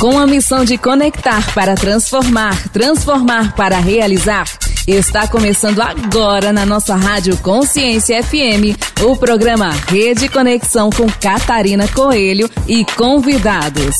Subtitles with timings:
[0.00, 4.46] Com a missão de conectar para transformar, transformar para realizar,
[4.88, 12.48] está começando agora na nossa Rádio Consciência FM o programa Rede Conexão com Catarina Coelho
[12.66, 13.96] e convidados.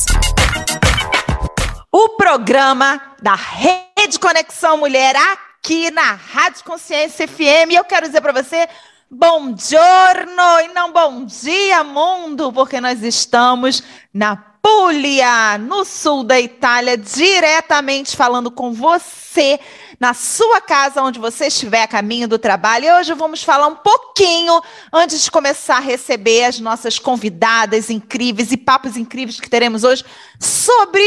[1.91, 7.73] O programa da Rede Conexão Mulher aqui na Rádio Consciência FM.
[7.75, 8.67] Eu quero dizer para você
[9.13, 13.83] Bom giorno e não bom dia, mundo, porque nós estamos
[14.13, 19.59] na Puglia, no sul da Itália, diretamente falando com você
[19.99, 22.85] na sua casa, onde você estiver a caminho do trabalho.
[22.85, 28.51] E hoje vamos falar um pouquinho, antes de começar a receber as nossas convidadas incríveis
[28.51, 30.03] e papos incríveis que teremos hoje,
[30.39, 31.01] sobre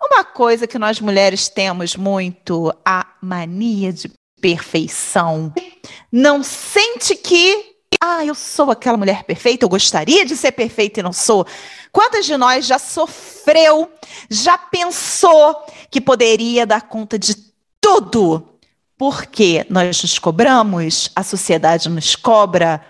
[0.00, 5.52] uma coisa que nós mulheres temos muito, a mania de perfeição.
[6.10, 7.71] Não sente que,
[8.04, 11.46] ah, eu sou aquela mulher perfeita, eu gostaria de ser perfeita e não sou.
[11.92, 13.88] Quantas de nós já sofreu,
[14.28, 17.36] já pensou que poderia dar conta de
[17.80, 18.58] tudo?
[18.98, 22.84] Porque nós nos cobramos, a sociedade nos cobra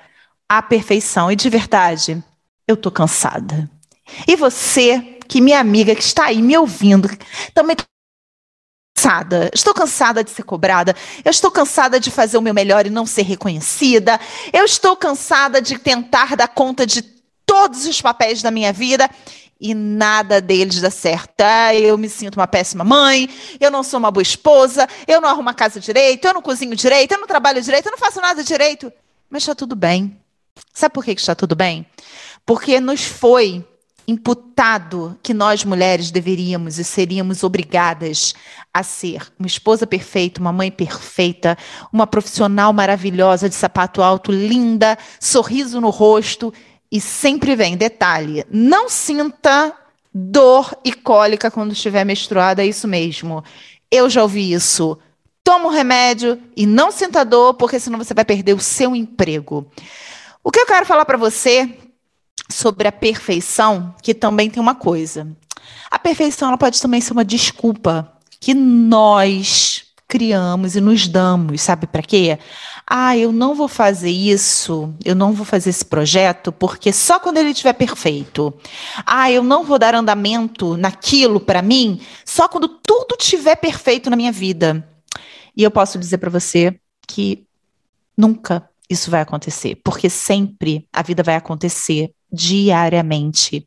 [0.48, 1.30] a perfeição.
[1.30, 2.24] E de verdade,
[2.66, 3.68] eu tô cansada.
[4.26, 7.06] E você, que minha amiga que está aí me ouvindo,
[7.52, 7.76] também
[9.02, 12.90] cansada, estou cansada de ser cobrada, eu estou cansada de fazer o meu melhor e
[12.90, 14.20] não ser reconhecida,
[14.52, 17.02] eu estou cansada de tentar dar conta de
[17.44, 19.10] todos os papéis da minha vida
[19.60, 21.42] e nada deles dá certo.
[21.74, 23.28] Eu me sinto uma péssima mãe,
[23.58, 26.76] eu não sou uma boa esposa, eu não arrumo a casa direito, eu não cozinho
[26.76, 28.92] direito, eu não trabalho direito, eu não faço nada direito.
[29.28, 30.16] Mas está tudo bem.
[30.72, 31.86] Sabe por que está tudo bem?
[32.46, 33.64] Porque nos foi
[34.06, 38.34] imputado que nós mulheres deveríamos e seríamos obrigadas
[38.72, 41.56] a ser uma esposa perfeita, uma mãe perfeita,
[41.92, 46.52] uma profissional maravilhosa de sapato alto, linda, sorriso no rosto
[46.90, 49.74] e sempre vem detalhe, não sinta
[50.14, 53.42] dor e cólica quando estiver menstruada, é isso mesmo.
[53.90, 54.98] Eu já ouvi isso.
[55.42, 59.66] Toma um remédio e não sinta dor, porque senão você vai perder o seu emprego.
[60.44, 61.78] O que eu quero falar para você
[62.50, 65.26] sobre a perfeição, que também tem uma coisa.
[65.90, 71.86] A perfeição ela pode também ser uma desculpa que nós criamos e nos damos, sabe
[71.86, 72.38] para quê?
[72.86, 77.38] Ah, eu não vou fazer isso, eu não vou fazer esse projeto porque só quando
[77.38, 78.52] ele estiver perfeito.
[79.06, 84.16] Ah, eu não vou dar andamento naquilo para mim só quando tudo estiver perfeito na
[84.16, 84.86] minha vida.
[85.56, 86.78] E eu posso dizer para você
[87.08, 87.46] que
[88.16, 93.64] nunca isso vai acontecer, porque sempre a vida vai acontecer diariamente.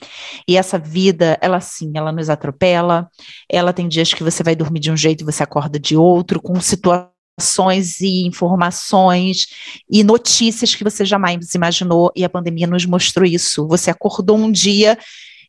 [0.48, 3.10] E essa vida, ela sim, ela nos atropela.
[3.50, 6.42] Ela tem dias que você vai dormir de um jeito e você acorda de outro,
[6.42, 9.48] com situações e informações
[9.90, 13.68] e notícias que você jamais imaginou, e a pandemia nos mostrou isso.
[13.68, 14.98] Você acordou um dia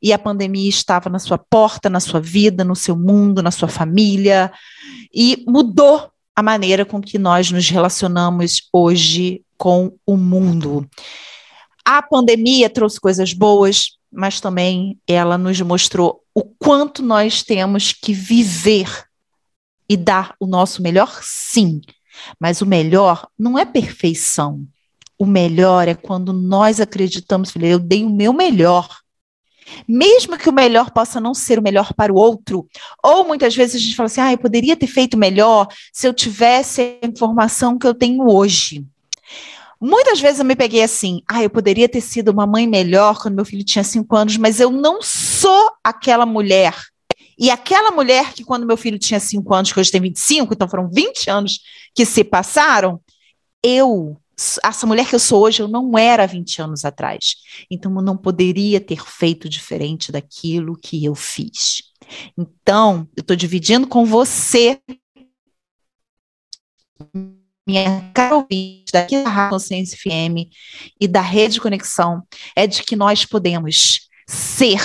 [0.03, 3.69] e a pandemia estava na sua porta, na sua vida, no seu mundo, na sua
[3.69, 4.53] família,
[5.15, 10.87] e mudou a maneira com que nós nos relacionamos hoje com o mundo.
[11.88, 18.12] A pandemia trouxe coisas boas, mas também ela nos mostrou o quanto nós temos que
[18.12, 19.04] viver
[19.88, 21.80] e dar o nosso melhor, sim.
[22.41, 24.66] Mas o melhor não é perfeição.
[25.16, 28.88] O melhor é quando nós acreditamos, eu dei o meu melhor.
[29.86, 32.66] Mesmo que o melhor possa não ser o melhor para o outro,
[33.00, 36.12] ou muitas vezes a gente fala assim: ah, eu poderia ter feito melhor se eu
[36.12, 38.84] tivesse a informação que eu tenho hoje.
[39.81, 43.34] Muitas vezes eu me peguei assim, ah, eu poderia ter sido uma mãe melhor quando
[43.34, 46.75] meu filho tinha cinco anos, mas eu não sou aquela mulher.
[47.38, 50.69] E aquela mulher que quando meu filho tinha cinco anos, que hoje tem 25, então
[50.69, 51.60] foram 20 anos
[51.94, 52.98] que se passaram,
[53.62, 54.19] eu,
[54.65, 57.36] essa mulher que eu sou hoje, eu não era 20 anos atrás.
[57.70, 61.82] Então eu não poderia ter feito diferente daquilo que eu fiz.
[62.38, 64.81] Então, eu estou dividindo com você
[67.66, 70.49] minha cara ouvinte daqui da Rádio Consciência FM
[71.00, 72.22] e da Rede Conexão
[72.54, 74.81] é de que nós podemos ser,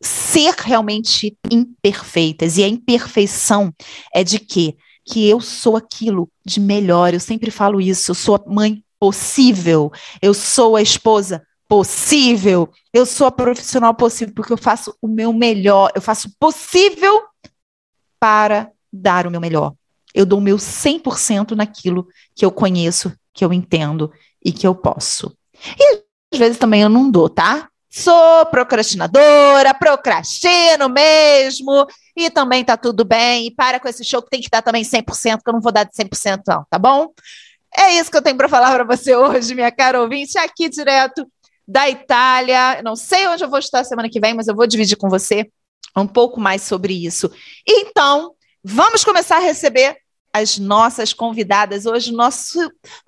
[0.00, 2.58] ser realmente imperfeitas.
[2.58, 3.72] E a imperfeição
[4.14, 4.76] é de que
[5.08, 7.14] que eu sou aquilo de melhor.
[7.14, 8.10] Eu sempre falo isso.
[8.10, 9.92] Eu sou a mãe possível.
[10.20, 12.68] Eu sou a esposa possível.
[12.92, 15.92] Eu sou a profissional possível porque eu faço o meu melhor.
[15.94, 17.22] Eu faço o possível
[18.18, 19.74] para dar o meu melhor
[20.16, 24.10] eu dou o meu 100% naquilo que eu conheço, que eu entendo
[24.42, 25.36] e que eu posso.
[25.78, 26.02] E
[26.32, 27.68] às vezes também eu não dou, tá?
[27.90, 31.86] Sou procrastinadora, procrastino mesmo,
[32.16, 33.46] e também tá tudo bem.
[33.46, 35.70] E para com esse show que tem que dar também 100%, que eu não vou
[35.70, 37.12] dar de 100% não, tá bom?
[37.76, 41.30] É isso que eu tenho para falar para você hoje, minha cara ouvinte, aqui direto
[41.68, 42.82] da Itália.
[42.82, 45.50] não sei onde eu vou estar semana que vem, mas eu vou dividir com você
[45.94, 47.30] um pouco mais sobre isso.
[47.68, 48.32] Então,
[48.64, 50.05] vamos começar a receber
[50.36, 52.58] as nossas convidadas hoje, nosso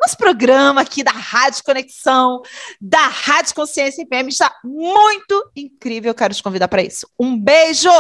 [0.00, 2.40] nosso programa aqui da Rádio Conexão,
[2.80, 6.10] da Rádio Consciência FM está muito incrível.
[6.10, 7.06] Eu quero te convidar para isso.
[7.20, 7.90] Um beijo!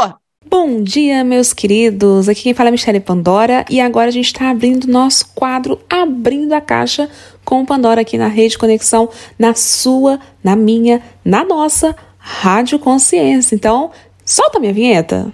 [0.46, 2.26] Bom dia, meus queridos.
[2.26, 6.54] Aqui quem fala é Michelle Pandora e agora a gente está abrindo nosso quadro Abrindo
[6.54, 7.10] a Caixa
[7.44, 13.54] com Pandora aqui na Rede Conexão, na sua, na minha, na nossa Rádio Consciência.
[13.54, 13.90] Então,
[14.24, 15.30] solta minha vinheta.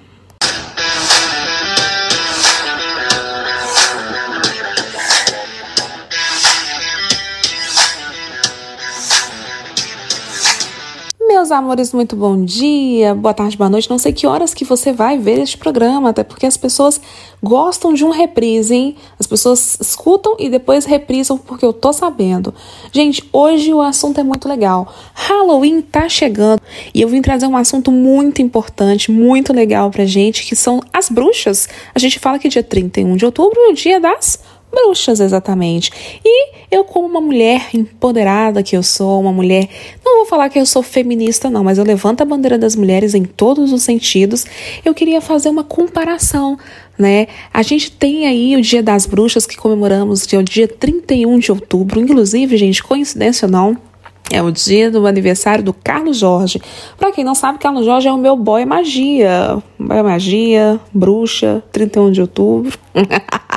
[11.44, 13.91] Meus amores, muito bom dia, boa tarde, boa noite.
[13.91, 16.99] Não sei que horas que você vai ver este programa, até porque as pessoas
[17.43, 18.96] gostam de um reprise, hein?
[19.20, 22.55] As pessoas escutam e depois reprisam porque eu tô sabendo.
[22.91, 24.91] Gente, hoje o assunto é muito legal.
[25.12, 26.62] Halloween tá chegando
[26.94, 31.11] e eu vim trazer um assunto muito importante, muito legal pra gente, que são as
[31.11, 31.69] bruxas.
[31.94, 34.38] A gente fala que dia 31 de outubro é o dia das
[34.75, 35.91] bruxas exatamente.
[36.25, 39.69] E eu como uma mulher empoderada que eu sou, uma mulher,
[40.05, 43.15] não vou falar que eu sou feminista não, mas eu levanto a bandeira das mulheres
[43.15, 44.44] em todos os sentidos.
[44.85, 46.59] Eu queria fazer uma comparação
[46.97, 47.26] né?
[47.53, 51.41] A gente tem aí o Dia das Bruxas que comemoramos, que é o dia 31
[51.41, 53.77] de outubro, inclusive, gente, coincidência ou não,
[54.31, 56.61] é o dia do aniversário do Carlos Jorge.
[56.97, 59.62] Para quem não sabe, Carlos Jorge é o meu boy magia.
[59.79, 62.79] Boy magia, bruxa, 31 de outubro.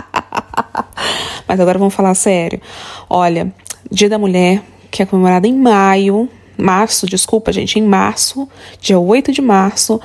[1.47, 2.61] Mas agora vamos falar sério.
[3.09, 3.53] Olha,
[3.91, 4.61] Dia da Mulher,
[4.91, 8.47] que é comemorado em maio, março, desculpa, gente, em março,
[8.81, 9.99] dia 8 de março,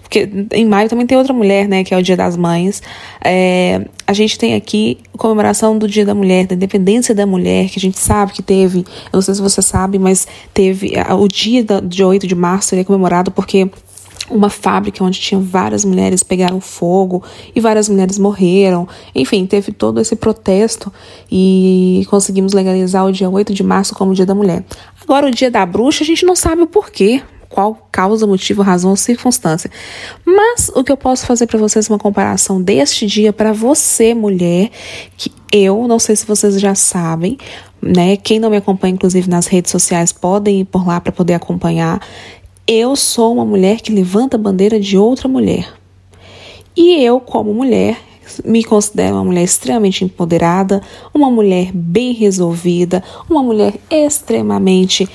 [0.00, 2.80] porque em maio também tem outra mulher, né, que é o Dia das Mães.
[3.22, 7.78] É, a gente tem aqui comemoração do Dia da Mulher, da independência da mulher, que
[7.78, 8.84] a gente sabe que teve, eu
[9.14, 12.84] não sei se você sabe, mas teve o dia de 8 de março, ele é
[12.84, 13.68] comemorado porque
[14.30, 17.22] uma fábrica onde tinha várias mulheres pegaram fogo
[17.54, 18.88] e várias mulheres morreram.
[19.14, 20.92] Enfim, teve todo esse protesto
[21.30, 24.64] e conseguimos legalizar o dia 8 de março como Dia da Mulher.
[25.02, 27.22] Agora, o Dia da Bruxa, a gente não sabe o porquê.
[27.48, 29.70] Qual causa, motivo, razão ou circunstância.
[30.26, 34.12] Mas o que eu posso fazer para vocês é uma comparação deste dia para você,
[34.12, 34.68] mulher,
[35.16, 37.38] que eu, não sei se vocês já sabem,
[37.80, 38.16] né?
[38.16, 42.00] Quem não me acompanha, inclusive nas redes sociais, podem ir por lá para poder acompanhar.
[42.68, 45.72] Eu sou uma mulher que levanta a bandeira de outra mulher.
[46.76, 47.96] E eu, como mulher,
[48.44, 50.82] me considero uma mulher extremamente empoderada,
[51.14, 55.08] uma mulher bem resolvida, uma mulher extremamente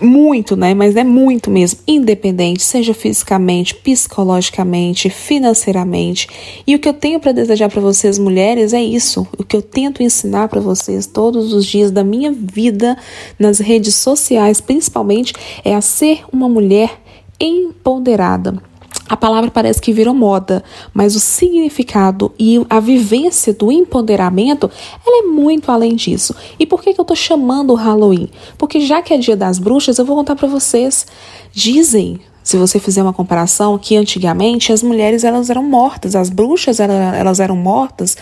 [0.00, 0.74] muito, né?
[0.74, 6.28] Mas é muito mesmo, independente, seja fisicamente, psicologicamente, financeiramente.
[6.66, 9.26] E o que eu tenho para desejar para vocês, mulheres, é isso.
[9.38, 12.96] O que eu tento ensinar para vocês todos os dias da minha vida
[13.38, 15.32] nas redes sociais, principalmente,
[15.64, 17.00] é a ser uma mulher
[17.40, 18.62] empoderada.
[19.08, 24.70] A palavra parece que virou moda, mas o significado e a vivência do empoderamento,
[25.06, 26.34] ela é muito além disso.
[26.58, 28.28] E por que, que eu estou chamando o Halloween?
[28.58, 31.06] Porque já que é dia das bruxas, eu vou contar para vocês.
[31.52, 36.78] Dizem, se você fizer uma comparação, que antigamente as mulheres elas eram mortas, as bruxas
[36.78, 38.16] elas eram mortas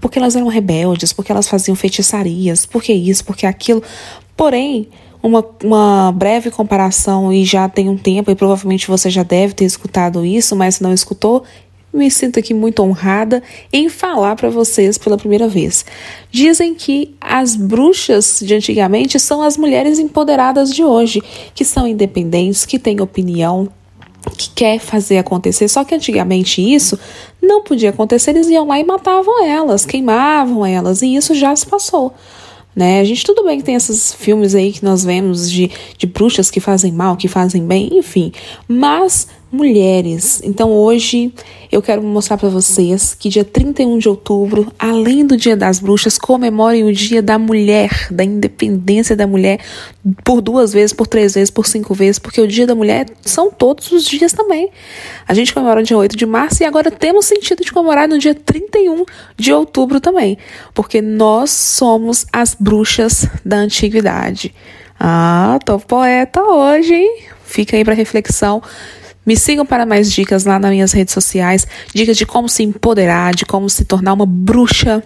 [0.00, 3.82] porque elas eram rebeldes, porque elas faziam feitiçarias, porque isso, porque aquilo.
[4.36, 4.88] Porém,
[5.22, 9.64] uma, uma breve comparação e já tem um tempo, e provavelmente você já deve ter
[9.64, 11.44] escutado isso, mas se não escutou,
[11.92, 13.42] me sinto aqui muito honrada
[13.72, 15.84] em falar para vocês pela primeira vez.
[16.30, 21.20] Dizem que as bruxas de antigamente são as mulheres empoderadas de hoje,
[21.54, 23.68] que são independentes, que têm opinião,
[24.36, 25.66] que quer fazer acontecer.
[25.68, 26.98] Só que antigamente isso
[27.42, 31.66] não podia acontecer, eles iam lá e matavam elas, queimavam elas, e isso já se
[31.66, 32.14] passou.
[32.80, 32.98] Né?
[32.98, 36.50] A gente tudo bem que tem esses filmes aí que nós vemos de, de bruxas
[36.50, 38.32] que fazem mal, que fazem bem, enfim.
[38.66, 40.40] Mas mulheres.
[40.44, 41.32] Então hoje
[41.70, 46.18] eu quero mostrar para vocês que dia 31 de outubro, além do Dia das Bruxas,
[46.18, 49.60] comemorem o Dia da Mulher, da independência da mulher,
[50.24, 53.50] por duas vezes, por três vezes, por cinco vezes, porque o Dia da Mulher são
[53.50, 54.70] todos os dias também.
[55.26, 58.18] A gente comemora no dia 8 de março e agora temos sentido de comemorar no
[58.18, 59.04] dia 31
[59.36, 60.38] de outubro também,
[60.74, 64.54] porque nós somos as bruxas da antiguidade.
[64.98, 67.22] Ah, tô poeta hoje, hein?
[67.42, 68.62] Fica aí para reflexão.
[69.24, 73.34] Me sigam para mais dicas lá nas minhas redes sociais, dicas de como se empoderar,
[73.34, 75.02] de como se tornar uma bruxa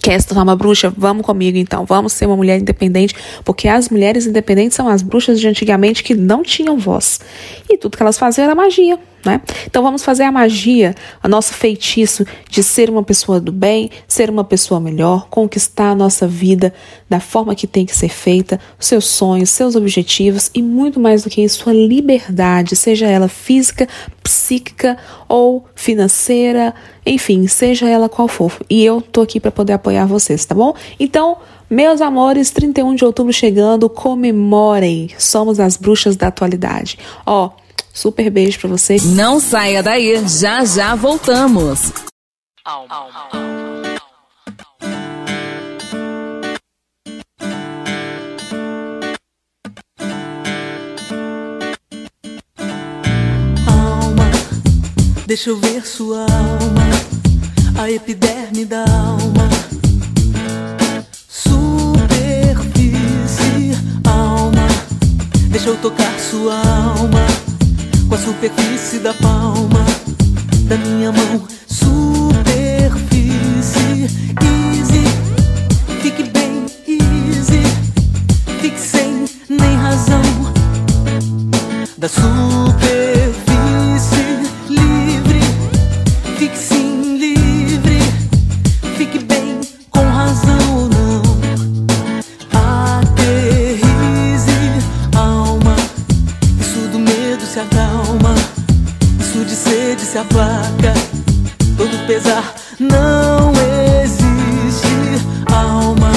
[0.00, 0.92] Quer se tornar uma bruxa?
[0.96, 5.40] Vamos comigo então, vamos ser uma mulher independente, porque as mulheres independentes são as bruxas
[5.40, 7.20] de antigamente que não tinham voz.
[7.68, 9.40] E tudo que elas faziam era magia, né?
[9.66, 14.28] Então vamos fazer a magia, o nosso feitiço de ser uma pessoa do bem, ser
[14.30, 16.72] uma pessoa melhor, conquistar a nossa vida
[17.08, 21.30] da forma que tem que ser feita, seus sonhos, seus objetivos e muito mais do
[21.30, 23.86] que isso, sua liberdade, seja ela física,
[24.22, 24.96] psíquica
[25.32, 26.74] ou financeira,
[27.06, 28.52] enfim, seja ela qual for.
[28.68, 30.74] E eu tô aqui para poder apoiar vocês, tá bom?
[31.00, 31.38] Então,
[31.70, 35.08] meus amores, 31 de outubro chegando, comemorem.
[35.16, 36.98] Somos as bruxas da atualidade.
[37.24, 37.48] Ó,
[37.94, 39.06] super beijo para vocês.
[39.06, 41.94] Não saia daí, já já voltamos.
[42.62, 43.91] Alma.
[55.32, 56.84] Deixa eu ver sua alma,
[57.80, 59.48] a epiderme da alma.
[61.26, 61.72] Superfície,
[64.04, 64.68] alma.
[65.48, 67.26] Deixa eu tocar sua alma
[68.10, 69.86] com a superfície da palma
[70.68, 71.48] da minha mão.
[71.66, 73.24] Superfície,
[74.42, 75.04] easy.
[76.02, 77.62] Fique bem, easy.
[78.60, 80.20] Fique sem nem razão
[81.96, 83.21] da superfície.
[100.12, 100.92] Se aplaca,
[101.74, 103.50] todo pesar não
[104.02, 105.24] existe.
[105.50, 106.12] Alma,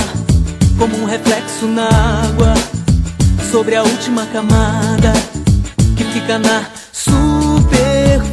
[0.77, 2.53] como um reflexo na água,
[3.49, 5.13] sobre a última camada
[5.95, 8.25] que fica na superfície.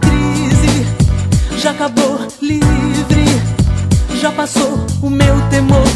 [0.00, 0.86] Crise
[1.58, 3.24] já acabou, livre,
[4.14, 5.90] já passou o meu temor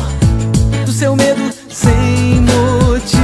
[0.84, 3.24] do seu medo sem motivo.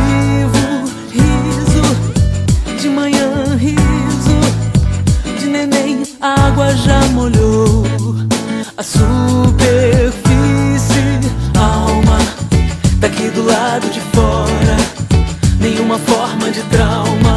[6.20, 7.84] Água já molhou
[8.76, 10.20] a superfície.
[11.58, 12.18] Alma,
[12.98, 14.76] daqui do lado de fora,
[15.58, 17.29] nenhuma forma de trauma.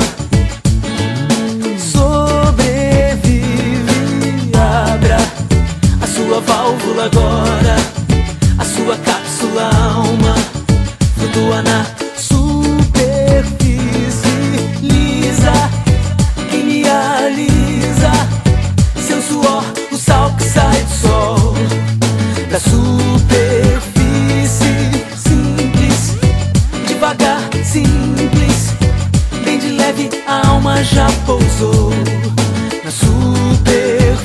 [31.26, 31.90] Pousou
[32.84, 34.24] na superfície.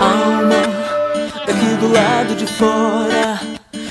[0.00, 0.62] Alma
[1.46, 3.49] daqui do lado de fora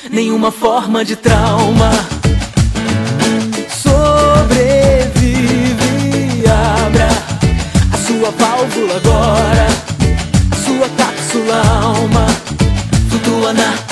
[0.09, 1.91] nenhuma forma de trauma.
[3.69, 4.03] Sobrevive,
[6.47, 7.09] abra
[7.93, 9.67] a sua válvula agora,
[10.51, 12.27] a sua cápsula alma
[13.09, 13.88] flutua na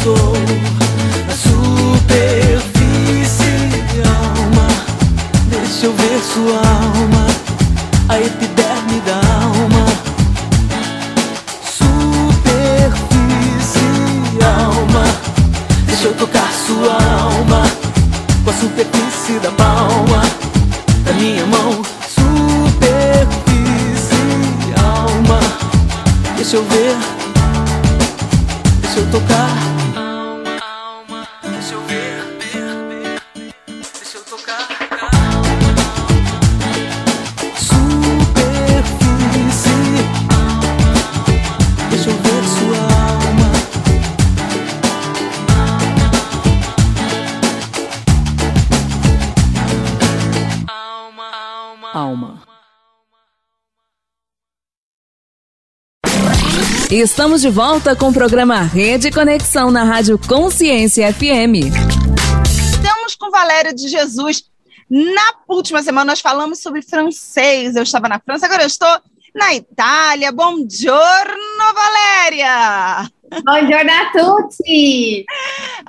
[0.00, 0.32] pousou
[1.26, 2.70] na superfície.
[4.04, 4.68] Alma,
[5.50, 7.26] deixa eu ver sua alma,
[8.08, 9.86] a epiderme da alma.
[11.78, 12.78] Superfície,
[14.42, 15.04] alma,
[15.86, 17.62] deixa eu tocar sua alma
[18.44, 20.22] com a superfície da palma
[21.04, 21.82] da minha mão.
[26.36, 26.96] Deixa eu ver,
[28.82, 29.79] deixa eu tocar.
[57.00, 61.72] Estamos de volta com o programa Rede Conexão na Rádio Consciência FM.
[62.44, 64.44] Estamos com Valéria de Jesus.
[64.90, 67.74] Na última semana nós falamos sobre francês.
[67.74, 69.00] Eu estava na França, agora eu estou
[69.34, 70.30] na Itália.
[70.30, 73.10] Bom giorno, Valéria!
[73.30, 75.24] Bom giorno a tutti!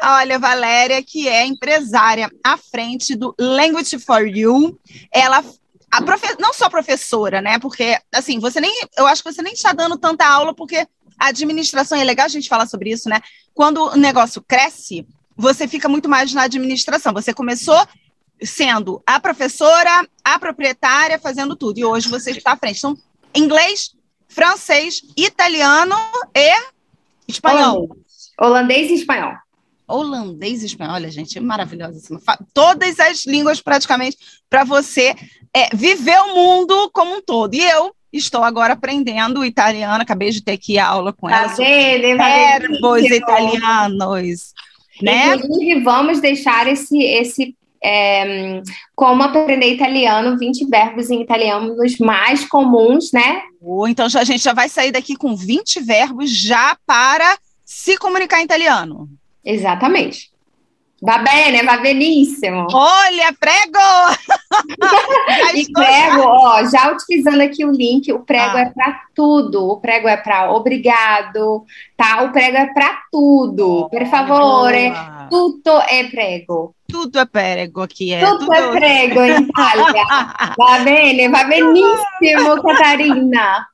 [0.01, 4.79] Olha, Valéria, que é empresária à frente do Language for You.
[5.11, 5.43] Ela
[5.91, 6.37] a profe...
[6.39, 7.59] não só professora, né?
[7.59, 8.73] Porque, assim, você nem.
[8.97, 10.87] Eu acho que você nem está dando tanta aula, porque
[11.21, 13.21] A administração, é legal a gente falar sobre isso, né?
[13.53, 15.05] Quando o negócio cresce,
[15.37, 17.13] você fica muito mais na administração.
[17.13, 17.79] Você começou
[18.43, 21.77] sendo a professora, a proprietária, fazendo tudo.
[21.77, 22.79] E hoje você está à frente.
[22.79, 22.97] Então,
[23.35, 23.95] inglês,
[24.27, 25.95] francês, italiano
[26.35, 26.51] e
[27.27, 27.95] espanhol.
[28.39, 29.33] Holandês e espanhol.
[29.87, 32.19] Holandês e espanhol, olha, gente, é maravilhosa.
[32.51, 34.17] Todas as línguas, praticamente,
[34.49, 35.13] para você
[35.53, 37.53] é, viver o mundo como um todo.
[37.53, 41.49] E eu estou agora aprendendo italiano, acabei de ter aqui aula com ela.
[41.49, 42.17] Tá vendo?
[42.17, 44.53] Verbos italianos.
[45.01, 45.35] Né?
[45.35, 48.61] Inclusive, vamos deixar esse, esse é,
[48.95, 53.41] como aprender italiano, 20 verbos em italiano os mais comuns, né?
[53.89, 58.39] Então já, a gente já vai sair daqui com 20 verbos já para se comunicar
[58.41, 59.09] em italiano.
[59.43, 60.30] Exatamente.
[61.03, 62.67] Va bene, va benissimo.
[62.71, 63.79] Olha, prego!
[65.55, 68.61] e prego, ó, já utilizando aqui o link, o prego ah.
[68.61, 69.67] é para tudo.
[69.67, 71.65] O prego é para obrigado,
[71.97, 72.21] tá?
[72.21, 73.79] O prego é para tudo.
[73.79, 74.93] Oh, per favore,
[75.27, 76.75] tutto é prego.
[76.87, 78.19] Tudo é prego aqui, é.
[78.19, 78.53] Tudo, tudo...
[78.53, 80.05] é prego in Italia.
[80.55, 83.70] va bene, va benissimo, Catarina.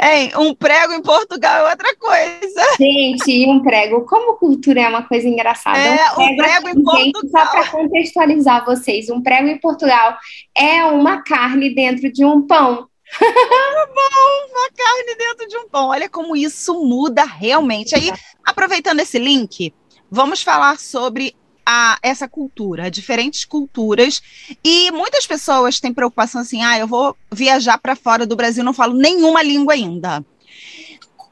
[0.00, 2.76] Hein, um prego em Portugal é outra coisa.
[2.78, 5.78] Gente, um prego, como cultura é uma coisa engraçada.
[5.78, 7.04] É, um prego, um prego em Portugal.
[7.04, 10.16] Gente, só para contextualizar vocês, um prego em Portugal
[10.56, 12.86] é uma carne dentro de um pão.
[13.20, 15.88] bom, uma carne dentro de um pão.
[15.88, 17.94] Olha como isso muda realmente.
[17.94, 18.12] Aí,
[18.44, 19.72] aproveitando esse link,
[20.10, 21.34] vamos falar sobre
[21.66, 24.22] a essa cultura, diferentes culturas.
[24.64, 28.72] E muitas pessoas têm preocupação assim: ah, eu vou viajar para fora do Brasil, não
[28.72, 30.24] falo nenhuma língua ainda.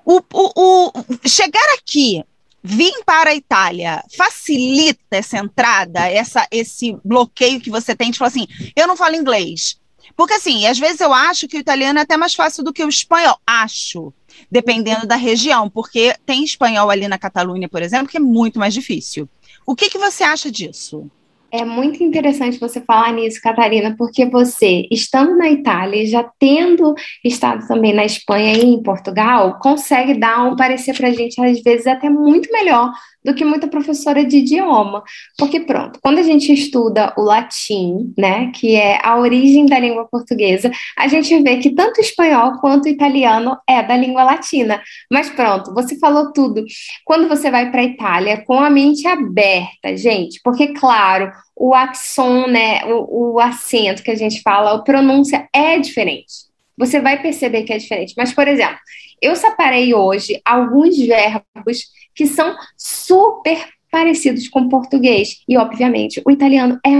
[0.04, 2.22] O, o, o, chegar aqui,
[2.62, 8.28] vir para a Itália, facilita essa entrada, essa, esse bloqueio que você tem de falar
[8.28, 9.78] assim: eu não falo inglês.
[10.16, 12.84] Porque, assim, às vezes eu acho que o italiano é até mais fácil do que
[12.84, 13.36] o espanhol.
[13.44, 14.12] Acho,
[14.50, 18.72] dependendo da região, porque tem espanhol ali na Catalunha, por exemplo, que é muito mais
[18.72, 19.28] difícil.
[19.66, 21.10] O que, que você acha disso?
[21.56, 26.92] É muito interessante você falar nisso, Catarina, porque você, estando na Itália e já tendo
[27.24, 31.62] estado também na Espanha e em Portugal, consegue dar um parecer para a gente, às
[31.62, 32.90] vezes, até muito melhor
[33.24, 35.04] do que muita professora de idioma.
[35.38, 40.08] Porque, pronto, quando a gente estuda o latim, né, que é a origem da língua
[40.10, 44.82] portuguesa, a gente vê que tanto o espanhol quanto o italiano é da língua latina.
[45.10, 46.64] Mas pronto, você falou tudo.
[47.04, 52.46] Quando você vai para a Itália com a mente aberta, gente, porque, claro, o axon,
[52.46, 56.44] né, o, o acento que a gente fala, a pronúncia é diferente.
[56.76, 58.14] Você vai perceber que é diferente.
[58.16, 58.78] Mas, por exemplo,
[59.22, 65.42] eu separei hoje alguns verbos que são super parecidos com o português.
[65.48, 66.90] E, obviamente, o italiano é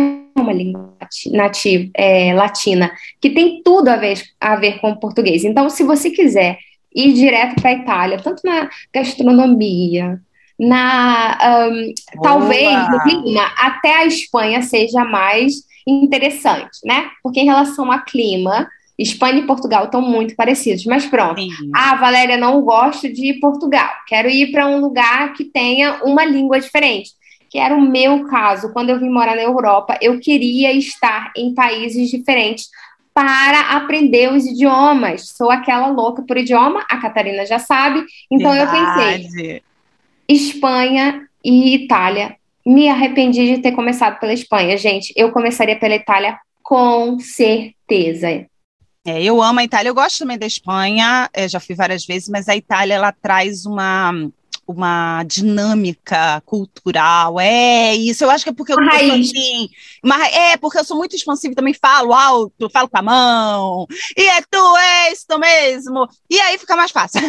[0.40, 0.96] uma língua
[1.32, 5.44] nativa, é, latina, que tem tudo a ver, a ver com o português.
[5.44, 6.56] Então, se você quiser
[6.94, 10.20] ir direto para a Itália, tanto na gastronomia,
[10.58, 15.54] na um, talvez no clima, até a Espanha seja mais
[15.86, 17.10] interessante, né?
[17.22, 21.40] Porque em relação a clima, Espanha e Portugal estão muito parecidos, mas pronto.
[21.40, 21.50] Sim.
[21.74, 23.90] Ah, Valéria, não gosto de Portugal.
[24.06, 27.10] Quero ir para um lugar que tenha uma língua diferente.
[27.50, 28.72] Que era o meu caso.
[28.72, 32.68] Quando eu vim morar na Europa, eu queria estar em países diferentes
[33.12, 35.28] para aprender os idiomas.
[35.36, 38.04] Sou aquela louca por idioma, a Catarina já sabe.
[38.28, 38.76] Então Verdade.
[38.76, 39.62] eu pensei:
[40.28, 42.36] Espanha e Itália.
[42.66, 45.12] Me arrependi de ter começado pela Espanha, gente.
[45.16, 48.46] Eu começaria pela Itália com certeza.
[49.06, 52.26] É, eu amo a Itália, eu gosto também da Espanha, é, já fui várias vezes,
[52.30, 54.14] mas a Itália ela traz uma
[54.66, 58.24] uma dinâmica cultural, é isso.
[58.24, 59.68] Eu acho que é porque eu, eu sou assim,
[60.02, 63.86] mas é porque eu sou muito expansiva e também falo alto, falo com a mão.
[64.16, 66.08] E é tu, é isso mesmo.
[66.30, 67.20] E aí fica mais fácil.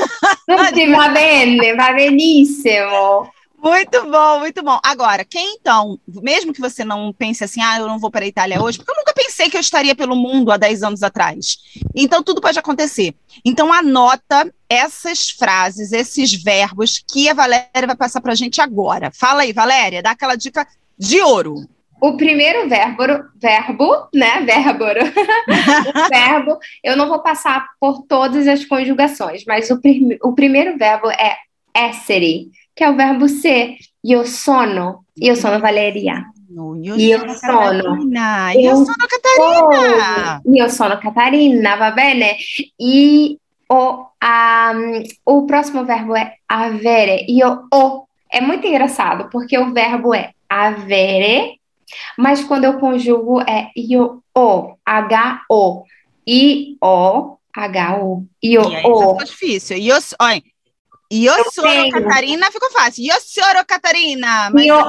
[0.48, 3.30] va bene, va benissimo.
[3.66, 4.80] Muito bom, muito bom.
[4.84, 8.28] Agora, quem então, mesmo que você não pense assim, ah, eu não vou para a
[8.28, 11.58] Itália hoje, porque eu nunca pensei que eu estaria pelo mundo há 10 anos atrás.
[11.96, 13.16] Então, tudo pode acontecer.
[13.44, 19.10] Então, anota essas frases, esses verbos que a Valéria vai passar para a gente agora.
[19.12, 21.56] Fala aí, Valéria, dá aquela dica de ouro.
[22.00, 23.04] O primeiro verbo,
[23.36, 24.42] verbo, né?
[24.42, 24.86] Verbo.
[24.86, 30.78] o verbo, eu não vou passar por todas as conjugações, mas o, prim o primeiro
[30.78, 31.36] verbo é
[31.76, 33.78] essere que é o verbo ser.
[34.04, 35.06] Io sono.
[35.18, 36.26] Io sono Valeria.
[36.50, 38.54] Io, io sono, Catarina.
[38.54, 40.42] Io sono Catarina.
[40.46, 42.38] Io sono Catarina, va bene?
[42.80, 47.26] E o, um, o próximo verbo é avere.
[47.30, 48.06] Io o.
[48.30, 51.60] É muito engraçado, porque o verbo é avere,
[52.18, 54.76] mas quando eu conjugo é io o.
[54.86, 55.84] H-O.
[56.28, 57.38] I-O.
[57.54, 58.26] H-O.
[58.44, 59.22] Io o.
[59.22, 59.78] É difícil.
[59.78, 60.44] Io, olha,
[61.12, 61.92] Io sono tenho.
[61.92, 63.06] Catarina, ficou fácil.
[63.06, 64.50] Io sono Catarina.
[64.52, 64.88] Mas Io você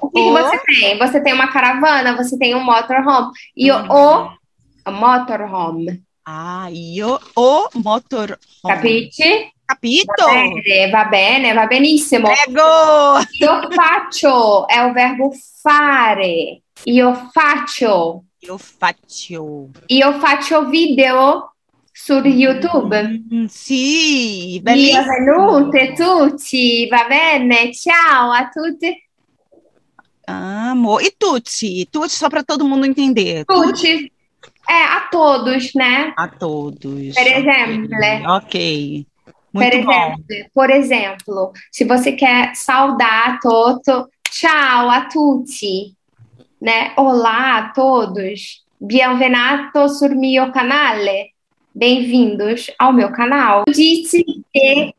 [0.00, 0.98] o, que, você tem?
[0.98, 3.30] Você tem uma caravana, você tem um motorhome.
[3.56, 4.36] Io Uhum.
[4.92, 6.02] motorhome.
[6.24, 8.38] Ah, io o motor.
[8.64, 9.52] Capite?
[9.66, 10.26] Capito?
[10.26, 12.28] Bene, va bene, va benissimo.
[12.28, 13.18] Prego!
[13.40, 16.62] Io faccio è o verbo fare.
[16.84, 18.24] Io faccio.
[18.40, 19.70] Io faccio.
[19.88, 21.51] Io faccio video
[21.92, 23.02] su YouTube.
[23.32, 26.28] Mm, sì, Benvenute bellissimo.
[26.28, 27.72] tutti, va bene?
[27.72, 29.08] Ciao a tutti.
[30.24, 30.98] Amo.
[30.98, 31.86] E tutti?
[31.90, 33.44] Tutti, só para todo mundo entender.
[33.44, 34.10] Tutti.
[34.68, 36.12] É, a todos, né?
[36.16, 37.14] A todos.
[37.14, 38.30] Per esempio.
[38.30, 39.06] Ok.
[39.52, 39.92] Muito per bom.
[39.92, 45.94] esempio, por exemplo, se você quer saudar Toto, ciao a tutti,
[46.58, 46.94] né?
[46.96, 48.64] Olá a todos.
[48.80, 51.31] Benvenuto sul mio canale.
[51.74, 53.64] Bem-vindos ao meu canal.
[53.66, 54.94] Disse que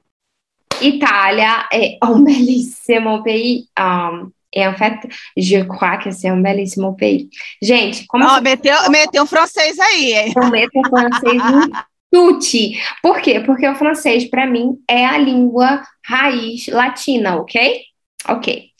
[0.81, 3.65] Itália é um belíssimo país.
[3.79, 5.07] Um, et en fait,
[5.37, 7.27] je crois que c'est un belíssimo país.
[7.61, 10.33] Gente, como Ó, meteu, meteu um francês aí, hein?
[10.35, 11.71] eu meto o francês em
[12.11, 12.79] tutti.
[13.01, 13.39] Por quê?
[13.39, 17.81] Porque o francês, para mim, é a língua raiz latina, ok?
[18.29, 18.71] Ok.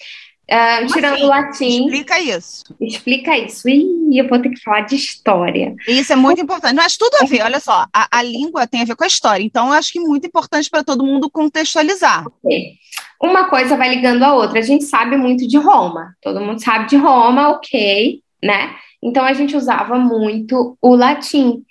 [0.50, 1.24] Como tirando assim?
[1.24, 2.64] o latim, Explica isso.
[2.82, 3.70] explica isso.
[3.70, 5.74] Ih, eu vou ter que falar de história.
[5.88, 6.76] Isso é muito importante.
[6.76, 9.44] Mas tudo a ver, olha só, a, a língua tem a ver com a história.
[9.44, 12.26] Então, eu acho que é muito importante para todo mundo contextualizar.
[12.28, 12.74] Ok.
[13.22, 14.60] Uma coisa vai ligando a outra.
[14.60, 16.14] A gente sabe muito de Roma.
[16.22, 18.76] Todo mundo sabe de Roma, ok, né?
[19.02, 21.64] Então a gente usava muito o latim.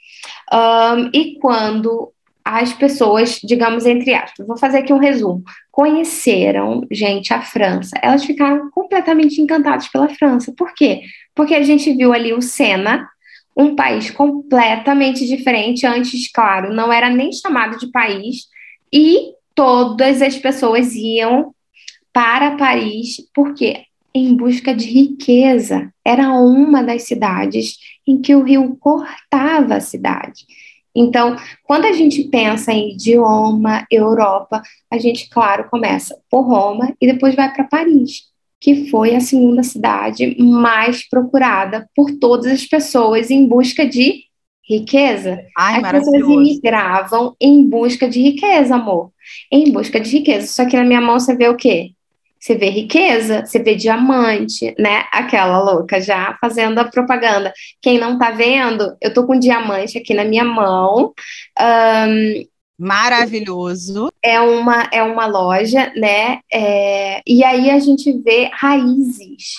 [0.51, 2.13] Ahn, e quando
[2.45, 8.25] as pessoas, digamos entre aspas, vou fazer aqui um resumo, conheceram, gente, a França, elas
[8.25, 10.53] ficaram completamente encantadas pela França.
[10.57, 11.03] Por quê?
[11.35, 13.09] Porque a gente viu ali o Sena,
[13.57, 15.87] um país completamente diferente.
[15.87, 18.47] Antes, claro, não era nem chamado de país,
[18.93, 21.55] e todas as pessoas iam
[22.13, 25.93] para Paris, porque em busca de riqueza.
[26.05, 30.45] Era uma das cidades em que o rio cortava a cidade.
[30.95, 37.07] Então, quando a gente pensa em idioma, Europa, a gente, claro, começa por Roma e
[37.07, 38.25] depois vai para Paris,
[38.61, 44.25] que foi a segunda cidade mais procurada por todas as pessoas em busca de
[44.69, 45.41] riqueza.
[45.59, 49.11] Ai, As pessoas imigravam em busca de riqueza, amor.
[49.51, 50.47] Em busca de riqueza.
[50.47, 51.93] Só que na minha mão você vê o quê?
[52.43, 55.05] Você vê riqueza, você vê diamante, né?
[55.13, 57.53] Aquela louca já fazendo a propaganda.
[57.81, 61.13] Quem não tá vendo, eu tô com diamante aqui na minha mão.
[61.57, 62.43] Ahn,
[62.77, 64.09] Maravilhoso.
[64.21, 66.41] é uma, é uma loja, né?
[66.53, 69.55] É, e aí a gente vê raízes.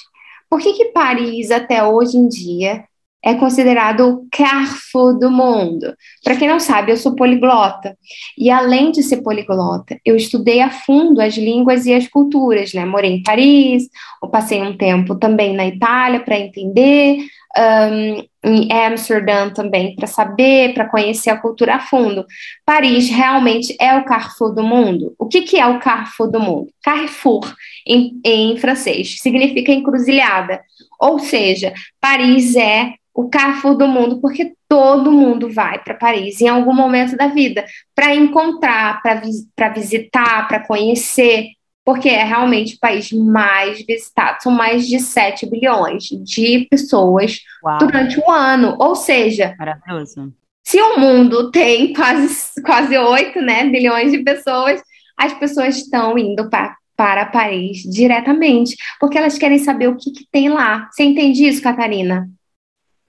[0.50, 2.84] Por que que Paris, até hoje em dia,
[3.24, 5.96] é considerado o Carrefour do mundo?
[6.24, 7.98] Para quem não sabe, eu sou poliglota.
[8.38, 12.86] E além de ser poliglota, eu estudei a fundo as línguas e as culturas, né?
[12.86, 13.88] Morei em Paris,
[14.22, 20.74] eu passei um tempo também na Itália para entender, ahn, em Amsterdã também para saber,
[20.74, 22.26] para conhecer a cultura a fundo.
[22.66, 25.16] Paris realmente é o Carrefour do mundo?
[25.18, 26.68] O que, que é o Carrefour do mundo?
[26.84, 27.56] Carrefour,
[27.88, 30.62] em, em francês, significa encruzilhada.
[31.00, 36.48] Ou seja, Paris é o Carrefour do mundo porque todo mundo vai para Paris em
[36.48, 37.64] algum momento da vida
[37.96, 41.50] para encontrar, para vis visitar, para conhecer,
[41.86, 44.42] porque é realmente o país mais visitado.
[44.42, 48.76] São mais de 7 bilhões de pessoas Uau, durante o ano.
[48.80, 50.34] Ou seja, maravilhoso.
[50.64, 54.82] se o mundo tem quase, quase 8 né, bilhões de pessoas,
[55.16, 60.26] as pessoas estão indo pra, para Paris diretamente, porque elas querem saber o que, que
[60.32, 60.90] tem lá.
[60.92, 62.28] Você entende isso, Catarina?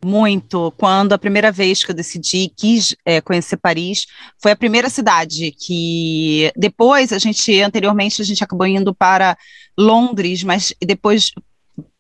[0.05, 0.71] Muito.
[0.77, 4.05] Quando a primeira vez que eu decidi, quis é, conhecer Paris,
[4.39, 9.35] foi a primeira cidade que depois a gente, anteriormente, a gente acabou indo para
[9.79, 11.31] Londres, mas depois,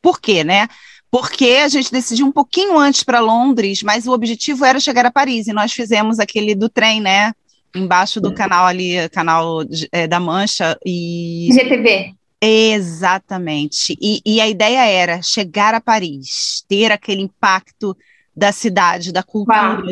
[0.02, 0.68] por quê, né?
[1.10, 5.10] Porque a gente decidiu um pouquinho antes para Londres, mas o objetivo era chegar a
[5.10, 7.32] Paris, e nós fizemos aquele do trem, né?
[7.74, 12.14] Embaixo do canal ali, canal é, da Mancha, e GTV.
[12.40, 13.96] Exatamente.
[14.00, 17.96] E, e a ideia era chegar a Paris, ter aquele impacto
[18.36, 19.82] da cidade, da cultura,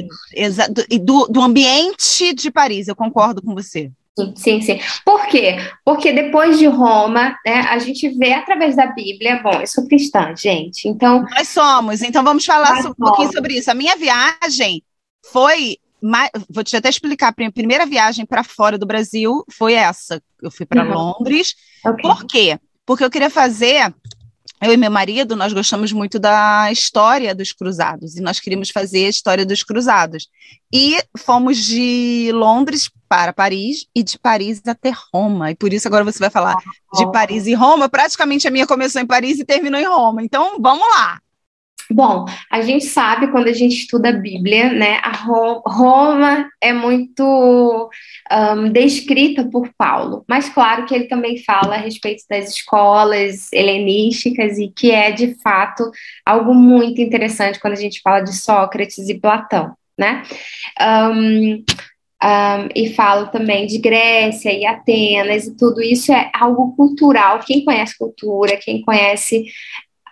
[0.70, 2.88] do, e do, do ambiente de Paris.
[2.88, 3.90] Eu concordo com você.
[4.18, 4.80] Sim, sim, sim.
[5.06, 5.56] Por quê?
[5.84, 10.34] Porque depois de Roma, né, a gente vê através da Bíblia, bom, eu sou cristã,
[10.36, 13.70] gente, então Nós somos, então vamos falar um pouquinho sobre isso.
[13.70, 14.82] A minha viagem
[15.32, 15.78] foi.
[16.50, 17.28] Vou te até explicar.
[17.28, 20.20] A prim- primeira viagem para fora do Brasil foi essa.
[20.42, 20.92] Eu fui para Uhum.
[20.92, 21.54] Londres.
[21.84, 22.02] Ok.
[22.02, 22.58] Por quê?
[22.84, 23.94] Porque eu queria fazer
[24.62, 29.06] eu e meu marido, nós gostamos muito da história dos cruzados e nós queríamos fazer
[29.06, 30.28] a história dos cruzados.
[30.72, 35.50] E fomos de Londres para Paris e de Paris até Roma.
[35.50, 36.54] E por isso agora você vai falar
[36.94, 37.88] de Paris e Roma.
[37.88, 40.22] Praticamente a minha começou em Paris e terminou em Roma.
[40.22, 41.18] Então, vamos lá.
[41.92, 44.98] Bom, a gente sabe quando a gente estuda a Bíblia, né?
[45.02, 45.12] A
[45.66, 47.90] Roma é muito
[48.30, 54.58] um, descrita por Paulo, mas claro que ele também fala a respeito das escolas helenísticas
[54.58, 55.90] e que é de fato
[56.24, 60.22] algo muito interessante quando a gente fala de Sócrates e Platão, né?
[60.80, 61.62] Um,
[62.24, 67.40] um, e falo também de Grécia e Atenas, e tudo isso é algo cultural.
[67.40, 69.44] Quem conhece cultura, quem conhece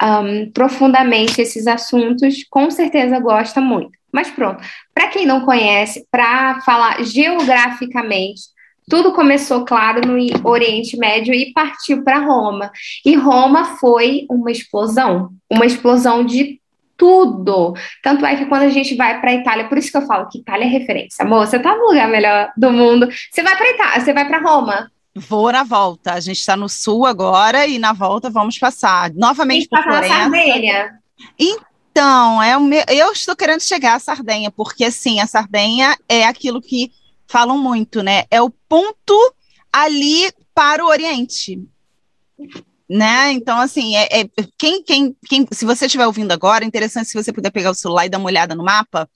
[0.02, 3.92] um, profundamente esses assuntos, com certeza gosta muito.
[4.12, 8.42] Mas pronto, para quem não conhece, para falar geograficamente,
[8.88, 12.72] tudo começou, claro, no Oriente Médio e partiu para Roma.
[13.06, 16.60] E Roma foi uma explosão, uma explosão de
[16.96, 17.72] tudo.
[18.02, 20.38] Tanto é que quando a gente vai para Itália, por isso que eu falo que
[20.38, 21.24] Itália é referência.
[21.24, 23.08] Amor, você tá no lugar melhor do mundo.
[23.30, 24.90] Você vai para Itália, você vai para Roma.
[25.14, 26.14] Vou na volta.
[26.14, 30.14] A gente está no sul agora e na volta vamos passar novamente por Florença.
[30.14, 31.00] Sardenha.
[31.38, 36.24] Então, é o meu, eu estou querendo chegar à Sardenha, porque assim, a Sardenha é
[36.24, 36.92] aquilo que
[37.26, 38.24] falam muito, né?
[38.30, 39.34] É o ponto
[39.72, 41.60] ali para o Oriente.
[42.88, 43.32] Né?
[43.32, 47.22] Então, assim, é, é quem, quem, quem, se você estiver ouvindo agora, é interessante se
[47.22, 49.08] você puder pegar o celular e dar uma olhada no mapa,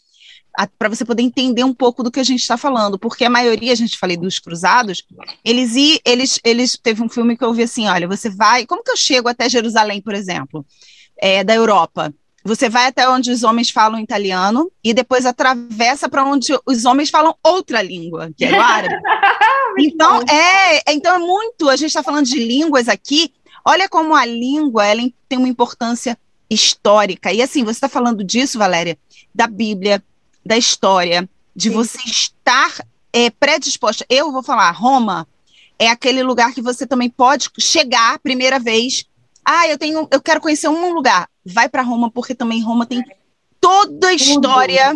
[0.79, 3.73] para você poder entender um pouco do que a gente está falando, porque a maioria,
[3.73, 5.03] a gente falei dos cruzados,
[5.45, 8.91] eles eles, eles teve um filme que eu vi assim, olha, você vai, como que
[8.91, 10.65] eu chego até Jerusalém, por exemplo,
[11.19, 12.15] é, da Europa?
[12.47, 17.09] Você vai até onde os homens falam italiano e depois atravessa para onde os homens
[17.09, 18.95] falam outra língua, que é o árabe.
[19.81, 21.71] então é, então é muito.
[21.71, 23.33] A gente está falando de línguas aqui.
[23.65, 26.19] Olha como a língua ela tem uma importância
[26.51, 27.33] histórica.
[27.33, 28.99] E assim, você está falando disso, Valéria,
[29.35, 30.05] da Bíblia,
[30.45, 31.75] da história, de Sim.
[31.75, 32.75] você estar
[33.13, 34.05] é, predisposta.
[34.09, 35.27] Eu vou falar, Roma
[35.79, 39.05] é aquele lugar que você também pode chegar primeira vez.
[39.45, 41.29] Ah, eu tenho, eu quero conhecer um lugar.
[41.45, 43.05] Vai para Roma porque também Roma tem
[43.61, 44.93] toda a história.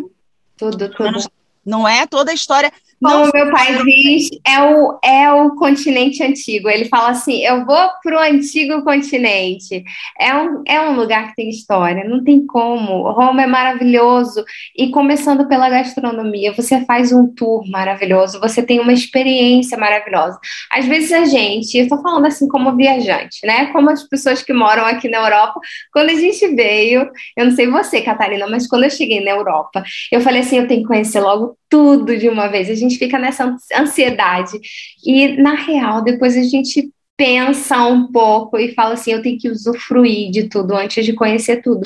[0.56, 1.12] Tudo, tudo.
[1.12, 1.30] tudo.
[1.64, 6.68] Não é toda a história como meu pai diz, é o, é o continente antigo.
[6.68, 9.84] Ele fala assim: eu vou para o antigo continente.
[10.18, 13.11] É um, é um lugar que tem história, não tem como.
[13.11, 14.44] Roma é maravilhoso.
[14.76, 20.38] E começando pela gastronomia, você faz um tour maravilhoso, você tem uma experiência maravilhosa.
[20.72, 23.66] Às vezes a gente, eu estou falando assim como viajante, né?
[23.66, 25.61] Como as pessoas que moram aqui na Europa,
[25.92, 29.84] quando a gente veio, eu não sei você, Catarina, mas quando eu cheguei na Europa,
[30.11, 32.70] eu falei assim: eu tenho que conhecer logo tudo de uma vez.
[32.70, 34.59] A gente fica nessa ansiedade.
[35.05, 39.51] E, na real, depois a gente pensa um pouco e fala assim: eu tenho que
[39.51, 41.83] usufruir de tudo antes de conhecer tudo.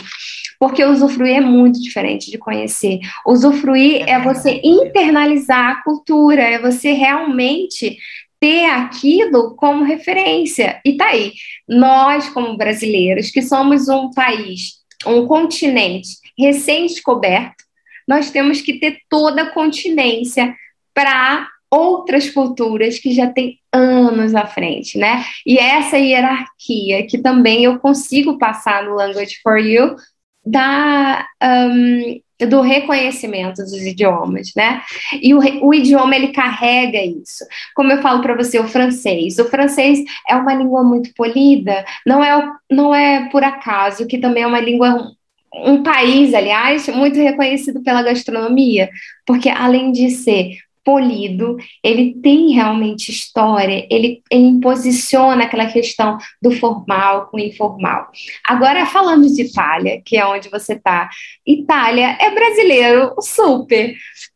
[0.61, 3.01] Porque usufruir é muito diferente de conhecer.
[3.27, 7.97] Usufruir é você internalizar a cultura, é você realmente
[8.39, 10.81] ter aquilo como referência.
[10.85, 11.33] E tá aí,
[11.69, 14.75] nós, como brasileiros, que somos um país,
[15.07, 17.65] um continente recém-descoberto,
[18.07, 20.55] nós temos que ter toda a continência
[20.95, 25.25] para outras culturas que já têm anos à frente, né?
[25.47, 29.97] E essa hierarquia que também eu consigo passar no Language for You
[30.45, 34.83] da, um, do reconhecimento dos idiomas, né?
[35.23, 37.45] E o, o, idioma ele carrega isso.
[37.75, 39.39] Como eu falo para você, o francês.
[39.39, 41.85] O francês é uma língua muito polida.
[42.07, 45.11] Não é, não é por acaso que também é uma língua
[45.55, 48.89] um país, aliás, muito reconhecido pela gastronomia,
[49.27, 56.51] porque além de ser polido, ele tem realmente história, ele, ele posiciona aquela questão do
[56.53, 58.09] formal com o informal.
[58.47, 61.09] Agora, falando de Itália, que é onde você está,
[61.47, 63.95] Itália é brasileiro super.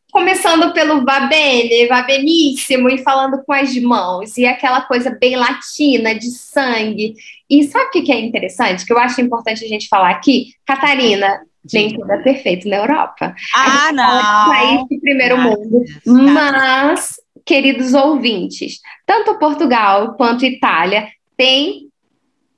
[0.09, 5.35] Começando pelo va bene, va benissimo, e falando com as mãos, e aquela coisa bem
[5.35, 7.13] latina, de sangue.
[7.49, 8.85] E sabe o que é interessante?
[8.85, 10.53] Que eu acho importante a gente falar aqui?
[10.65, 11.41] Catarina,
[11.73, 13.35] nem tudo é perfeito na Europa.
[13.55, 14.49] Ah, não!
[14.49, 15.83] País de primeiro mundo.
[16.05, 21.87] Mas, queridos ouvintes, tanto Portugal quanto Itália têm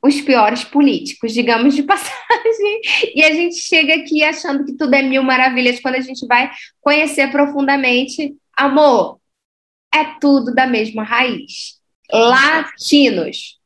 [0.01, 2.81] os piores políticos, digamos de passagem,
[3.13, 6.49] e a gente chega aqui achando que tudo é mil maravilhas quando a gente vai
[6.81, 8.35] conhecer profundamente.
[8.57, 9.19] Amor,
[9.93, 11.79] é tudo da mesma raiz.
[12.12, 13.59] Latinos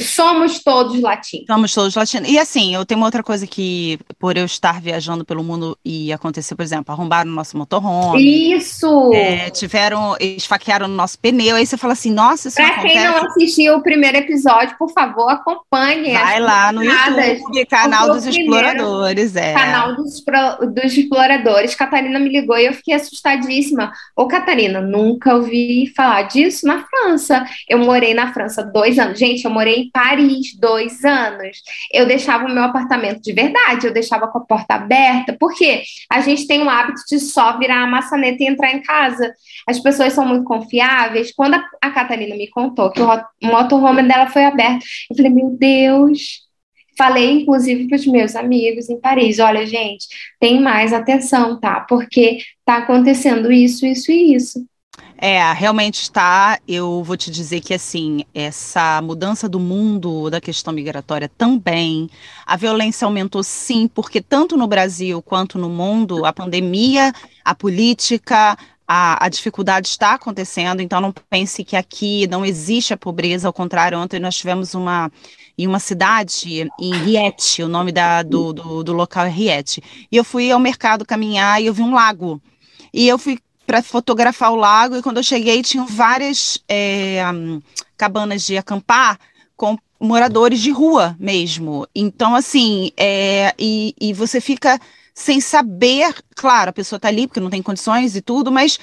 [0.00, 1.46] somos todos latinos.
[1.46, 2.28] Somos todos latinos.
[2.28, 6.12] E assim, eu tenho uma outra coisa que, por eu estar viajando pelo mundo e
[6.12, 8.52] acontecer, por exemplo, arrombaram o nosso motorhome.
[8.54, 9.12] Isso!
[9.14, 11.56] É, tiveram, esfaquearam no nosso pneu.
[11.56, 12.94] Aí você fala assim, nossa, isso pra não acontece.
[12.94, 16.12] quem não assistiu o primeiro episódio, por favor, acompanhe.
[16.12, 19.34] Vai lá no YouTube, canal dos exploradores.
[19.36, 19.54] É.
[19.54, 20.22] Canal dos,
[20.74, 21.74] dos exploradores.
[21.74, 23.92] Catarina me ligou e eu fiquei assustadíssima.
[24.14, 27.44] Ô, Catarina, nunca ouvi falar disso na França.
[27.68, 29.18] Eu morei na França dois anos.
[29.18, 31.58] Gente, eu morei em Paris dois anos.
[31.92, 36.20] Eu deixava o meu apartamento de verdade, eu deixava com a porta aberta, porque a
[36.20, 39.32] gente tem o hábito de só virar a maçaneta e entrar em casa.
[39.66, 41.32] As pessoas são muito confiáveis.
[41.34, 45.50] Quando a, a Catarina me contou que o motorhome dela foi aberto, eu falei, meu
[45.50, 46.42] Deus.
[46.96, 50.06] Falei, inclusive, para os meus amigos em Paris: olha, gente,
[50.38, 51.80] tem mais atenção, tá?
[51.88, 54.66] Porque tá acontecendo isso, isso e isso.
[55.24, 56.58] É, realmente está.
[56.66, 62.10] Eu vou te dizer que, assim, essa mudança do mundo da questão migratória também,
[62.44, 67.12] a violência aumentou sim, porque tanto no Brasil quanto no mundo, a pandemia,
[67.44, 72.96] a política, a, a, dificuldade está acontecendo, então não pense que aqui não existe a
[72.96, 75.08] pobreza, ao contrário, ontem nós tivemos uma
[75.56, 79.80] em uma cidade, em Riete, o nome da, do, do, do local é Riete,
[80.10, 82.42] e eu fui ao mercado caminhar e eu vi um lago,
[82.92, 87.22] e eu fui para fotografar o lago e quando eu cheguei tinham várias é,
[87.96, 89.18] cabanas de acampar
[89.56, 91.86] com moradores de rua mesmo.
[91.94, 94.80] Então, assim, é, e, e você fica
[95.14, 98.78] sem saber, claro, a pessoa está ali porque não tem condições e tudo, mas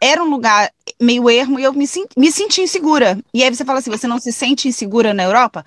[0.00, 3.18] era um lugar meio ermo e eu me, me senti insegura.
[3.34, 5.64] E aí você fala assim: você não se sente insegura na Europa?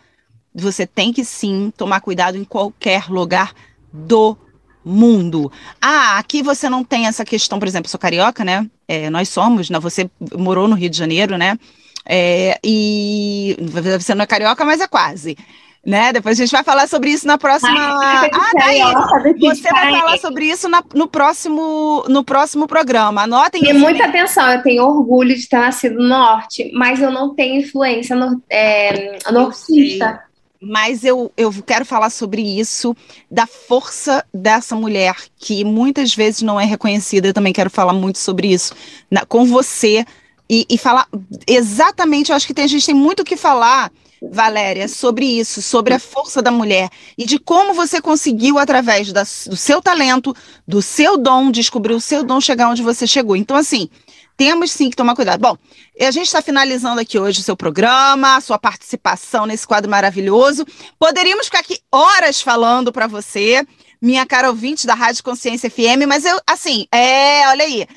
[0.56, 3.54] Você tem que sim tomar cuidado em qualquer lugar
[3.92, 4.38] do
[4.86, 5.52] mundo.
[5.82, 8.68] Ah, aqui você não tem essa questão, por exemplo, eu sou carioca, né?
[8.88, 9.80] É, nós somos, né?
[9.80, 11.58] Você morou no Rio de Janeiro, né?
[12.06, 13.56] É, e
[13.98, 15.38] você não é carioca, mas é quase.
[15.86, 16.14] Né?
[16.14, 17.78] Depois a gente vai falar sobre isso na próxima.
[17.78, 18.80] Ai, ah, daí,
[19.38, 23.24] você vai falar sobre isso na, no, próximo, no próximo programa.
[23.24, 27.36] Anotem Tenha muita atenção, eu tenho orgulho de ter nascido no norte, mas eu não
[27.36, 30.24] tenho influência no, é, nortista
[30.66, 32.96] mas eu, eu quero falar sobre isso,
[33.30, 37.28] da força dessa mulher, que muitas vezes não é reconhecida.
[37.28, 38.74] Eu também quero falar muito sobre isso
[39.12, 40.06] na, com você
[40.50, 41.08] e, e, falar
[41.46, 42.30] exatamente.
[42.30, 45.94] Eu acho que tem, a gente tem muito o que falar, Valéria, sobre isso, sobre
[45.94, 50.34] a força da mulher e de como você conseguiu, através da, do seu talento,
[50.66, 53.36] do seu dom, descobrir o seu dom, chegar onde você chegou.
[53.36, 53.90] Então, assim
[54.44, 55.40] temos sim que tomar cuidado.
[55.40, 55.58] Bom,
[55.98, 60.66] a gente está finalizando aqui hoje o seu programa, a sua participação nesse quadro maravilhoso.
[61.00, 63.66] Poderíamos ficar aqui horas falando para você,
[64.02, 67.88] minha cara ouvinte da Rádio Consciência FM, mas eu, assim, é, olha aí.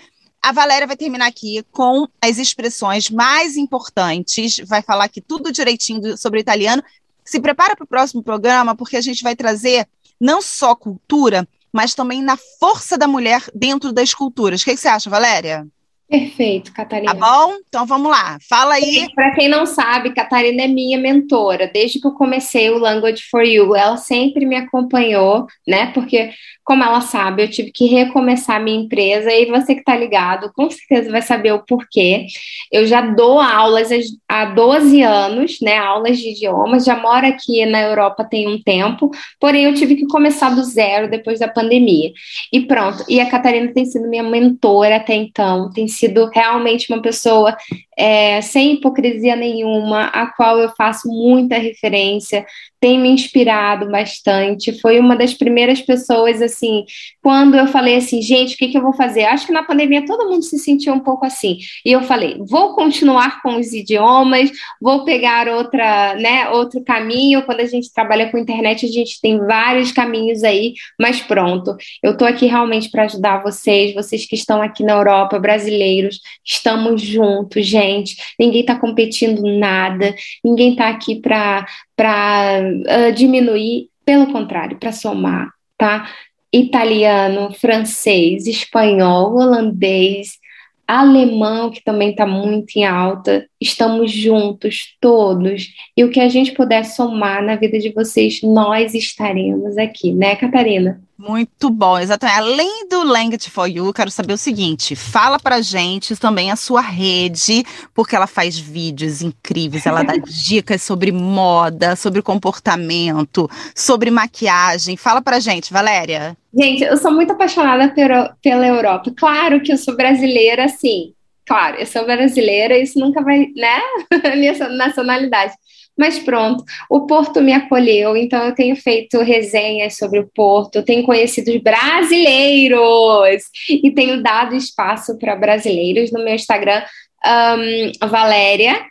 [0.40, 6.16] A Valéria vai terminar aqui com as expressões mais importantes, vai falar aqui tudo direitinho
[6.16, 6.80] sobre o italiano.
[7.24, 9.84] Se prepara para o próximo programa, porque a gente vai trazer
[10.20, 14.62] não só cultura, mas também na força da mulher dentro das culturas.
[14.62, 15.66] O que, que você acha, Valéria?
[16.08, 17.12] Perfeito, Catarina.
[17.12, 17.56] Tá bom?
[17.68, 18.38] Então vamos lá.
[18.48, 19.06] Fala aí.
[19.14, 21.68] Para quem não sabe, Catarina é minha mentora.
[21.72, 25.90] Desde que eu comecei o Language for You, ela sempre me acompanhou, né?
[25.92, 26.30] Porque
[26.66, 30.68] como ela sabe, eu tive que recomeçar minha empresa e você que está ligado, com
[30.68, 32.26] certeza vai saber o porquê.
[32.72, 33.88] Eu já dou aulas
[34.28, 35.78] há 12 anos, né?
[35.78, 40.08] Aulas de idiomas, já moro aqui na Europa tem um tempo, porém eu tive que
[40.08, 42.10] começar do zero depois da pandemia.
[42.52, 43.04] E pronto.
[43.08, 47.56] E a Catarina tem sido minha mentora até então, tem sido realmente uma pessoa
[47.96, 52.44] é, sem hipocrisia nenhuma, a qual eu faço muita referência
[52.80, 54.78] tem me inspirado bastante.
[54.80, 56.84] Foi uma das primeiras pessoas, assim,
[57.22, 59.24] quando eu falei assim, gente, o que, que eu vou fazer?
[59.24, 61.58] Acho que na pandemia todo mundo se sentiu um pouco assim.
[61.84, 67.42] E eu falei, vou continuar com os idiomas, vou pegar outra, né, outro caminho.
[67.42, 71.76] Quando a gente trabalha com internet, a gente tem vários caminhos aí, mas pronto.
[72.02, 77.00] Eu estou aqui realmente para ajudar vocês, vocês que estão aqui na Europa, brasileiros, estamos
[77.00, 78.16] juntos, gente.
[78.38, 85.50] Ninguém está competindo nada, ninguém está aqui para para uh, diminuir, pelo contrário, para somar,
[85.78, 86.08] tá?
[86.52, 90.38] Italiano, francês, espanhol, holandês,
[90.86, 96.52] alemão, que também está muito em alta, estamos juntos, todos, e o que a gente
[96.52, 101.00] puder somar na vida de vocês, nós estaremos aqui, né, Catarina?
[101.18, 102.38] Muito bom, exatamente.
[102.38, 106.82] Além do Language for You, quero saber o seguinte: fala pra gente também a sua
[106.82, 107.64] rede,
[107.94, 114.98] porque ela faz vídeos incríveis, ela dá dicas sobre moda, sobre comportamento, sobre maquiagem.
[114.98, 116.36] Fala pra gente, Valéria.
[116.54, 117.94] Gente, eu sou muito apaixonada
[118.42, 119.10] pela Europa.
[119.16, 121.15] Claro que eu sou brasileira, sim.
[121.46, 123.80] Claro, eu sou brasileira, isso nunca vai, né?
[124.36, 125.54] Minha nacionalidade
[125.96, 131.04] mas pronto, o Porto me acolheu, então eu tenho feito resenhas sobre o Porto, tenho
[131.04, 136.82] conhecido os brasileiros e tenho dado espaço para brasileiros no meu Instagram,
[137.24, 138.84] um, Valéria,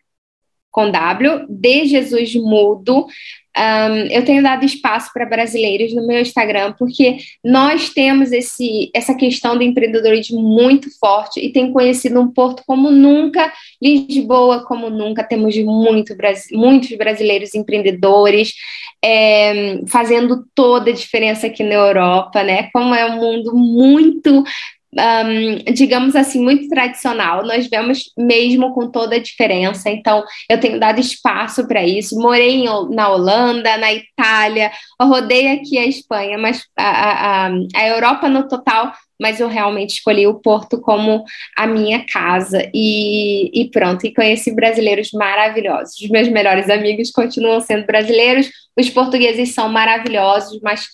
[0.71, 3.05] com W, de Jesus Mudo.
[3.57, 9.15] Um, eu tenho dado espaço para brasileiros no meu Instagram, porque nós temos esse, essa
[9.15, 13.51] questão do empreendedorismo muito forte e tem conhecido um porto como nunca,
[13.81, 15.23] Lisboa como nunca.
[15.23, 16.15] Temos muito,
[16.51, 18.53] muitos brasileiros empreendedores
[19.03, 22.69] é, fazendo toda a diferença aqui na Europa, né?
[22.73, 24.43] Como é um mundo muito
[24.97, 27.45] um, digamos assim, muito tradicional.
[27.45, 29.89] Nós vemos mesmo com toda a diferença.
[29.89, 32.19] Então, eu tenho dado espaço para isso.
[32.19, 34.71] Morei em, na Holanda, na Itália,
[35.01, 40.27] rodei aqui a Espanha, mas a, a, a Europa no total mas eu realmente escolhi
[40.27, 41.23] o Porto como
[41.57, 46.01] a minha casa e, e, pronto, e conheci brasileiros maravilhosos.
[46.01, 50.87] Os meus melhores amigos continuam sendo brasileiros, os portugueses são maravilhosos, mas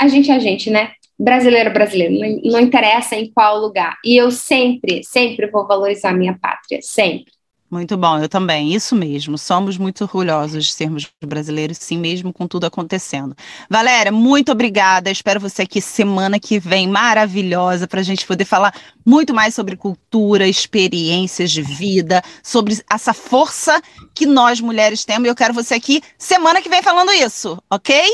[0.00, 0.92] a gente é a gente, né?
[1.18, 3.96] Brasileiro brasileiro, não, não interessa em qual lugar.
[4.04, 7.32] E eu sempre, sempre vou valorizar minha pátria, sempre.
[7.74, 9.36] Muito bom, eu também, isso mesmo.
[9.36, 13.34] Somos muito orgulhosos de sermos brasileiros, sim, mesmo com tudo acontecendo.
[13.68, 15.10] Valéria, muito obrigada.
[15.10, 18.72] Espero você aqui semana que vem, maravilhosa, para a gente poder falar
[19.04, 23.82] muito mais sobre cultura, experiências de vida, sobre essa força
[24.14, 25.26] que nós mulheres temos.
[25.26, 28.04] E eu quero você aqui semana que vem falando isso, ok?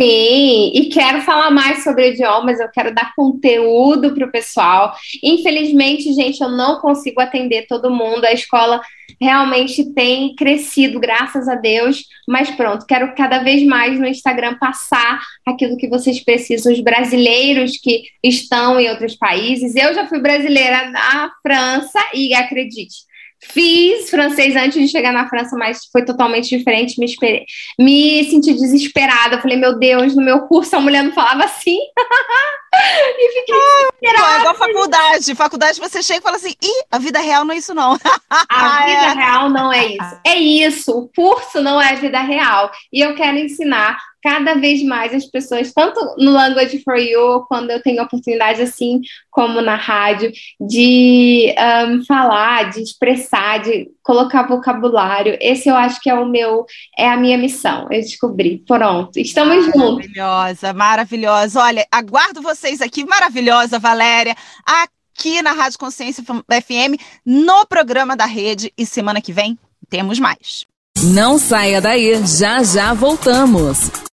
[0.00, 4.94] Sim, e quero falar mais sobre idiomas, eu quero dar conteúdo para o pessoal.
[5.22, 8.24] Infelizmente, gente, eu não consigo atender todo mundo.
[8.24, 8.80] A escola
[9.20, 12.04] realmente tem crescido, graças a Deus.
[12.26, 17.76] Mas pronto, quero cada vez mais no Instagram passar aquilo que vocês precisam, os brasileiros
[17.76, 19.76] que estão em outros países.
[19.76, 23.00] Eu já fui brasileira na França e acredite,
[23.42, 26.98] Fiz francês antes de chegar na França, mas foi totalmente diferente.
[26.98, 27.44] Me, esperei,
[27.78, 29.40] me senti desesperada.
[29.40, 31.78] Falei, meu Deus, no meu curso a mulher não falava assim.
[32.72, 34.36] e fiquei ah, desesperada.
[34.36, 35.34] É igual faculdade.
[35.34, 37.96] Faculdade você chega e fala assim: ih, a vida real não é isso, não.
[38.30, 39.12] a vida é.
[39.14, 40.20] real não é isso.
[40.24, 40.92] É isso.
[40.92, 42.70] O curso não é a vida real.
[42.92, 47.70] E eu quero ensinar cada vez mais as pessoas, tanto no Language for You, quando
[47.70, 49.00] eu tenho oportunidade assim,
[49.30, 51.54] como na rádio, de
[51.88, 55.36] um, falar, de expressar, de colocar vocabulário.
[55.40, 56.66] Esse eu acho que é o meu,
[56.98, 57.86] é a minha missão.
[57.90, 58.62] Eu descobri.
[58.66, 60.06] Pronto, estamos juntos.
[60.08, 61.60] Maravilhosa, maravilhosa.
[61.60, 64.36] Olha, aguardo vocês aqui, maravilhosa, Valéria.
[64.66, 69.58] Aqui na Rádio Consciência FM, no programa da rede, e semana que vem
[69.88, 70.66] temos mais.
[71.02, 74.09] Não saia daí, já já voltamos.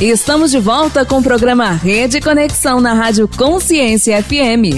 [0.00, 4.76] Estamos de volta com o programa Rede Conexão na Rádio Consciência FM.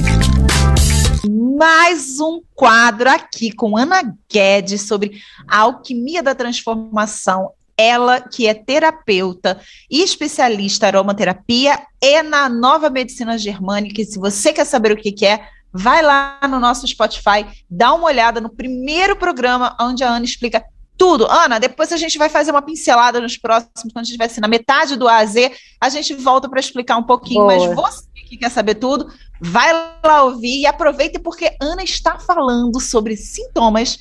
[1.59, 7.51] Mais um quadro aqui com Ana Guedes sobre a alquimia da transformação.
[7.77, 9.61] Ela que é terapeuta
[9.91, 14.01] e especialista em aromaterapia e na nova medicina germânica.
[14.01, 17.93] E se você quer saber o que, que é, vai lá no nosso Spotify, dá
[17.93, 20.63] uma olhada no primeiro programa onde a Ana explica
[20.99, 21.27] tudo.
[21.31, 24.41] Ana, depois a gente vai fazer uma pincelada nos próximos, quando a gente estiver assim,
[24.41, 27.57] na metade do A a Z, a gente volta para explicar um pouquinho, Boa.
[27.57, 29.73] mas você que quer saber tudo, vai
[30.05, 33.99] lá ouvir e aproveite porque Ana está falando sobre sintomas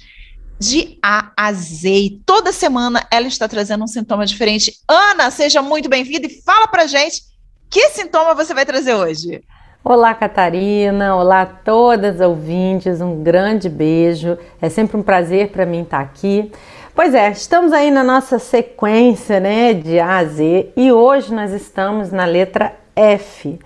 [0.59, 1.89] de A a Z.
[1.89, 4.73] E toda semana ela está trazendo um sintoma diferente.
[4.87, 7.21] Ana, seja muito bem-vinda e fala pra gente
[7.69, 9.41] que sintoma você vai trazer hoje.
[9.83, 11.15] Olá, Catarina.
[11.15, 12.99] Olá a todas as ouvintes.
[12.99, 14.37] Um grande beijo.
[14.61, 16.51] É sempre um prazer para mim estar aqui.
[16.97, 21.53] Pois é, estamos aí na nossa sequência, né, de A a Z e hoje nós
[21.53, 23.59] estamos na letra F.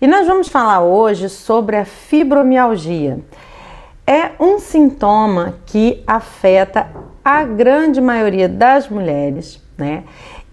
[0.00, 3.18] E nós vamos falar hoje sobre a fibromialgia.
[4.06, 6.86] É um sintoma que afeta
[7.24, 10.04] a grande maioria das mulheres, né?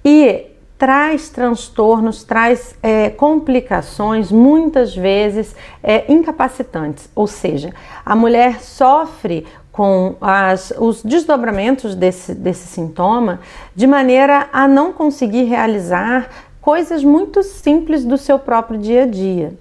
[0.03, 0.47] E
[0.79, 7.71] traz transtornos, traz é, complicações, muitas vezes é, incapacitantes, ou seja,
[8.03, 9.45] a mulher sofre
[9.75, 13.41] com as, os desdobramentos desse, desse sintoma
[13.75, 16.29] de maneira a não conseguir realizar
[16.61, 19.53] coisas muito simples do seu próprio dia a dia.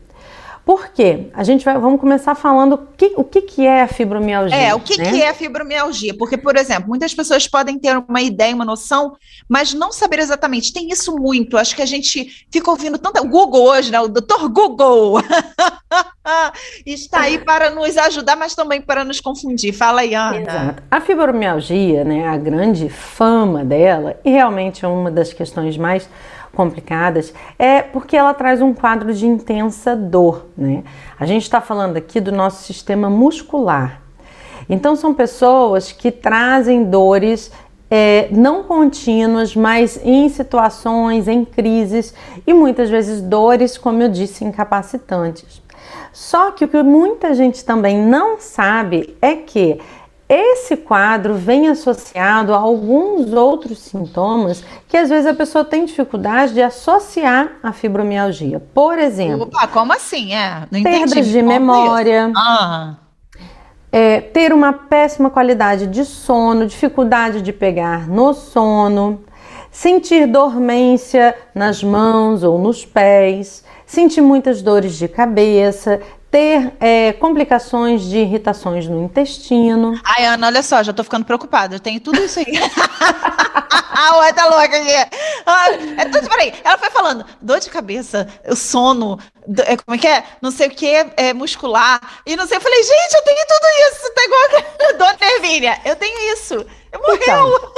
[0.64, 1.26] Por quê?
[1.34, 4.56] A gente vai, vamos começar falando que, o que, que é a fibromialgia.
[4.56, 5.10] É, o que, né?
[5.10, 6.16] que é a fibromialgia?
[6.16, 9.14] Porque, por exemplo, muitas pessoas podem ter uma ideia, uma noção,
[9.46, 10.72] mas não saber exatamente.
[10.72, 11.58] Tem isso muito.
[11.58, 13.20] Acho que a gente fica ouvindo tanto.
[13.20, 14.00] O Google hoje, né?
[14.00, 15.20] O doutor Google
[16.86, 19.74] está aí para nos ajudar, mas também para nos confundir.
[19.74, 20.40] Fala aí, Ana.
[20.40, 20.82] Exato.
[20.90, 22.26] A fibromialgia, né?
[22.26, 26.08] A grande fama dela, e realmente é uma das questões mais
[26.54, 30.82] complicadas é porque ela traz um quadro de intensa dor, né?
[31.18, 34.00] A gente está falando aqui do nosso sistema muscular.
[34.68, 37.52] Então são pessoas que trazem dores
[37.90, 42.14] é, não contínuas, mas em situações, em crises
[42.46, 45.62] e muitas vezes dores, como eu disse, incapacitantes.
[46.12, 49.80] Só que o que muita gente também não sabe é que
[50.34, 56.54] esse quadro vem associado a alguns outros sintomas que às vezes a pessoa tem dificuldade
[56.54, 58.60] de associar à fibromialgia.
[58.72, 60.34] Por exemplo, Opa, como assim?
[60.34, 62.32] É, não perdas de memória.
[62.36, 62.94] Ah.
[63.92, 69.24] É, ter uma péssima qualidade de sono, dificuldade de pegar no sono,
[69.70, 76.00] sentir dormência nas mãos ou nos pés, sentir muitas dores de cabeça,
[76.34, 80.00] ter é, complicações de irritações no intestino.
[80.02, 81.76] Ai, Ana, olha só, já tô ficando preocupada.
[81.76, 82.46] Eu tenho tudo isso aí.
[83.70, 84.90] ah, ué, tá louca aqui.
[85.96, 86.52] É tudo, peraí.
[86.64, 88.26] Ela foi falando dor de cabeça,
[88.56, 89.16] sono,
[89.64, 90.24] é, como é que é?
[90.42, 92.00] Não sei o que, é, muscular.
[92.26, 92.56] E não sei.
[92.56, 94.12] Eu falei, gente, eu tenho tudo isso.
[94.12, 95.80] Tá igual a Dona Ervínia.
[95.84, 96.66] Eu tenho isso.
[96.98, 97.16] Morreu!
[97.22, 97.74] Então,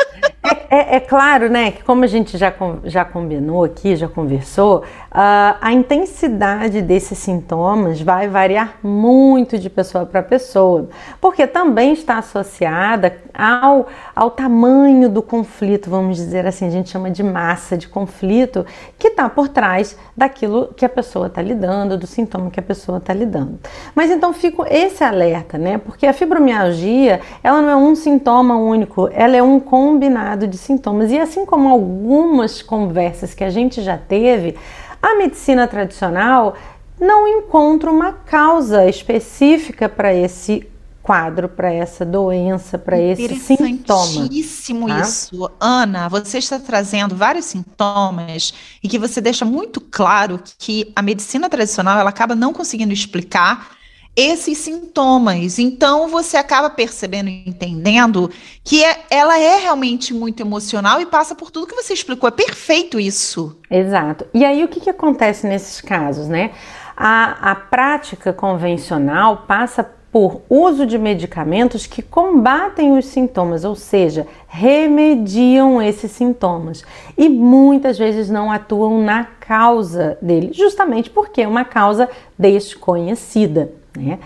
[0.68, 2.52] é, é, é, claro, né, que como a gente já,
[2.84, 10.06] já combinou aqui, já conversou, uh, a intensidade desses sintomas vai variar muito de pessoa
[10.06, 10.88] para pessoa,
[11.20, 17.10] porque também está associada ao, ao tamanho do conflito, vamos dizer assim, a gente chama
[17.10, 18.64] de massa de conflito,
[18.98, 22.98] que está por trás daquilo que a pessoa está lidando, do sintoma que a pessoa
[22.98, 23.58] está lidando.
[23.94, 29.05] Mas então fico esse alerta, né, porque a fibromialgia, ela não é um sintoma único,
[29.12, 31.10] ela é um combinado de sintomas.
[31.10, 34.56] E assim como algumas conversas que a gente já teve,
[35.02, 36.56] a medicina tradicional
[37.00, 40.66] não encontra uma causa específica para esse
[41.06, 43.68] quadro, para essa doença, para esse sintoma.
[43.68, 45.00] Interessantíssimo tá?
[45.00, 45.50] isso.
[45.60, 48.52] Ana, você está trazendo vários sintomas
[48.82, 53.75] e que você deixa muito claro que a medicina tradicional ela acaba não conseguindo explicar
[54.16, 55.58] esses sintomas.
[55.58, 58.30] Então você acaba percebendo e entendendo
[58.64, 62.28] que é, ela é realmente muito emocional e passa por tudo que você explicou.
[62.28, 63.56] É perfeito isso.
[63.70, 64.26] Exato.
[64.32, 66.52] E aí o que, que acontece nesses casos, né?
[66.96, 74.26] A, a prática convencional passa por uso de medicamentos que combatem os sintomas, ou seja,
[74.48, 76.82] remediam esses sintomas
[77.18, 82.08] e muitas vezes não atuam na causa dele, justamente porque é uma causa
[82.38, 83.70] desconhecida.
[83.96, 84.18] Né?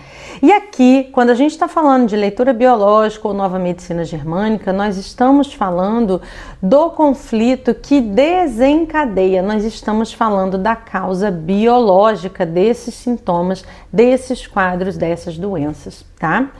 [0.42, 4.96] E aqui, quando a gente está falando de leitura biológica ou nova medicina germânica, nós
[4.96, 6.20] estamos falando
[6.62, 15.38] do conflito que desencadeia, nós estamos falando da causa biológica desses sintomas, desses quadros, dessas
[15.38, 16.50] doenças, tá?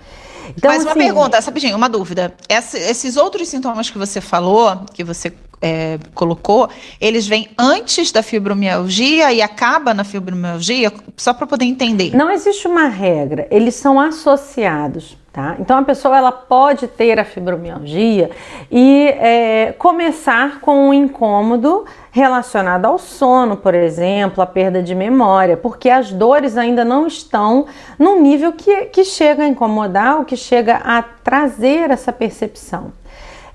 [0.57, 2.35] Então, Mas uma assim, pergunta, rapidinho, uma dúvida.
[2.49, 6.69] Essa, esses outros sintomas que você falou, que você é, colocou,
[7.01, 12.17] eles vêm antes da fibromialgia e acaba na fibromialgia, só para poder entender.
[12.17, 15.19] Não existe uma regra, eles são associados.
[15.33, 15.55] Tá?
[15.61, 18.33] Então a pessoa ela pode ter a fibromialgia
[18.69, 25.57] e é, começar com um incômodo relacionado ao sono, por exemplo, a perda de memória,
[25.57, 30.37] porque as dores ainda não estão num nível que, que chega a incomodar ou que
[30.37, 32.93] chega a trazer essa percepção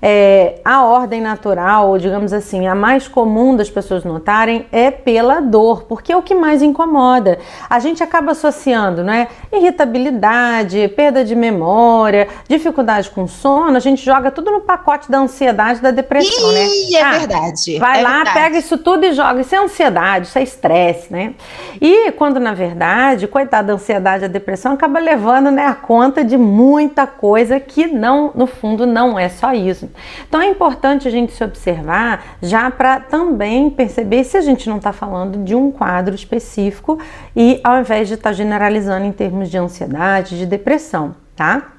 [0.00, 5.40] é, a ordem natural, ou digamos assim, a mais comum das pessoas notarem é pela
[5.40, 7.38] dor, porque é o que mais incomoda.
[7.68, 9.28] A gente acaba associando, né?
[9.52, 15.80] Irritabilidade, perda de memória, dificuldade com sono, a gente joga tudo no pacote da ansiedade,
[15.80, 16.66] da depressão, né?
[16.66, 16.98] Ih, né?
[16.98, 17.78] É ah, verdade.
[17.78, 18.38] Vai é lá, verdade.
[18.38, 19.40] pega isso tudo e joga.
[19.40, 21.34] Isso é ansiedade, isso é estresse, né?
[21.80, 26.36] E quando na verdade, coitada da ansiedade, a depressão acaba levando né, a conta de
[26.36, 29.85] muita coisa que não, no fundo, não é só isso.
[30.28, 34.76] Então é importante a gente se observar já para também perceber se a gente não
[34.76, 36.98] está falando de um quadro específico
[37.34, 41.72] e ao invés de estar tá generalizando em termos de ansiedade, de depressão, tá?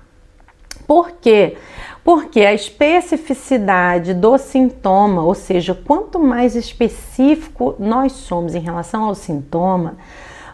[0.87, 1.57] Por quê?
[2.03, 9.13] Porque a especificidade do sintoma, ou seja, quanto mais específico nós somos em relação ao
[9.13, 9.97] sintoma,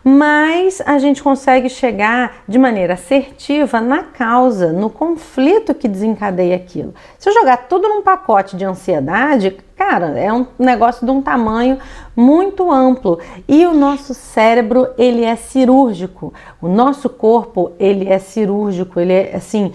[0.04, 6.94] mas a gente consegue chegar de maneira assertiva na causa, no conflito que desencadeia aquilo.
[7.18, 11.78] Se eu jogar tudo num pacote de ansiedade, cara, é um negócio de um tamanho
[12.16, 13.20] muito amplo.
[13.48, 19.36] E o nosso cérebro ele é cirúrgico, o nosso corpo ele é cirúrgico, ele é
[19.36, 19.72] assim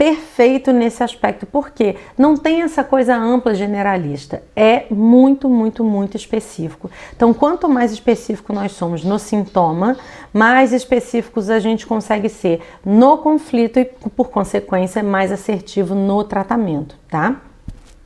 [0.00, 6.90] perfeito nesse aspecto, porque não tem essa coisa ampla generalista, é muito, muito, muito específico.
[7.14, 9.98] Então, quanto mais específico nós somos no sintoma,
[10.32, 16.96] mais específicos a gente consegue ser no conflito e, por consequência, mais assertivo no tratamento,
[17.06, 17.38] tá?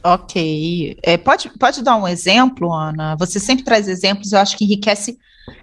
[0.02, 0.98] Ok.
[1.00, 3.14] É, pode, pode dar um exemplo, Ana?
[3.20, 5.16] Você sempre traz exemplos, eu acho que enriquece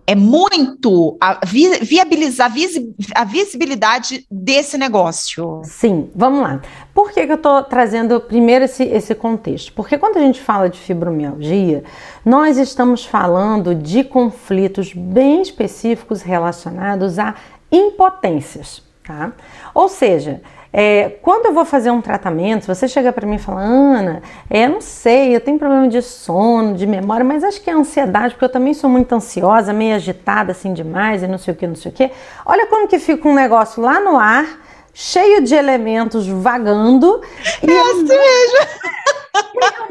[0.06, 5.62] é muito a vi, viabilizar visi, a visibilidade desse negócio.
[5.64, 6.62] Sim, vamos lá.
[6.94, 9.74] Por que, que eu estou trazendo primeiro esse, esse contexto?
[9.74, 11.84] Porque quando a gente fala de fibromialgia,
[12.26, 17.36] nós estamos falando de conflitos bem específicos relacionados a
[17.72, 19.32] impotências, tá?
[19.74, 20.42] Ou seja,
[20.74, 24.68] é, quando eu vou fazer um tratamento, você chega para mim e fala, Ana, é,
[24.68, 28.46] não sei, eu tenho problema de sono, de memória, mas acho que é ansiedade, porque
[28.46, 31.76] eu também sou muito ansiosa, meio agitada assim demais e não sei o que, não
[31.76, 32.10] sei o que.
[32.46, 34.46] Olha como que fica um negócio lá no ar,
[34.94, 37.22] cheio de elementos vagando.
[37.62, 38.58] É e assim mesmo.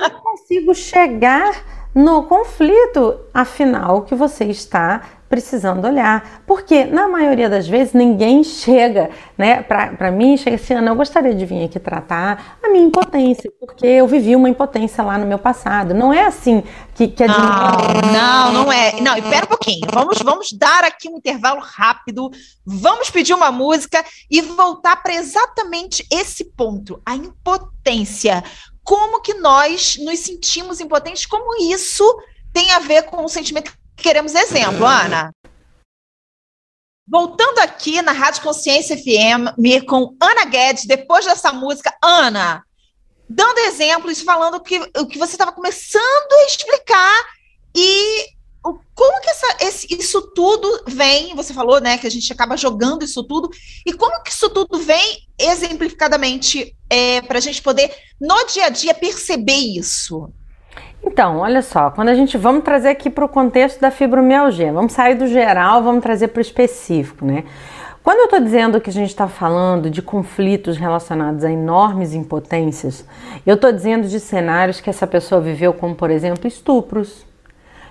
[0.01, 7.49] eu não consigo chegar no conflito, afinal, que você está precisando olhar, porque na maioria
[7.49, 11.78] das vezes ninguém chega, né, para mim, chega assim, Ana, eu gostaria de vir aqui
[11.78, 15.95] tratar a minha impotência, porque eu vivi uma impotência lá no meu passado.
[15.95, 16.64] Não é assim
[16.97, 17.36] que, que não,
[18.12, 19.01] não, não é.
[19.01, 19.86] Não, espera um pouquinho.
[19.93, 22.28] Vamos, vamos dar aqui um intervalo rápido.
[22.66, 28.43] Vamos pedir uma música e voltar para exatamente esse ponto, a impotência.
[28.91, 31.24] Como que nós nos sentimos impotentes?
[31.24, 32.05] Como isso
[32.53, 35.32] tem a ver com o sentimento queremos exemplo, Ana.
[37.07, 42.64] Voltando aqui na Rádio Consciência FM com Ana Guedes, depois dessa música, Ana,
[43.28, 47.24] dando exemplos, falando que, o que você estava começando a explicar
[47.76, 48.26] e
[48.66, 52.57] o, como que essa, esse, isso tudo vem, você falou, né, que a gente acaba
[52.57, 53.51] jogando isso tudo,
[53.86, 58.68] e como que isso tudo vem exemplificadamente é, para a gente poder, no dia a
[58.68, 60.30] dia, perceber isso?
[61.03, 64.93] Então, olha só, quando a gente vamos trazer aqui para o contexto da fibromialgia, vamos
[64.93, 67.45] sair do geral, vamos trazer para o específico, né?
[68.03, 73.05] Quando eu estou dizendo que a gente está falando de conflitos relacionados a enormes impotências,
[73.47, 77.26] eu estou dizendo de cenários que essa pessoa viveu, como por exemplo estupros,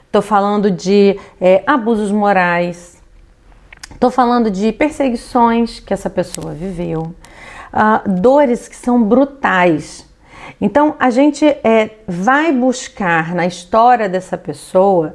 [0.06, 3.00] estou falando de é, abusos morais,
[3.92, 7.14] estou falando de perseguições que essa pessoa viveu,
[7.74, 10.10] uh, dores que são brutais
[10.62, 15.14] então a gente é, vai buscar na história dessa pessoa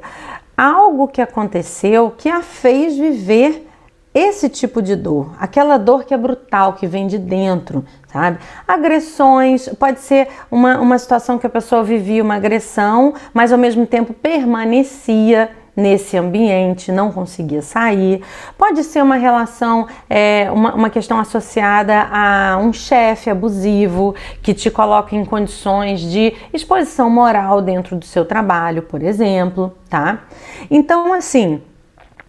[0.57, 3.67] algo que aconteceu que a fez viver
[4.13, 8.39] esse tipo de dor, aquela dor que é brutal, que vem de dentro, sabe?
[8.65, 13.85] Agressões, pode ser uma, uma situação que a pessoa vivia uma agressão, mas ao mesmo
[13.85, 18.21] tempo permanecia nesse ambiente, não conseguia sair.
[18.57, 24.71] Pode ser uma relação, é, uma, uma questão associada a um chefe abusivo que te
[24.71, 30.23] coloca em condições de exposição moral dentro do seu trabalho, por exemplo, tá?
[30.69, 31.61] Então, assim.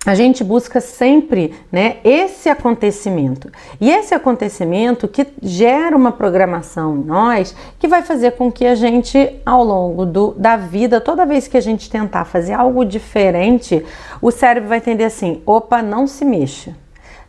[0.06, 3.50] A gente busca sempre né, esse acontecimento.
[3.80, 8.76] E esse acontecimento que gera uma programação em nós que vai fazer com que a
[8.76, 13.84] gente, ao longo do, da vida, toda vez que a gente tentar fazer algo diferente,
[14.22, 16.76] o cérebro vai entender assim: opa, não se mexa.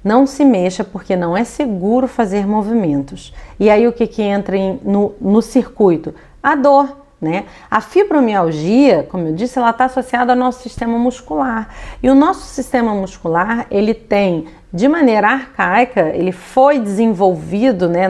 [0.04, 3.34] Não se mexa porque não é seguro fazer movimentos.
[3.60, 6.14] E aí o que, que entra em, no, no circuito?
[6.42, 7.46] A dor né?
[7.70, 11.70] A fibromialgia, como eu disse, ela está associada ao nosso sistema muscular.
[12.02, 18.08] E o nosso sistema muscular, ele tem, de maneira arcaica, ele foi desenvolvido, né,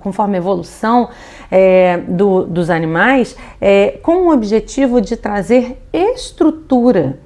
[0.00, 1.08] conforme a evolução
[1.50, 7.18] é, do, dos animais, é, com o objetivo de trazer estrutura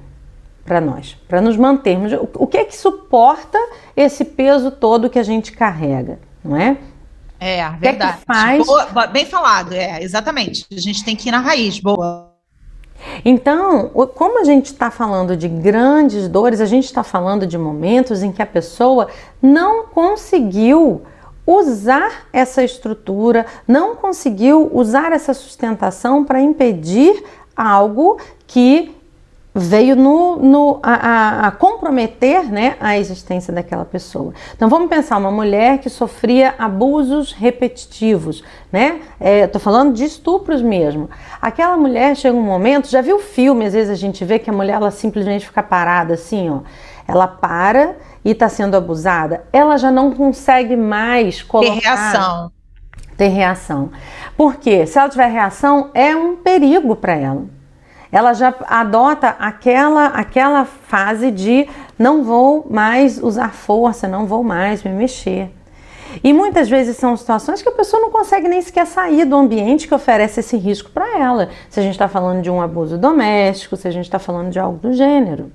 [0.65, 2.13] para nós, para nos mantermos.
[2.35, 3.57] O, que é que suporta
[3.95, 6.77] esse peso todo que a gente carrega, não é?
[7.39, 8.17] É, verdade.
[8.17, 8.65] Que faz...
[8.65, 10.65] Boa, bem falado, é, exatamente.
[10.71, 12.33] A gente tem que ir na raiz, boa.
[13.23, 18.23] Então, como a gente está falando de grandes dores, a gente está falando de momentos
[18.23, 19.07] em que a pessoa
[19.41, 21.03] não conseguiu
[21.45, 27.23] usar essa estrutura, não conseguiu usar essa sustentação para impedir
[27.55, 28.96] algo que
[29.57, 34.33] veio no, no a, a, comprometer né, a existência daquela pessoa.
[34.55, 39.01] Então vamos pensar uma mulher que sofria abusos repetitivos, né?
[39.19, 41.09] Estou é, falando de estupros mesmo.
[41.41, 44.53] Aquela mulher chega um momento, já viu filme, às vezes a gente vê que a
[44.53, 46.59] mulher ela simplesmente fica parada assim, ó.
[47.07, 51.73] Ela para e está sendo abusada, ela já não consegue mais colocar.
[51.73, 52.51] Ter reação.
[53.15, 53.89] Ter reação.
[54.35, 57.56] Porque se ela tiver reação, é um perigo para ela
[58.11, 64.83] ela já adota aquela, aquela fase de não vou mais usar força, não vou mais
[64.83, 65.51] me mexer.
[66.23, 69.87] E muitas vezes são situações que a pessoa não consegue nem sequer sair do ambiente
[69.87, 71.49] que oferece esse risco para ela.
[71.69, 74.59] Se a gente está falando de um abuso doméstico, se a gente está falando de
[74.59, 75.51] algo do gênero.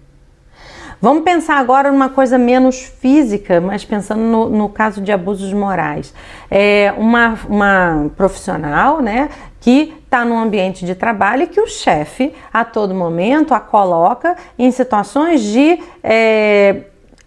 [1.00, 6.14] Vamos pensar agora numa coisa menos física, mas pensando no, no caso de abusos morais.
[6.48, 9.28] É uma, uma profissional né,
[9.62, 14.36] que está num ambiente de trabalho e que o chefe, a todo momento, a coloca
[14.58, 16.82] em situações de é,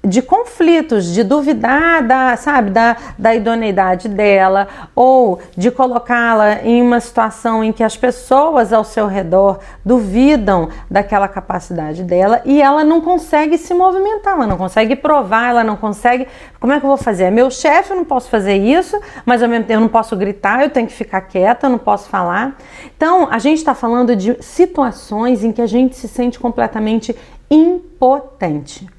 [0.05, 6.99] de conflitos, de duvidar da, sabe, da, da idoneidade dela, ou de colocá-la em uma
[6.99, 13.01] situação em que as pessoas ao seu redor duvidam daquela capacidade dela e ela não
[13.01, 16.27] consegue se movimentar, ela não consegue provar, ela não consegue.
[16.59, 17.25] Como é que eu vou fazer?
[17.25, 20.15] É meu chefe, eu não posso fazer isso, mas ao mesmo tempo eu não posso
[20.15, 22.55] gritar, eu tenho que ficar quieta, eu não posso falar.
[22.95, 27.15] Então, a gente está falando de situações em que a gente se sente completamente
[27.49, 28.94] impotente.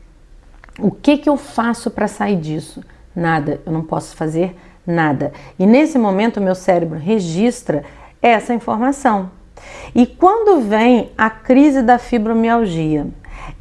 [0.78, 2.82] O que, que eu faço para sair disso?
[3.14, 4.56] Nada, eu não posso fazer
[4.86, 5.32] nada.
[5.58, 7.82] E nesse momento, o meu cérebro registra
[8.20, 9.30] essa informação.
[9.94, 13.06] E quando vem a crise da fibromialgia,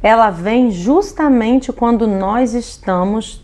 [0.02, 3.42] ela vem justamente quando nós estamos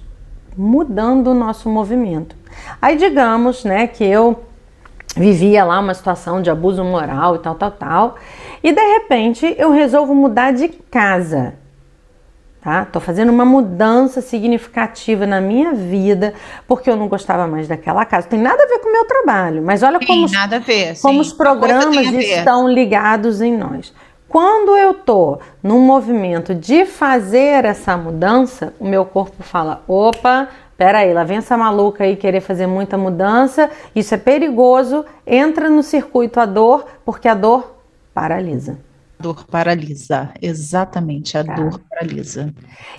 [0.57, 2.37] mudando o nosso movimento.
[2.81, 4.45] Aí digamos, né, que eu
[5.17, 8.15] vivia lá uma situação de abuso moral e tal, tal, tal,
[8.63, 11.55] e de repente eu resolvo mudar de casa
[12.63, 12.85] tá?
[12.85, 16.33] Tô fazendo uma mudança significativa na minha vida
[16.67, 18.29] porque eu não gostava mais daquela casa.
[18.29, 20.33] Tem nada a ver com o meu trabalho, mas olha sim, como, os,
[20.65, 23.93] ver, como os programas estão ligados em nós.
[24.29, 30.49] Quando eu tô num movimento de fazer essa mudança, o meu corpo fala: opa,
[30.79, 35.83] peraí, lá vem essa maluca aí querer fazer muita mudança, isso é perigoso, entra no
[35.83, 37.75] circuito a dor, porque a dor
[38.15, 38.79] paralisa
[39.23, 40.31] dor paralisa.
[40.43, 41.55] Exatamente, a tá.
[41.55, 42.53] dor paralisa.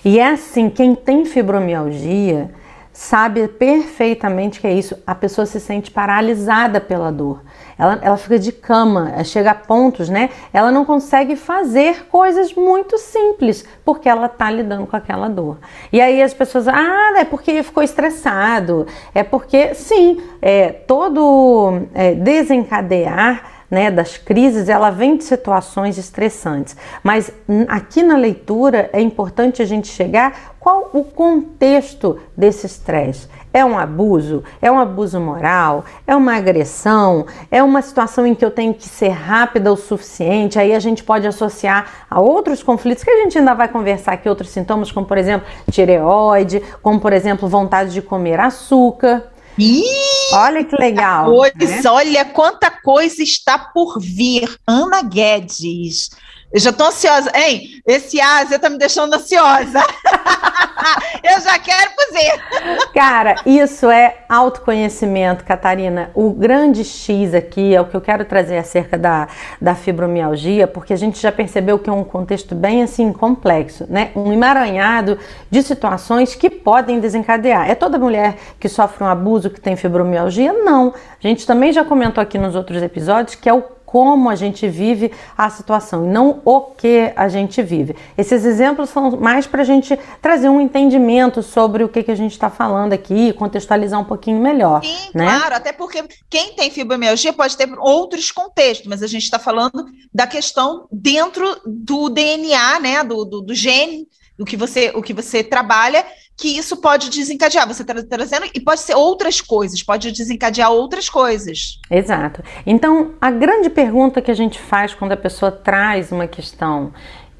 [0.04, 2.50] E é assim, quem tem fibromialgia
[2.94, 4.96] sabe perfeitamente que é isso.
[5.04, 7.42] A pessoa se sente paralisada pela dor.
[7.76, 10.30] Ela, ela fica de cama, chega a pontos, né?
[10.52, 15.58] Ela não consegue fazer coisas muito simples porque ela tá lidando com aquela dor.
[15.92, 22.14] E aí as pessoas, ah, é porque ficou estressado, é porque, sim, é, todo é,
[22.14, 26.76] desencadear né, das crises, ela vem de situações estressantes.
[27.02, 27.32] Mas
[27.68, 33.28] aqui na leitura é importante a gente chegar qual o contexto desse estresse.
[33.52, 34.42] É um abuso?
[34.62, 35.84] É um abuso moral?
[36.06, 37.26] É uma agressão?
[37.50, 40.58] É uma situação em que eu tenho que ser rápida o suficiente?
[40.58, 44.28] Aí a gente pode associar a outros conflitos que a gente ainda vai conversar aqui,
[44.28, 49.24] outros sintomas, como por exemplo tireoide, como por exemplo vontade de comer açúcar.
[49.58, 51.26] Ih, olha que legal.
[51.26, 51.82] Coisa, né?
[51.86, 54.58] Olha quanta coisa está por vir.
[54.66, 56.10] Ana Guedes.
[56.54, 57.32] Eu já estou ansiosa.
[57.34, 57.74] Hein?
[57.86, 59.80] esse Ásia tá me deixando ansiosa.
[61.22, 62.88] eu já quero fazer.
[62.94, 66.10] Cara, isso é autoconhecimento, Catarina.
[66.14, 69.28] O grande X aqui é o que eu quero trazer acerca da,
[69.60, 74.12] da fibromialgia, porque a gente já percebeu que é um contexto bem assim complexo, né?
[74.16, 75.18] Um emaranhado
[75.50, 77.68] de situações que podem desencadear.
[77.68, 80.52] É toda mulher que sofre um abuso que tem fibromialgia?
[80.52, 80.94] Não.
[81.22, 84.66] A gente também já comentou aqui nos outros episódios que é o como a gente
[84.66, 87.94] vive a situação e não o que a gente vive.
[88.18, 92.14] Esses exemplos são mais para a gente trazer um entendimento sobre o que, que a
[92.16, 94.82] gente está falando aqui, contextualizar um pouquinho melhor.
[94.82, 95.26] Sim, né?
[95.26, 99.86] claro, até porque quem tem fibromialgia pode ter outros contextos, mas a gente está falando
[100.12, 104.08] da questão dentro do DNA, né, do, do, do gene,
[104.38, 106.04] do que você, o que você trabalha
[106.36, 107.66] que isso pode desencadear.
[107.66, 111.78] Você está trazendo e pode ser outras coisas, pode desencadear outras coisas.
[111.90, 112.42] Exato.
[112.66, 116.92] Então, a grande pergunta que a gente faz quando a pessoa traz uma questão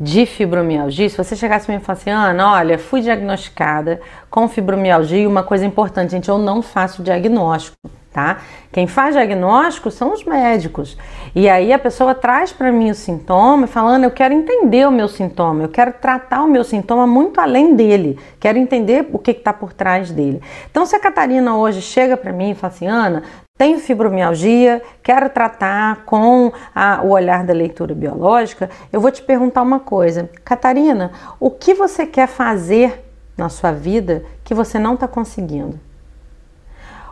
[0.04, 4.00] de fibromialgia, se você chegasse para mim e falasse, Ana, olha, fui diagnosticada
[4.30, 7.76] com fibromialgia e uma coisa importante, gente, eu não faço diagnóstico
[8.14, 8.38] tá?
[8.70, 10.96] Quem faz diagnóstico são os médicos.
[11.34, 15.08] E aí a pessoa traz para mim o sintoma, falando: eu quero entender o meu
[15.08, 19.52] sintoma, eu quero tratar o meu sintoma muito além dele, quero entender o que está
[19.52, 20.40] por trás dele.
[20.70, 23.24] Então, se a Catarina hoje chega para mim e fala assim: Ana,
[23.56, 29.62] tenho fibromialgia, quero tratar com a, o olhar da leitura biológica, eu vou te perguntar
[29.62, 30.28] uma coisa.
[30.44, 33.04] Catarina, o que você quer fazer
[33.36, 35.78] na sua vida que você não está conseguindo?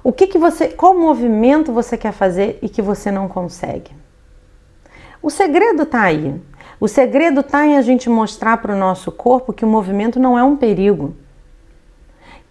[0.02, 3.92] O que, que você, qual movimento você quer fazer e que você não consegue?
[5.22, 6.34] O segredo está aí.
[6.80, 10.36] O segredo está em a gente mostrar para o nosso corpo que o movimento não
[10.36, 11.14] é um perigo.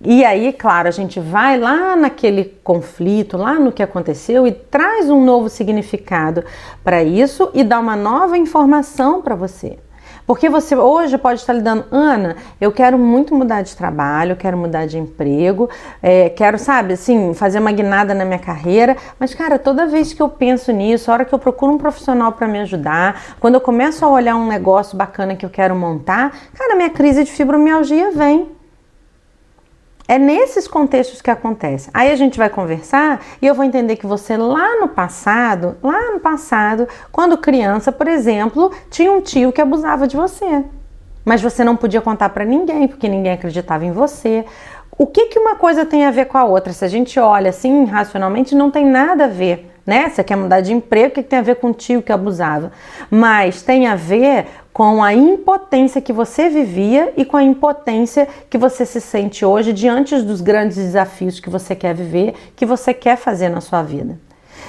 [0.03, 5.11] E aí, claro, a gente vai lá naquele conflito, lá no que aconteceu e traz
[5.11, 6.43] um novo significado
[6.83, 9.77] para isso e dá uma nova informação para você.
[10.25, 14.87] Porque você hoje pode estar lidando, Ana, eu quero muito mudar de trabalho, quero mudar
[14.87, 15.69] de emprego,
[16.01, 20.21] é, quero, sabe, assim, fazer uma guinada na minha carreira, mas, cara, toda vez que
[20.21, 23.61] eu penso nisso, a hora que eu procuro um profissional para me ajudar, quando eu
[23.61, 28.11] começo a olhar um negócio bacana que eu quero montar, cara, minha crise de fibromialgia
[28.11, 28.60] vem.
[30.11, 31.89] É nesses contextos que acontece.
[31.93, 36.11] Aí a gente vai conversar e eu vou entender que você lá no passado, lá
[36.11, 40.65] no passado, quando criança, por exemplo, tinha um tio que abusava de você.
[41.23, 44.43] Mas você não podia contar para ninguém, porque ninguém acreditava em você.
[44.97, 46.73] O que, que uma coisa tem a ver com a outra?
[46.73, 50.09] Se a gente olha assim racionalmente, não tem nada a ver né?
[50.09, 52.71] Você quer mudar de emprego, o que tem a ver com o tio que abusava?
[53.09, 58.57] Mas tem a ver com a impotência que você vivia e com a impotência que
[58.57, 63.17] você se sente hoje diante dos grandes desafios que você quer viver, que você quer
[63.17, 64.17] fazer na sua vida.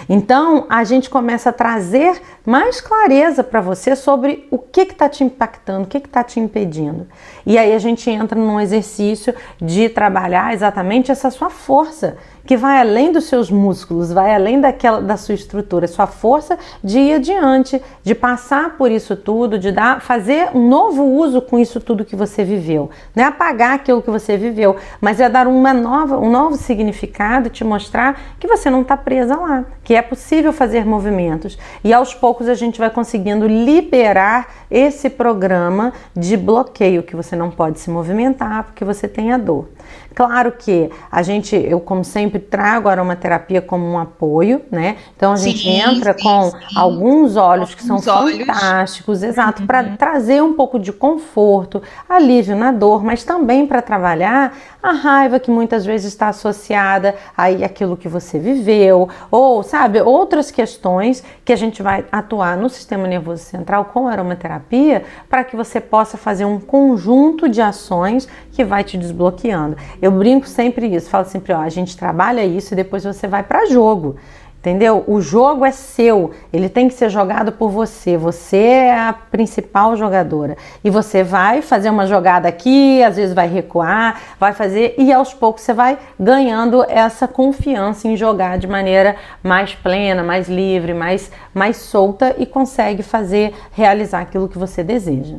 [0.09, 5.23] Então a gente começa a trazer mais clareza para você sobre o que está te
[5.23, 7.07] impactando, o que está te impedindo.
[7.47, 12.81] E aí a gente entra num exercício de trabalhar exatamente essa sua força que vai
[12.81, 17.81] além dos seus músculos, vai além daquela da sua estrutura, sua força de ir adiante,
[18.03, 22.17] de passar por isso tudo, de dar, fazer um novo uso com isso tudo que
[22.17, 22.91] você viveu.
[23.15, 27.49] Não é apagar aquilo que você viveu, mas é dar uma nova, um novo significado,
[27.49, 31.59] te mostrar que você não está presa lá, que é possível fazer movimentos.
[31.85, 37.51] E aos poucos a gente vai conseguindo liberar esse programa de bloqueio que você não
[37.51, 39.69] pode se movimentar porque você tem a dor.
[40.15, 44.97] Claro que a gente, eu como sempre trago a aromaterapia como um apoio, né?
[45.17, 46.57] Então a gente sim, entra sim, com sim.
[46.77, 48.47] alguns óleos que são olhos.
[48.47, 49.67] fantásticos, exato, uhum.
[49.67, 55.39] para trazer um pouco de conforto, alívio na dor, mas também para trabalhar a raiva
[55.39, 61.53] que muitas vezes está associada aí aquilo que você viveu, ou sabe, outras questões que
[61.53, 66.45] a gente vai atuar no sistema nervoso central com aromaterapia para que você possa fazer
[66.45, 69.77] um conjunto de ações que vai te desbloqueando.
[70.03, 73.45] Eu brinco sempre isso, falo sempre, ó, a gente trabalha isso e depois você vai
[73.45, 74.17] para jogo.
[74.59, 75.03] Entendeu?
[75.09, 78.17] O jogo é seu, ele tem que ser jogado por você.
[78.17, 80.57] Você é a principal jogadora.
[80.85, 85.35] E você vai fazer uma jogada aqui, às vezes vai recuar, vai fazer, e aos
[85.35, 91.33] poucos você vai ganhando essa confiança em jogar de maneira mais plena, mais livre, mais,
[91.53, 95.39] mais solta e consegue fazer realizar aquilo que você deseja.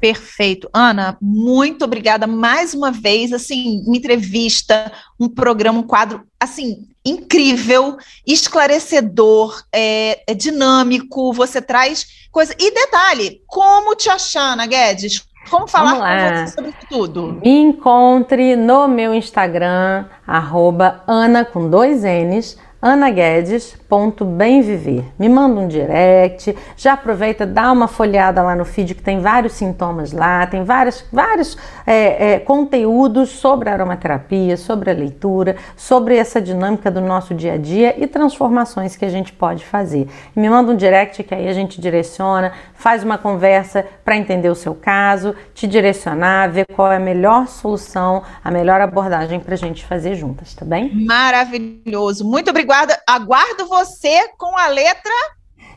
[0.00, 0.68] Perfeito.
[0.72, 7.96] Ana, muito obrigada mais uma vez, assim, uma entrevista, um programa, um quadro, assim, incrível,
[8.26, 12.54] esclarecedor, é, é dinâmico, você traz coisa.
[12.58, 15.24] E detalhe, como te achar, Ana Guedes?
[15.48, 17.40] Como falar com você sobre tudo?
[17.42, 25.02] Me encontre no meu Instagram, arroba Ana com dois N's, anaguedes.bemviver.
[25.18, 29.54] Me manda um direct, já aproveita, dá uma folhada lá no feed que tem vários
[29.54, 36.40] sintomas lá, tem vários, vários é, é, conteúdos sobre aromaterapia, sobre a leitura, sobre essa
[36.40, 40.06] dinâmica do nosso dia a dia e transformações que a gente pode fazer.
[40.34, 44.54] Me manda um direct que aí a gente direciona, faz uma conversa para entender o
[44.54, 49.58] seu caso, te direcionar, ver qual é a melhor solução, a melhor abordagem para a
[49.58, 51.04] gente fazer juntas, tá bem?
[51.04, 52.24] Maravilhoso.
[52.24, 52.75] Muito obrigada.
[53.06, 55.12] Aguardo você com a letra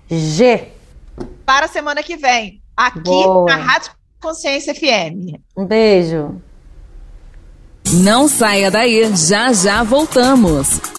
[0.10, 0.68] G.
[1.46, 3.46] Para a semana que vem, aqui Boa.
[3.46, 3.92] na Rádio
[4.22, 5.40] Consciência FM.
[5.56, 6.42] Um beijo.
[7.92, 10.99] Não saia daí, já já voltamos.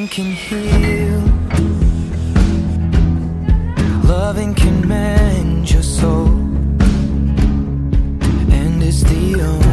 [0.00, 1.20] Loving can heal.
[4.04, 6.28] Loving can mend your soul.
[8.50, 9.69] And it's the only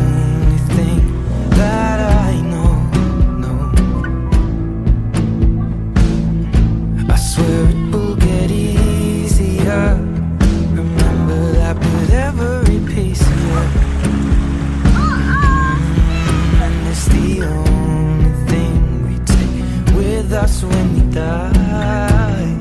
[20.28, 22.56] with us when we die.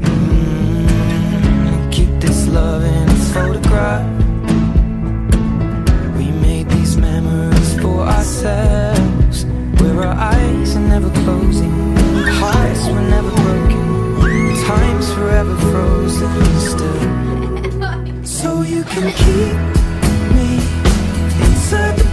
[0.00, 4.04] Mm, Keep this love in its photograph.
[6.18, 9.44] We made these memories for ourselves.
[9.80, 11.72] Where our eyes are never closing,
[12.42, 13.84] hearts were never broken,
[14.66, 17.06] time's forever frozen still.
[18.38, 19.56] So you can keep
[20.36, 20.48] me
[21.46, 22.05] inside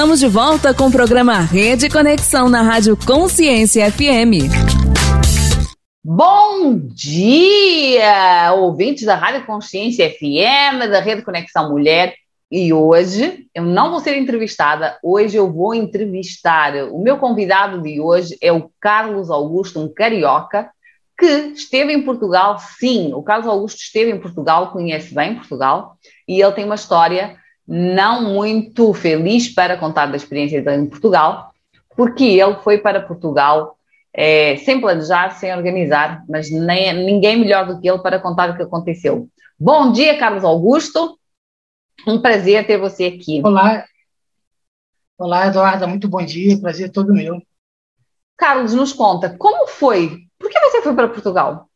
[0.00, 4.48] Estamos de volta com o programa Rede Conexão na Rádio Consciência FM.
[6.02, 12.14] Bom dia, ouvintes da Rádio Consciência FM, da Rede Conexão Mulher.
[12.50, 16.74] E hoje eu não vou ser entrevistada, hoje eu vou entrevistar.
[16.90, 20.70] O meu convidado de hoje é o Carlos Augusto, um carioca,
[21.18, 26.40] que esteve em Portugal, sim, o Carlos Augusto esteve em Portugal, conhece bem Portugal, e
[26.40, 27.38] ele tem uma história
[27.72, 31.54] não muito feliz para contar da experiência dele em Portugal,
[31.96, 33.78] porque ele foi para Portugal
[34.12, 38.56] é, sem planejar, sem organizar, mas nem, ninguém melhor do que ele para contar o
[38.56, 39.28] que aconteceu.
[39.56, 41.16] Bom dia, Carlos Augusto.
[42.04, 43.40] Um prazer ter você aqui.
[43.44, 43.84] Olá.
[45.16, 45.86] Olá, Eduarda.
[45.86, 46.58] Muito bom dia.
[46.60, 47.40] Prazer é todo meu.
[48.36, 50.26] Carlos, nos conta, como foi?
[50.38, 51.68] Por que você foi para Portugal?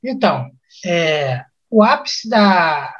[0.00, 0.48] Então,
[0.84, 2.94] é, o ápice da,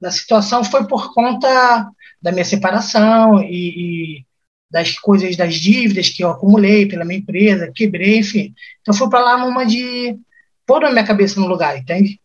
[0.00, 1.88] da situação foi por conta
[2.20, 4.26] da minha separação e, e
[4.70, 8.54] das coisas, das dívidas que eu acumulei pela minha empresa, quebrei, enfim.
[8.80, 10.18] Então, fui para lá numa de
[10.66, 12.20] pôr a minha cabeça no lugar, entende?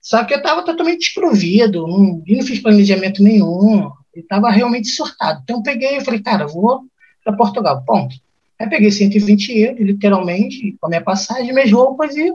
[0.00, 5.40] Só que eu estava totalmente desprovido, não, não fiz planejamento nenhum, eu estava realmente surtado.
[5.42, 6.84] Então, eu peguei e falei, cara, vou
[7.24, 8.14] para Portugal, ponto.
[8.58, 12.32] Aí peguei 120 euros, literalmente, com a minha passagem, minhas roupas e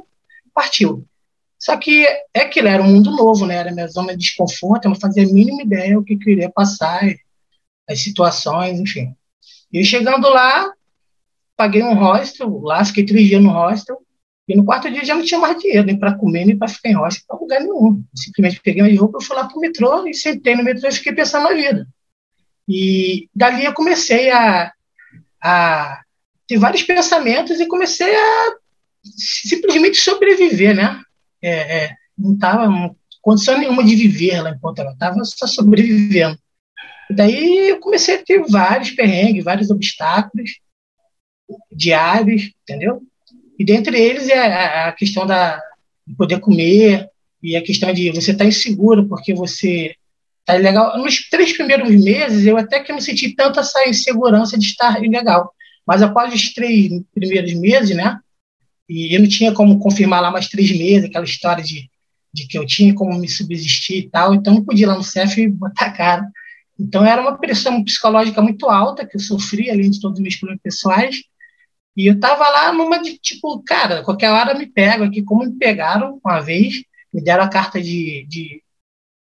[0.53, 1.05] partiu.
[1.65, 3.55] Só que é aquilo, era um mundo novo, né?
[3.55, 6.33] Era minha zona de desconforto, eu não fazia a mínima ideia o que, que eu
[6.33, 7.01] iria passar,
[7.89, 9.15] as situações, enfim.
[9.73, 10.71] E chegando lá,
[11.57, 13.97] paguei um hostel, lá fiquei três dias no hostel,
[14.47, 16.89] e no quarto dia já não tinha mais dinheiro, nem para comer, nem para ficar
[16.89, 18.03] em hostel, para lugar nenhum.
[18.15, 21.13] Simplesmente peguei minhas roupas, fui lá para o metrô e sentei no metrô e fiquei
[21.13, 21.87] pensando na vida.
[22.69, 24.71] E dali eu comecei a,
[25.41, 25.99] a
[26.47, 28.53] ter vários pensamentos e comecei a
[29.03, 31.01] simplesmente sobreviver, né?
[31.45, 36.37] É, é, não estava em condição nenhuma de viver lá em Portugal, estava só sobrevivendo.
[37.09, 40.59] Daí eu comecei a ter vários perrengues, vários obstáculos
[41.71, 43.01] diários, entendeu?
[43.59, 45.61] E dentre eles é a questão da
[46.05, 47.09] de poder comer
[47.41, 49.95] e a questão de você estar tá inseguro porque você
[50.45, 50.97] tá ilegal.
[50.97, 55.51] Nos três primeiros meses eu até que não senti tanta essa insegurança de estar ilegal,
[55.85, 58.19] mas após os três primeiros meses, né?
[58.89, 61.89] E eu não tinha como confirmar lá mais três meses, aquela história de,
[62.33, 65.03] de que eu tinha como me subsistir e tal, então não podia ir lá no
[65.03, 66.31] CEF botar a cara.
[66.79, 70.35] Então era uma pressão psicológica muito alta que eu sofri, além de todos os meus
[70.35, 71.17] problemas pessoais.
[71.95, 75.57] E eu tava lá numa de tipo, cara, qualquer hora me pego aqui, como me
[75.57, 76.83] pegaram uma vez,
[77.13, 78.61] me deram a carta de, de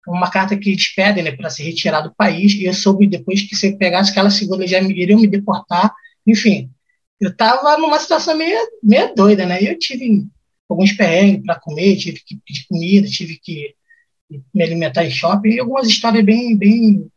[0.08, 3.44] uma carta que eles pedem né, para se retirar do país, e eu soube depois
[3.44, 5.94] que se eu pegasse aquela segunda já me, iriam me deportar,
[6.28, 6.70] enfim.
[7.20, 9.62] Eu tava numa situação meio, meio doida, né?
[9.62, 10.26] Eu tive
[10.70, 13.76] alguns perrengues para comer, tive que pedir comida, tive que
[14.54, 17.12] me alimentar em shopping, e algumas histórias bem, bem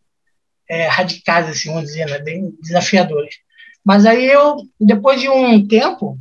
[0.68, 3.36] é, radicais, assim, vamos dizer, né, bem desafiadores.
[3.84, 6.18] Mas aí eu, depois de um tempo,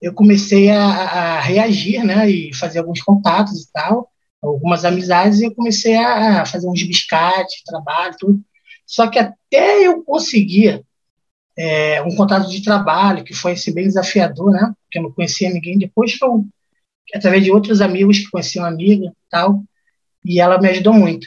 [0.00, 4.10] eu comecei a, a, reagir, né, e fazer alguns contatos e tal,
[4.40, 8.40] algumas amizades, e eu comecei a fazer uns biscates, trabalho, tudo.
[8.86, 10.82] Só que até eu conseguir
[11.58, 15.50] é, um contato de trabalho, que foi assim, bem desafiador, né, porque eu não conhecia
[15.50, 16.28] ninguém, depois foi
[17.14, 19.62] através de outros amigos que conheciam uma amiga e tal,
[20.24, 21.26] e ela me ajudou muito.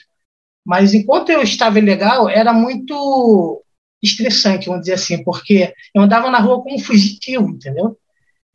[0.66, 3.64] Mas enquanto eu estava ilegal, era muito
[4.02, 7.98] estressante, vamos dizer assim, porque eu andava na rua como fugitivo, entendeu?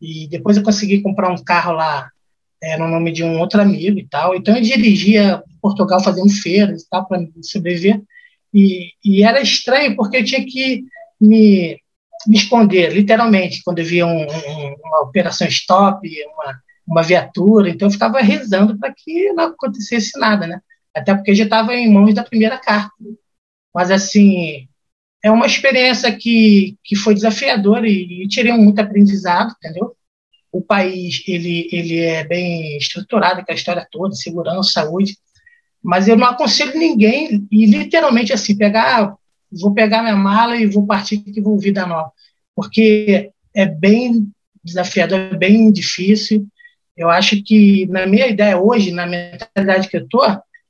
[0.01, 2.09] E depois eu consegui comprar um carro lá
[2.63, 4.35] é, no nome de um outro amigo e tal.
[4.35, 8.01] Então eu dirigia Portugal fazendo feiras e tal para sobreviver.
[8.53, 10.85] E, e, era estranho porque eu tinha que
[11.21, 11.81] me,
[12.27, 17.69] me esconder, literalmente, quando eu via um, um, uma operação stop, uma, uma viatura.
[17.69, 20.61] Então eu ficava rezando para que não acontecesse nada, né?
[20.97, 22.95] até porque já estava em mãos da primeira carta.
[23.75, 24.67] Mas, assim,
[25.23, 29.95] é uma experiência que, que foi desafiadora e, e tirei muito aprendizado, entendeu?
[30.51, 35.19] O país, ele, ele é bem estruturado, com a história toda, segurança, saúde,
[35.83, 39.15] mas eu não aconselho ninguém, e literalmente assim, pegar,
[39.61, 42.11] vou pegar minha mala e vou partir que vou vida nova,
[42.55, 44.29] porque é bem
[44.63, 46.47] desafiador, é bem difícil.
[46.97, 50.25] Eu acho que, na minha ideia hoje, na mentalidade que eu estou,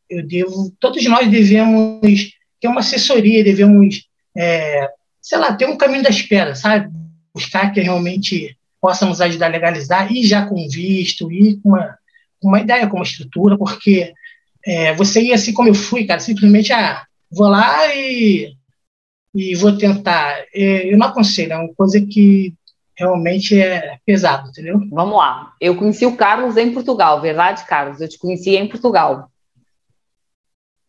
[0.08, 4.06] eu devo, todos nós devemos ter uma assessoria, devemos,
[4.36, 4.88] é,
[5.20, 6.88] sei lá, ter um caminho da espera, sabe?
[7.34, 11.98] Buscar que realmente possa nos ajudar a legalizar, e já com visto, e com uma,
[12.42, 14.12] uma ideia, com uma estrutura, porque
[14.64, 18.52] é, você ia assim como eu fui, cara, simplesmente, ah, vou lá e,
[19.36, 20.46] e vou tentar.
[20.54, 22.54] É, eu não aconselho, é uma coisa que
[22.96, 24.80] realmente é pesado, entendeu?
[24.90, 25.52] Vamos lá.
[25.60, 28.00] Eu conheci o Carlos em Portugal, verdade, Carlos?
[28.00, 29.30] Eu te conheci em Portugal.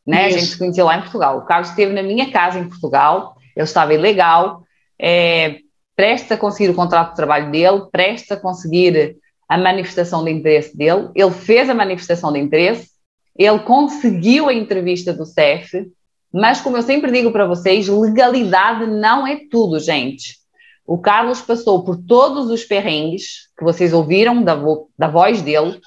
[0.05, 0.29] né?
[0.29, 0.37] Isso.
[0.37, 1.39] A gente se conheceu lá em Portugal.
[1.39, 4.63] O Carlos esteve na minha casa em Portugal, eu estava ilegal,
[4.97, 5.57] é,
[5.97, 9.17] prestes a conseguir o contrato de trabalho dele, prestes a conseguir
[9.49, 12.89] a manifestação de interesse dele, ele fez a manifestação de interesse,
[13.37, 15.91] ele conseguiu a entrevista do CEF,
[16.33, 20.37] mas como eu sempre digo para vocês, legalidade não é tudo, gente.
[20.85, 25.81] O Carlos passou por todos os perrengues que vocês ouviram da, vo da voz dele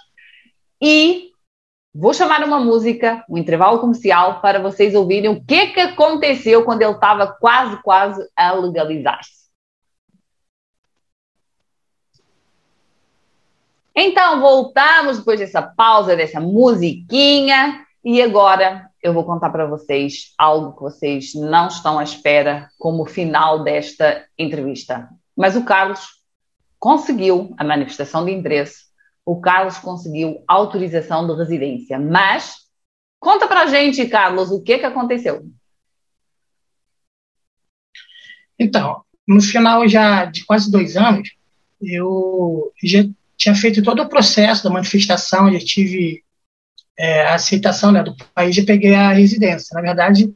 [0.80, 1.30] e
[1.94, 6.82] vou chamar uma música, um intervalo comercial, para vocês ouvirem o que, que aconteceu quando
[6.82, 9.40] ele estava quase, quase a legalizar-se.
[13.94, 20.74] Então, voltamos depois dessa pausa, dessa musiquinha, e agora eu vou contar para vocês algo
[20.74, 25.08] que vocês não estão à espera como final desta entrevista.
[25.36, 26.00] Mas o Carlos
[26.78, 28.84] conseguiu a manifestação de interesse,
[29.24, 31.98] o Carlos conseguiu autorização de residência.
[31.98, 32.66] Mas
[33.18, 35.46] conta para a gente, Carlos, o que, que aconteceu?
[38.58, 41.30] Então, no final já de quase dois anos,
[41.80, 43.04] eu já
[43.36, 46.22] tinha feito todo o processo da manifestação, já tive
[47.00, 49.74] é, a aceitação né, do país e peguei a residência.
[49.74, 50.30] Na verdade,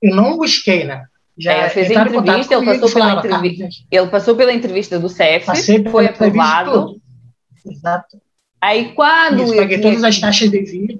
[0.00, 1.04] eu não busquei, né?
[1.36, 5.46] Já é, fez entrevista, ele passou, pela entrevista, ele passou pela entrevista do CEF,
[5.90, 7.00] foi aprovado.
[7.66, 8.18] Exato.
[8.60, 10.96] Aí quando Isso, paguei todas as taxas devidas.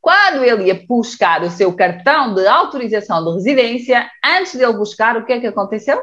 [0.00, 5.16] Quando ele ia buscar o seu cartão de autorização de residência, antes de ele buscar,
[5.16, 5.98] o que é que aconteceu?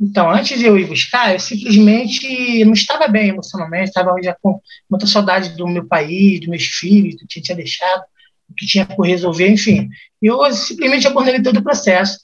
[0.00, 4.58] Então, antes de eu ir buscar, eu simplesmente não estava bem emocionalmente, estava já com
[4.88, 8.02] muita saudade do meu país, dos meus filhos, do que tinha deixado,
[8.48, 9.90] do que tinha por resolver, enfim.
[10.22, 12.20] E eu simplesmente abandonei todo o processo.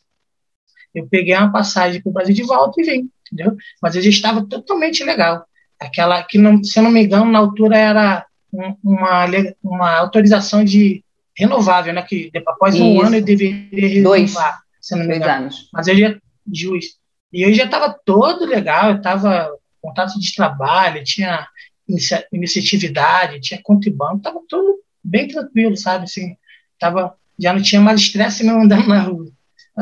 [0.94, 3.54] Eu peguei uma passagem para o Brasil de volta e vim, entendeu?
[3.82, 5.44] Mas eu já estava totalmente legal.
[5.78, 9.26] Aquela que, não, se eu não me engano, na altura era uma,
[9.62, 11.04] uma autorização de
[11.36, 12.00] renovável, né?
[12.00, 12.82] Que após Isso.
[12.82, 14.34] um ano eu deveria renovar, Dois.
[14.80, 15.42] se não me engano.
[15.42, 15.68] Dois anos.
[15.74, 16.16] Mas eu já,
[16.50, 17.05] justo.
[17.32, 19.50] E eu já estava todo legal, eu estava
[19.80, 21.46] contato de trabalho, tinha
[22.32, 26.04] iniciatividade, tinha conta e banco, estava tudo bem tranquilo, sabe?
[26.04, 26.36] Assim,
[26.78, 29.26] tava, já não tinha mais estresse mesmo andando na rua.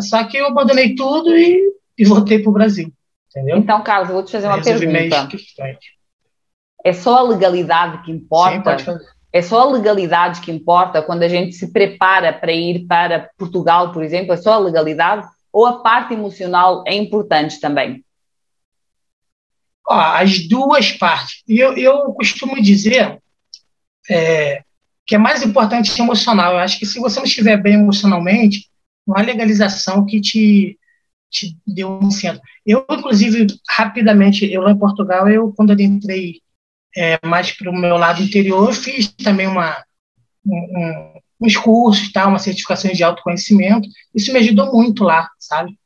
[0.00, 2.92] Só que eu abandonei tudo e, e voltei para o Brasil.
[3.30, 3.56] Entendeu?
[3.56, 5.28] Então, Carlos, eu vou te fazer uma pergunta.
[6.84, 8.56] É só a legalidade que importa?
[8.56, 9.14] Sim, pode fazer.
[9.32, 13.90] É só a legalidade que importa quando a gente se prepara para ir para Portugal,
[13.90, 14.32] por exemplo?
[14.32, 15.26] É só a legalidade?
[15.54, 18.04] Ou a parte emocional é importante também?
[19.88, 21.44] As duas partes.
[21.46, 23.22] Eu, eu costumo dizer
[24.10, 24.64] é,
[25.06, 26.54] que é mais importante emocional.
[26.54, 28.68] Eu acho que se você não estiver bem emocionalmente,
[29.06, 30.76] não há legalização que te,
[31.30, 32.42] te dê um centro.
[32.66, 36.40] Eu, inclusive, rapidamente, eu lá em Portugal, eu, quando eu entrei
[36.96, 39.84] é, mais para o meu lado interior, eu fiz também uma,
[40.44, 43.88] um, uns cursos, tá, uma certificação de autoconhecimento.
[44.14, 45.76] Isso me ajudou muito lá, sabe?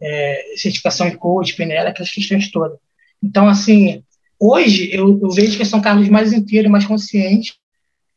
[0.00, 2.78] É, certificação em coach, PNL, aquelas questões todas.
[3.22, 4.02] Então, assim,
[4.38, 7.54] hoje eu, eu vejo que são carros mais inteiros, mais conscientes,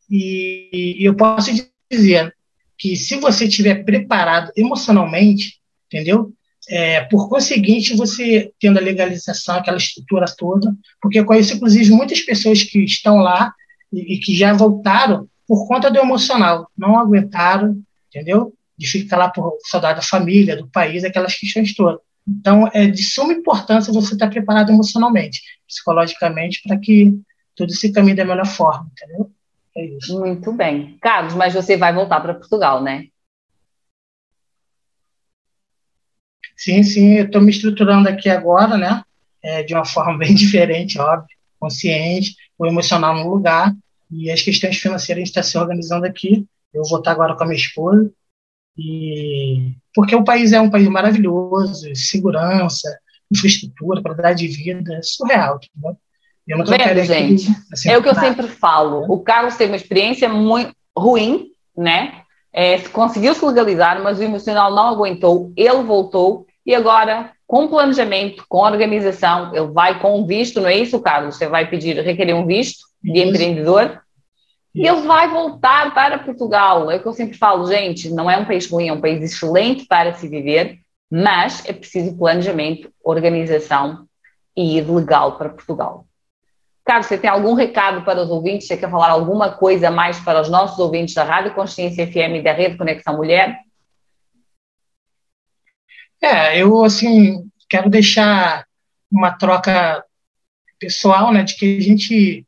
[0.09, 1.51] e, e eu posso
[1.91, 2.34] dizer
[2.77, 6.34] que se você estiver preparado emocionalmente, entendeu?
[6.67, 12.22] É, por conseguinte, você tendo a legalização, aquela estrutura toda, porque eu conheço, inclusive, muitas
[12.22, 13.53] pessoas que estão lá
[13.93, 18.53] e, e que já voltaram por conta do emocional, não aguentaram, entendeu?
[18.77, 21.99] De ficar lá por saudade da família, do país, aquelas questões todas.
[22.27, 27.13] Então, é de suma importância você estar preparado emocionalmente, psicologicamente, para que
[27.55, 29.31] tudo se caminhe da melhor forma, entendeu?
[29.77, 30.19] É isso.
[30.19, 30.97] Muito bem.
[31.01, 33.07] Carlos, mas você vai voltar para Portugal, né?
[36.55, 39.03] Sim, sim, eu estou me estruturando aqui agora, né?
[39.43, 41.27] É, de uma forma bem diferente, óbvio,
[41.59, 43.76] consciente, o emocional no lugar,
[44.11, 46.45] e as questões financeiras a gente está se organizando aqui.
[46.73, 48.11] Eu vou estar agora com a minha esposa.
[48.77, 52.99] E porque o país é um país maravilhoso, segurança,
[53.32, 55.57] infraestrutura, qualidade de vida, é surreal.
[55.57, 55.98] Entendeu?
[56.48, 59.11] Eu não Vendo, gente, assim, é o que eu sempre falo.
[59.11, 62.22] O Carlos teve uma experiência muito ruim, né?
[62.53, 65.52] É, conseguiu se legalizar, mas o emocional não aguentou.
[65.57, 70.77] Ele voltou e agora, com planejamento, com organização, ele vai com um visto, não é
[70.77, 71.36] isso, Carlos?
[71.36, 74.02] Você vai pedir, requerer um visto de empreendedor
[74.73, 76.91] e ele vai voltar para Portugal.
[76.91, 79.23] É o que eu sempre falo, gente, não é um país ruim, é um país
[79.23, 80.80] excelente para se viver,
[81.10, 84.06] mas é preciso planejamento, organização
[84.56, 86.06] e ir legal para Portugal.
[86.84, 88.68] Carlos, você tem algum recado para os ouvintes?
[88.68, 92.44] Você quer falar alguma coisa mais para os nossos ouvintes da Rádio Consciência FM e
[92.44, 93.57] da Rede Conexão Mulher?
[96.22, 98.65] É, eu, assim, quero deixar
[99.11, 100.03] uma troca
[100.77, 102.45] pessoal, né, de que a gente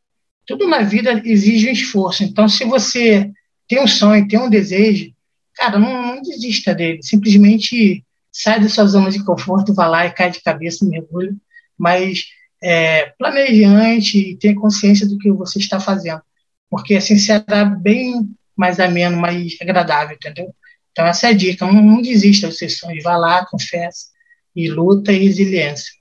[0.47, 2.23] tudo na vida exige um esforço.
[2.23, 3.29] Então, se você
[3.67, 5.11] tem um sonho, tem um desejo,
[5.53, 7.03] cara, não, não desista dele.
[7.03, 11.35] Simplesmente sai da sua zona de conforto, vá lá e cai de cabeça, mergulha.
[11.77, 12.25] Mas
[12.63, 16.21] é, planeje antes e tenha consciência do que você está fazendo.
[16.69, 20.55] Porque assim será bem mais ameno, mais agradável, entendeu?
[20.91, 21.65] Então essa é a dica.
[21.65, 23.03] Não, não desista dos seus sonhos.
[23.03, 24.07] Vá lá, confessa
[24.55, 25.91] e luta e resiliência.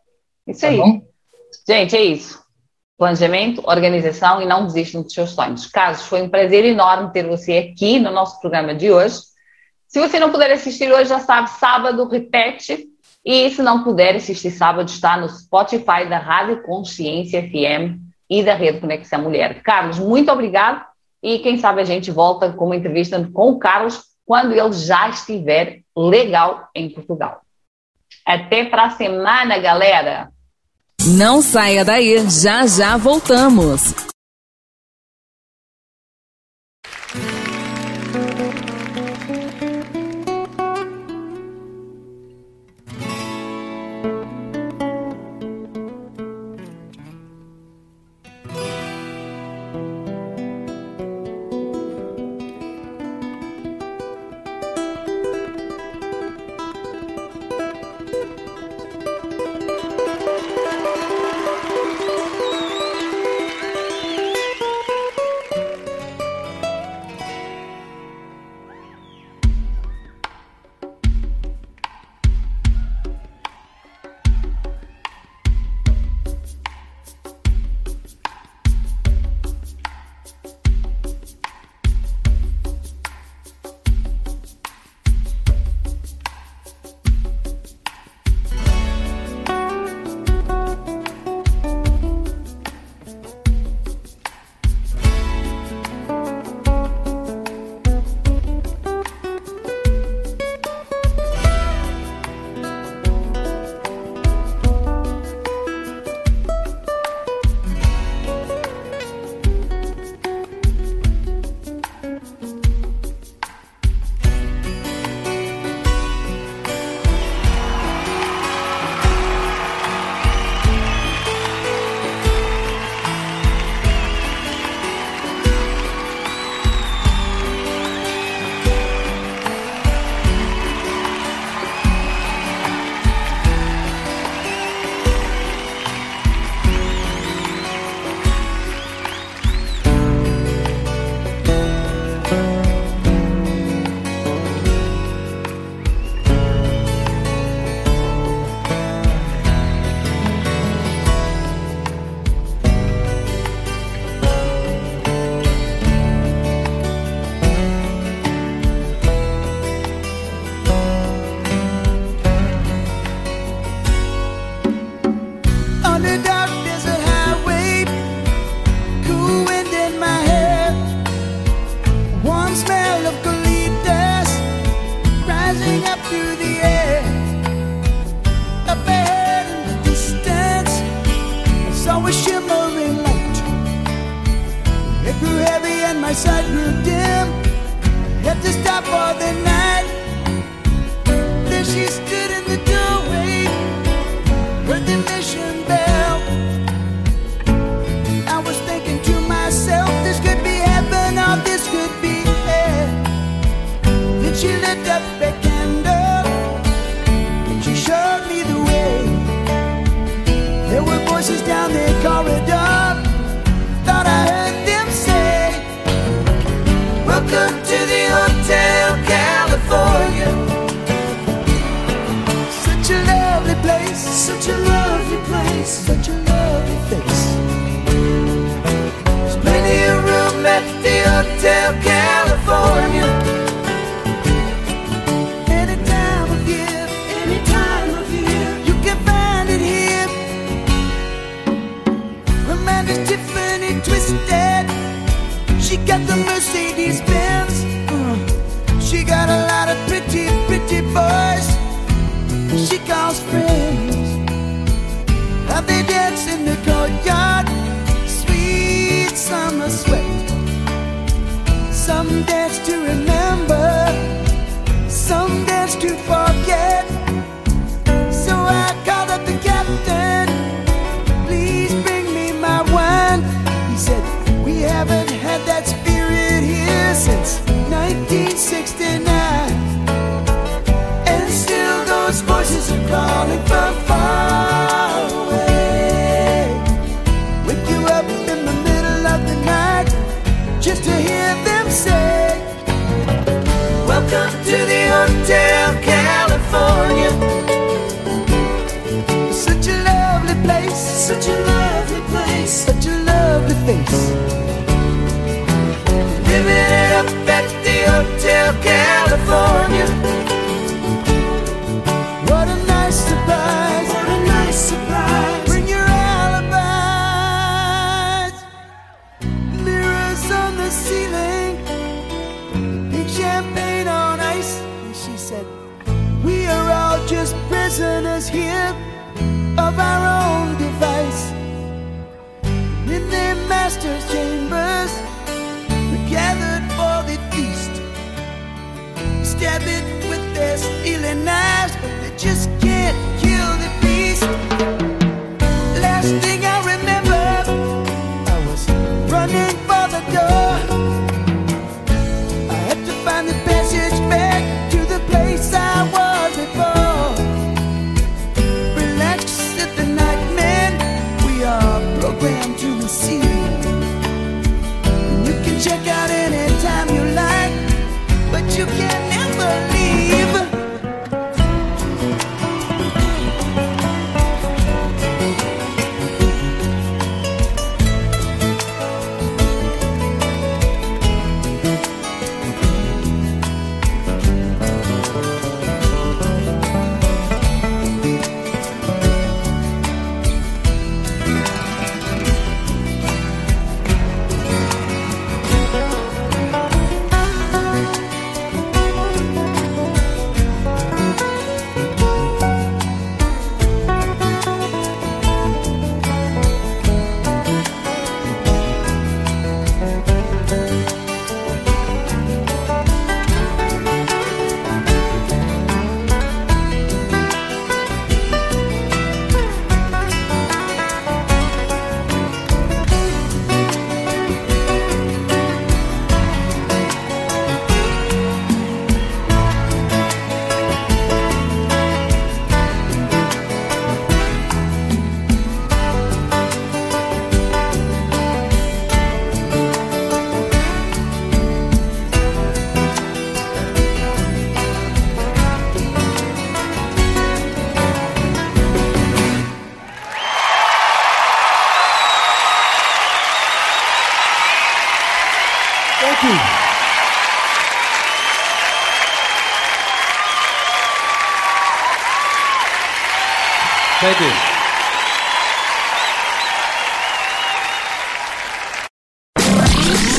[0.47, 0.77] Isso tá aí.
[0.77, 1.03] Bom?
[1.69, 2.46] Gente, é isso.
[2.99, 5.67] Planejamento, organização e não desistam dos seus sonhos.
[5.67, 9.19] Carlos, foi um prazer enorme ter você aqui no nosso programa de hoje.
[9.87, 12.89] Se você não puder assistir hoje, já sabe, sábado repete.
[13.25, 18.01] E se não puder assistir sábado, está no Spotify da Rádio Consciência FM
[18.31, 19.63] e da Rede Conexão Mulher.
[19.63, 20.85] Carlos, muito obrigado.
[21.23, 25.09] E quem sabe a gente volta com uma entrevista com o Carlos quando ele já
[25.09, 27.41] estiver legal em Portugal.
[28.25, 30.31] Até para a semana, galera!
[31.07, 33.95] Não saia daí, já já voltamos.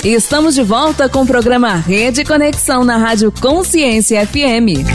[0.08, 4.88] Estamos de volta com o programa Rede Conexão na Rádio Consciência FM.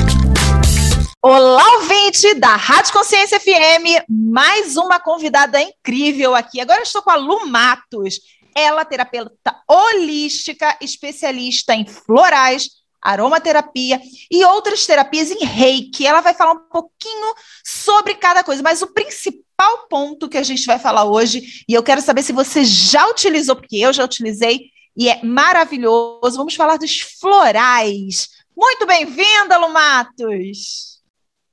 [1.20, 6.62] Olá, ouvinte da Rádio Consciência FM, mais uma convidada incrível aqui.
[6.62, 8.20] Agora eu estou com a Lu Matos,
[8.56, 12.70] ela terapeuta holística, especialista em florais,
[13.02, 16.06] aromaterapia e outras terapias em reiki.
[16.06, 20.64] Ela vai falar um pouquinho sobre cada coisa, mas o principal ponto que a gente
[20.64, 24.71] vai falar hoje, e eu quero saber se você já utilizou, porque eu já utilizei
[24.96, 26.36] e é maravilhoso.
[26.36, 28.28] Vamos falar dos florais.
[28.56, 31.00] Muito bem-vinda, Lu Matos!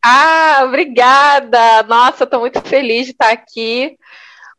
[0.01, 1.83] Ah, obrigada!
[1.83, 3.97] Nossa, estou muito feliz de estar aqui.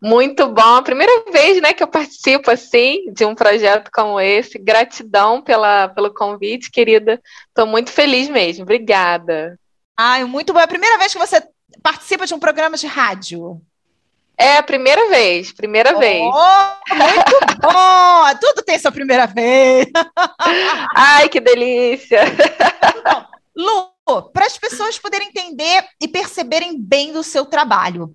[0.02, 0.82] Muito bom.
[0.82, 4.58] Primeira vez, né, que eu participo assim de um projeto como esse.
[4.58, 7.20] Gratidão pela, pelo convite, querida.
[7.48, 8.62] Estou muito feliz mesmo.
[8.62, 9.58] Obrigada.
[9.96, 10.60] Ai, muito bom.
[10.60, 11.42] É a primeira vez que você
[11.82, 13.60] participa de um programa de rádio.
[14.40, 16.22] É a primeira vez, primeira oh, vez.
[16.22, 18.38] Muito bom!
[18.40, 19.86] Tudo tem sua primeira vez.
[20.96, 22.22] Ai, que delícia!
[22.24, 28.14] Então, Lu, para as pessoas poderem entender e perceberem bem do seu trabalho.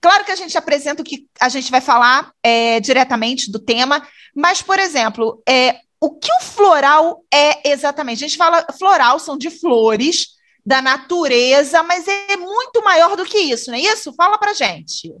[0.00, 4.06] Claro que a gente apresenta o que a gente vai falar é, diretamente do tema,
[4.34, 8.24] mas, por exemplo, é, o que o floral é exatamente?
[8.24, 10.28] A gente fala floral, são de flores,
[10.64, 14.12] da natureza, mas é muito maior do que isso, não é isso?
[14.14, 15.12] Fala pra gente.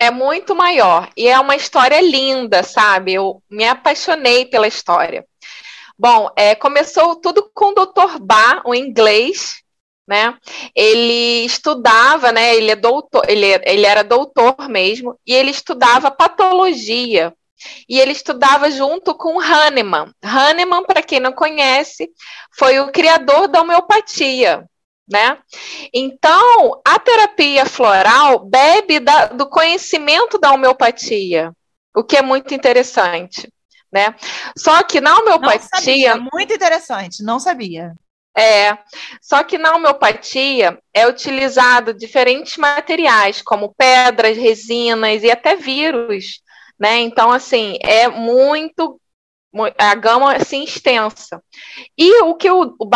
[0.00, 3.14] É muito maior e é uma história linda, sabe?
[3.14, 5.26] Eu me apaixonei pela história.
[5.98, 8.20] Bom, é, começou tudo com o Dr.
[8.20, 9.60] Bach, o inglês,
[10.06, 10.38] né?
[10.74, 12.54] Ele estudava, né?
[12.54, 17.34] Ele é doutor, ele, ele era doutor mesmo, e ele estudava patologia.
[17.88, 20.12] E ele estudava junto com Hahnemann.
[20.22, 22.08] Hahnemann, para quem não conhece,
[22.56, 24.64] foi o criador da homeopatia,
[25.08, 25.38] né?
[25.92, 31.52] Então, a terapia floral bebe da, do conhecimento da homeopatia,
[31.94, 33.50] o que é muito interessante,
[33.90, 34.14] né?
[34.56, 35.60] Só que na homeopatia...
[35.60, 37.94] Não sabia, muito interessante, não sabia.
[38.36, 38.78] É,
[39.20, 46.40] só que na homeopatia é utilizado diferentes materiais, como pedras, resinas e até vírus,
[46.78, 46.98] né?
[47.00, 49.00] Então, assim, é muito
[49.78, 51.42] a gama assim extensa.
[51.96, 52.86] E o que o, o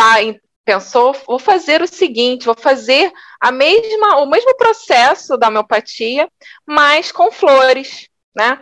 [0.64, 6.28] pensou, vou fazer o seguinte, vou fazer a mesma, o mesmo processo da homeopatia,
[6.66, 8.60] mas com flores, né?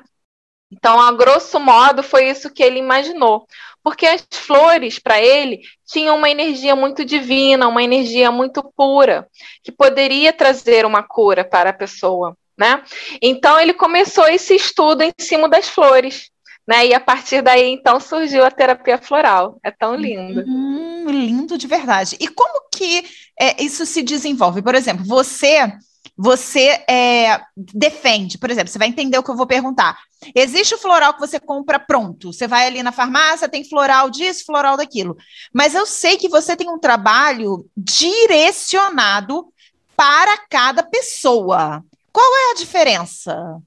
[0.72, 3.46] Então, a grosso modo, foi isso que ele imaginou.
[3.82, 9.26] Porque as flores, para ele, tinham uma energia muito divina, uma energia muito pura,
[9.64, 12.36] que poderia trazer uma cura para a pessoa.
[12.56, 12.82] Né?
[13.20, 16.30] Então, ele começou esse estudo em cima das flores.
[16.68, 16.88] Né?
[16.88, 19.58] E a partir daí, então, surgiu a terapia floral.
[19.64, 20.44] É tão lindo.
[21.08, 22.16] Lindo de verdade.
[22.20, 23.04] E como que
[23.38, 24.62] é, isso se desenvolve?
[24.62, 25.72] Por exemplo, você
[26.22, 29.98] você é, defende, por exemplo, você vai entender o que eu vou perguntar.
[30.34, 32.30] Existe o floral que você compra pronto.
[32.30, 35.16] Você vai ali na farmácia, tem floral disso, floral daquilo.
[35.52, 39.50] Mas eu sei que você tem um trabalho direcionado
[39.96, 41.82] para cada pessoa.
[42.12, 43.58] Qual é a diferença?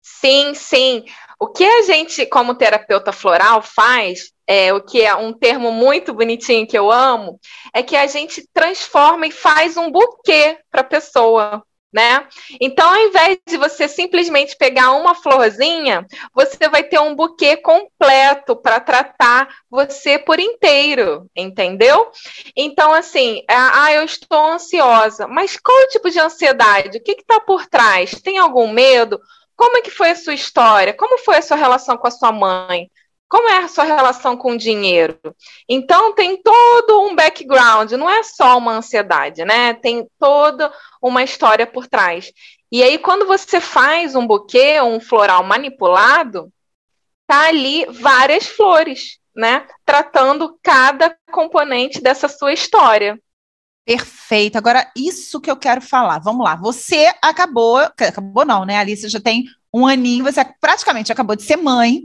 [0.00, 1.04] Sim, sim.
[1.38, 6.14] O que a gente, como terapeuta floral, faz é, o que é um termo muito
[6.14, 7.40] bonitinho que eu amo,
[7.74, 11.62] é que a gente transforma e faz um buquê para a pessoa.
[11.92, 12.28] Né?
[12.60, 16.04] Então, ao invés de você simplesmente pegar uma florzinha,
[16.34, 22.10] você vai ter um buquê completo para tratar você por inteiro, entendeu?
[22.54, 26.98] Então, assim, é, ah, eu estou ansiosa, mas qual o tipo de ansiedade?
[26.98, 28.10] O que está por trás?
[28.20, 29.18] Tem algum medo?
[29.56, 30.92] Como é que foi a sua história?
[30.92, 32.90] Como foi a sua relação com a sua mãe?
[33.28, 35.18] Como é a sua relação com o dinheiro?
[35.68, 39.74] Então, tem todo um background, não é só uma ansiedade, né?
[39.74, 40.72] Tem toda
[41.02, 42.32] uma história por trás.
[42.70, 46.52] E aí, quando você faz um buquê, um floral manipulado,
[47.26, 49.66] tá ali várias flores, né?
[49.84, 53.18] Tratando cada componente dessa sua história.
[53.84, 54.56] Perfeito.
[54.56, 56.18] Agora, isso que eu quero falar.
[56.18, 56.56] Vamos lá.
[56.56, 58.78] Você acabou, acabou não, né?
[58.78, 62.02] Alice já tem um aninho, você praticamente acabou de ser mãe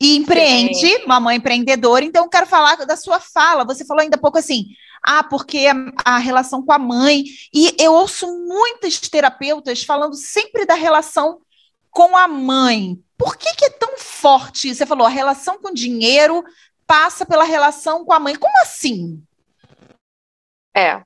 [0.00, 1.04] e empreende, Sim.
[1.04, 2.04] uma mãe empreendedora.
[2.04, 3.64] Então, eu quero falar da sua fala.
[3.64, 4.66] Você falou ainda há pouco assim,
[5.02, 7.24] ah, porque a, a, relação com a mãe.
[7.52, 11.40] E eu ouço muitas terapeutas falando sempre da relação
[11.90, 13.02] com a mãe.
[13.16, 14.72] Por que, que é tão forte?
[14.72, 16.44] Você falou, a relação com dinheiro
[16.86, 18.36] passa pela relação com a mãe.
[18.36, 19.20] Como assim?
[20.76, 21.02] É,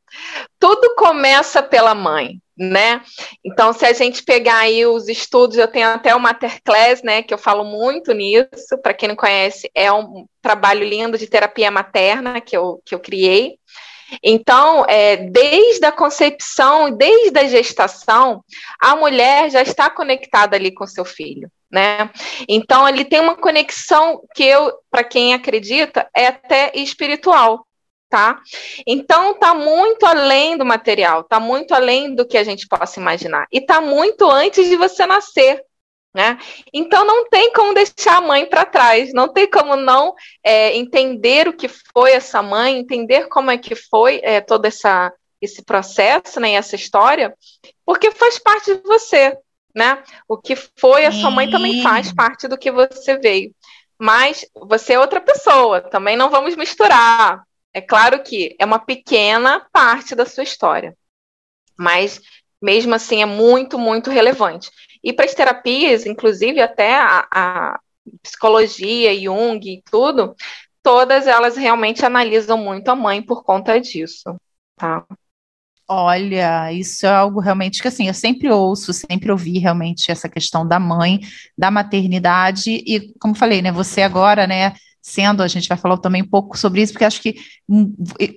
[0.58, 3.02] tudo começa pela mãe né?
[3.44, 7.32] Então, se a gente pegar aí os estudos, eu tenho até o Materclass, né, que
[7.32, 12.40] eu falo muito nisso, para quem não conhece, é um trabalho lindo de terapia materna
[12.40, 13.58] que eu, que eu criei.
[14.22, 18.44] Então, é, desde a concepção, desde a gestação,
[18.78, 22.10] a mulher já está conectada ali com seu filho, né?
[22.46, 27.66] Então, ele tem uma conexão que eu, para quem acredita, é até espiritual
[28.12, 28.38] tá?
[28.86, 33.46] Então tá muito além do material, tá muito além do que a gente possa imaginar
[33.50, 35.64] e tá muito antes de você nascer.
[36.14, 36.38] Né?
[36.74, 40.14] Então não tem como deixar a mãe para trás, não tem como não
[40.44, 45.10] é, entender o que foi essa mãe, entender como é que foi é, todo essa,
[45.40, 47.34] esse processo, né, essa história,
[47.86, 49.34] porque faz parte de você,
[49.74, 50.02] né?
[50.28, 53.50] O que foi a sua mãe também faz parte do que você veio,
[53.98, 57.42] mas você é outra pessoa, também não vamos misturar,
[57.74, 60.96] é claro que é uma pequena parte da sua história,
[61.76, 62.20] mas
[62.60, 64.70] mesmo assim é muito, muito relevante.
[65.02, 67.80] E para as terapias, inclusive até a, a
[68.22, 70.36] psicologia, Jung e tudo,
[70.82, 74.36] todas elas realmente analisam muito a mãe por conta disso,
[74.76, 75.04] tá?
[75.88, 80.66] Olha, isso é algo realmente que assim, eu sempre ouço, sempre ouvi realmente essa questão
[80.66, 81.20] da mãe,
[81.58, 84.72] da maternidade e como falei, né, você agora, né,
[85.02, 87.34] sendo, a gente vai falar também um pouco sobre isso, porque acho que,
[87.68, 87.92] hum,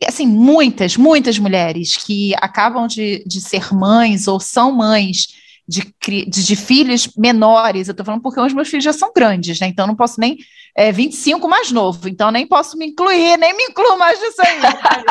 [0.07, 5.27] assim, muitas, muitas mulheres que acabam de, de ser mães ou são mães
[5.67, 9.59] de, de, de filhos menores, eu estou falando porque os meus filhos já são grandes,
[9.59, 10.37] né, então não posso nem,
[10.75, 14.59] é, 25 mais novo, então nem posso me incluir, nem me incluo mais disso aí.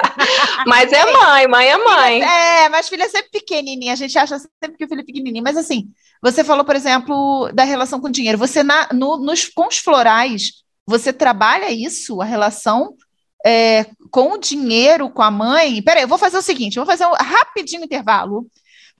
[0.66, 2.22] mas é mãe, mãe é mãe.
[2.22, 5.42] É, mas filha é sempre pequenininha, a gente acha sempre que o filho é pequenininho,
[5.42, 5.88] mas assim,
[6.20, 9.78] você falou, por exemplo, da relação com o dinheiro, você na, no, nos, com os
[9.78, 12.96] florais, você trabalha isso, a relação
[13.44, 15.82] é, com o dinheiro, com a mãe?
[15.82, 18.46] Peraí, eu vou fazer o seguinte: vou fazer um rapidinho intervalo,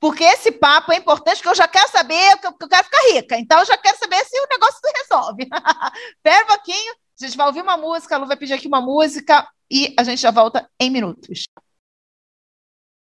[0.00, 2.84] porque esse papo é importante, que eu já quero saber, que eu, que eu quero
[2.84, 3.38] ficar rica.
[3.38, 5.48] Então, eu já quero saber se o negócio se resolve.
[6.22, 8.80] Pera um pouquinho, a gente vai ouvir uma música, a Lu vai pedir aqui uma
[8.80, 11.44] música e a gente já volta em minutos.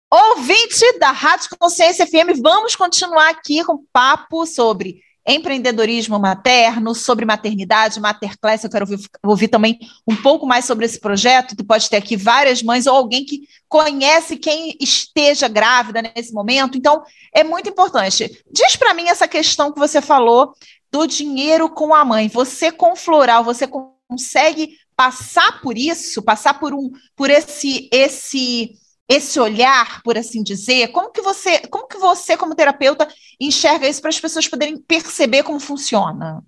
[0.09, 7.99] Ouvinte da Rádio Consciência FM, vamos continuar aqui com papo sobre empreendedorismo materno, sobre maternidade,
[7.99, 8.63] materclass.
[8.63, 9.77] Eu quero ouvir, ouvir, também
[10.07, 11.55] um pouco mais sobre esse projeto.
[11.55, 16.77] Tu pode ter aqui várias mães ou alguém que conhece quem esteja grávida nesse momento.
[16.77, 18.41] Então, é muito importante.
[18.49, 20.53] Diz para mim essa questão que você falou
[20.89, 22.29] do dinheiro com a mãe.
[22.29, 28.71] Você com floral, você consegue passar por isso, passar por um, por esse, esse
[29.07, 30.89] esse olhar, por assim dizer?
[30.89, 33.07] Como que você, como que você como terapeuta
[33.39, 36.43] enxerga isso para as pessoas poderem perceber como funciona?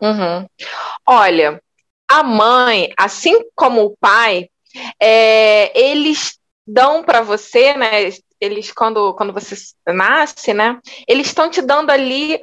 [0.00, 0.46] Uhum.
[1.06, 1.62] Olha,
[2.08, 4.48] a mãe, assim como o pai,
[4.98, 8.10] é, eles dão para você, né?
[8.40, 9.54] Eles quando quando você
[9.86, 10.80] nasce, né?
[11.06, 12.40] Eles estão te dando ali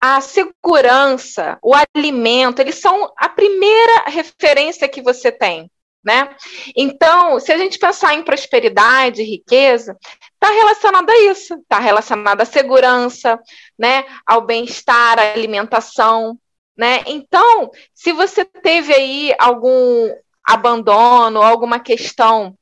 [0.00, 5.70] a segurança, o alimento, eles são a primeira referência que você tem
[6.04, 6.34] né?
[6.76, 9.96] Então, se a gente pensar em prosperidade, riqueza,
[10.34, 13.40] está relacionado a isso, está relacionado à segurança,
[13.78, 14.04] né?
[14.26, 16.38] Ao bem-estar, à alimentação,
[16.76, 17.02] né?
[17.06, 20.14] Então, se você teve aí algum
[20.44, 22.56] abandono, alguma questão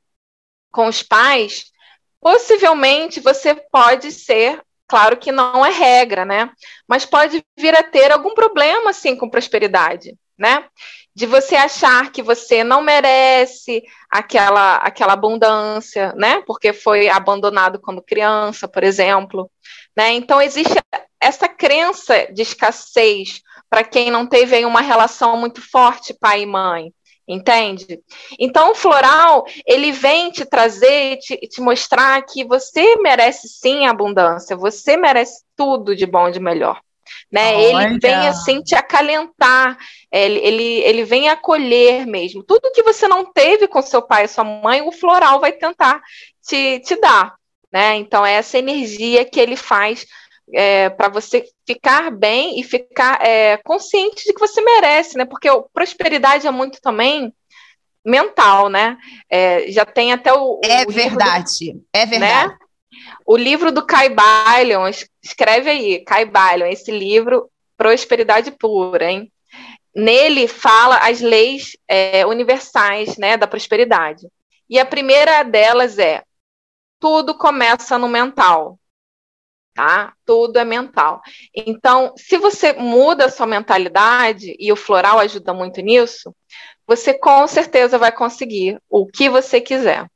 [0.71, 1.73] com os pais,
[2.21, 4.63] possivelmente você pode ser
[4.93, 6.51] Claro que não é regra, né?
[6.87, 10.67] Mas pode vir a ter algum problema, assim, com prosperidade, né?
[11.15, 16.43] De você achar que você não merece aquela, aquela abundância, né?
[16.47, 19.51] Porque foi abandonado quando criança, por exemplo.
[19.97, 20.13] Né?
[20.13, 20.75] Então, existe
[21.21, 26.47] essa crença de escassez para quem não teve aí uma relação muito forte pai e
[26.47, 26.93] mãe.
[27.29, 28.01] Entende?
[28.39, 33.87] Então, o floral, ele vem te trazer e te, te mostrar que você merece sim
[33.87, 36.81] abundância, você merece tudo de bom e de melhor
[37.31, 37.55] né?
[37.55, 37.87] Olha.
[37.87, 39.77] Ele vem assim te acalentar,
[40.11, 42.43] ele, ele, ele vem acolher mesmo.
[42.43, 46.01] Tudo que você não teve com seu pai e sua mãe, o floral vai tentar
[46.47, 47.35] te, te dar,
[47.73, 47.97] né?
[47.97, 50.07] Então é essa energia que ele faz
[50.53, 55.25] é, para você ficar bem e ficar é, consciente de que você merece, né?
[55.25, 57.33] Porque prosperidade é muito também
[58.05, 58.97] mental, né?
[59.31, 60.61] É, já tem até o.
[60.65, 62.49] É o verdade, do, é verdade.
[62.51, 62.59] Né?
[63.27, 64.89] O livro do Kai Balion,
[65.23, 69.33] escreve aí, Kai Balion, esse livro, Prosperidade Pura, hein?
[69.95, 74.27] Nele fala as leis é, universais né, da prosperidade.
[74.69, 76.23] E a primeira delas é:
[76.99, 78.79] tudo começa no mental.
[79.75, 80.13] Tá?
[80.27, 81.23] Tudo é mental.
[81.55, 86.35] Então, se você muda a sua mentalidade, e o floral ajuda muito nisso,
[86.87, 90.07] você com certeza vai conseguir o que você quiser.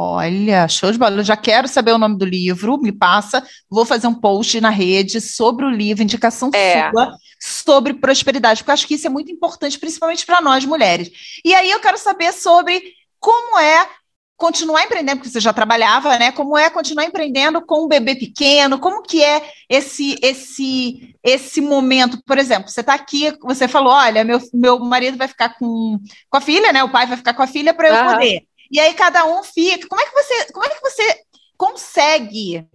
[0.00, 1.16] Olha, show de bola.
[1.16, 3.44] Eu já quero saber o nome do livro, me passa.
[3.68, 6.88] Vou fazer um post na rede sobre o livro, indicação é.
[6.92, 11.10] sua sobre prosperidade, porque eu acho que isso é muito importante, principalmente para nós mulheres.
[11.44, 12.80] E aí eu quero saber sobre
[13.18, 13.88] como é
[14.36, 16.30] continuar empreendendo, porque você já trabalhava, né?
[16.30, 18.78] Como é continuar empreendendo com um bebê pequeno?
[18.78, 22.22] Como que é esse esse esse momento?
[22.24, 25.98] Por exemplo, você está aqui, você falou, olha, meu, meu marido vai ficar com,
[26.30, 26.84] com a filha, né?
[26.84, 28.12] O pai vai ficar com a filha para eu uhum.
[28.12, 29.88] poder e aí cada um fica.
[29.88, 31.20] Como é que você, como é que você
[31.56, 32.66] consegue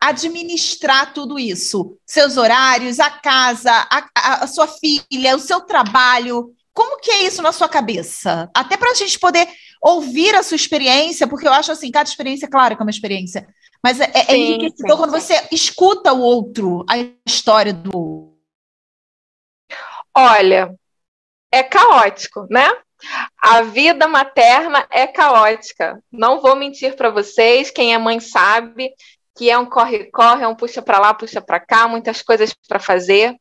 [0.00, 1.96] administrar tudo isso?
[2.06, 6.52] Seus horários, a casa, a, a, a sua filha, o seu trabalho.
[6.72, 8.50] Como que é isso na sua cabeça?
[8.54, 9.46] Até para a gente poder
[9.82, 13.46] ouvir a sua experiência, porque eu acho assim, cada experiência, claro que é uma experiência,
[13.82, 16.96] mas é, é enriquecedor quando você escuta o outro, a
[17.26, 18.32] história do outro.
[20.14, 20.74] Olha,
[21.50, 22.68] é caótico, né?
[23.40, 26.02] A vida materna é caótica.
[26.10, 28.92] Não vou mentir para vocês, quem é mãe sabe
[29.34, 32.78] que é um corre-corre, é um puxa para lá, puxa para cá, muitas coisas para
[32.78, 33.34] fazer.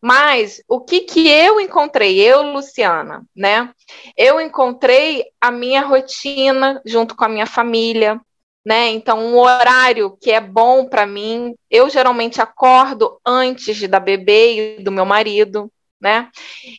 [0.00, 3.70] Mas o que que eu encontrei, eu, Luciana, né?
[4.16, 8.20] Eu encontrei a minha rotina junto com a minha família,
[8.64, 8.88] né?
[8.88, 11.54] Então, um horário que é bom para mim.
[11.70, 15.70] Eu geralmente acordo antes da bebê e do meu marido
[16.02, 16.28] né?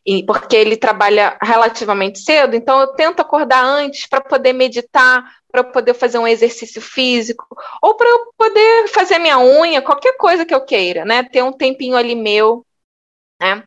[0.06, 5.64] E porque ele trabalha relativamente cedo, então eu tento acordar antes para poder meditar, para
[5.64, 7.46] poder fazer um exercício físico,
[7.82, 11.24] ou para eu poder fazer minha unha, qualquer coisa que eu queira, né?
[11.24, 12.66] Ter um tempinho ali meu.
[13.42, 13.64] Né?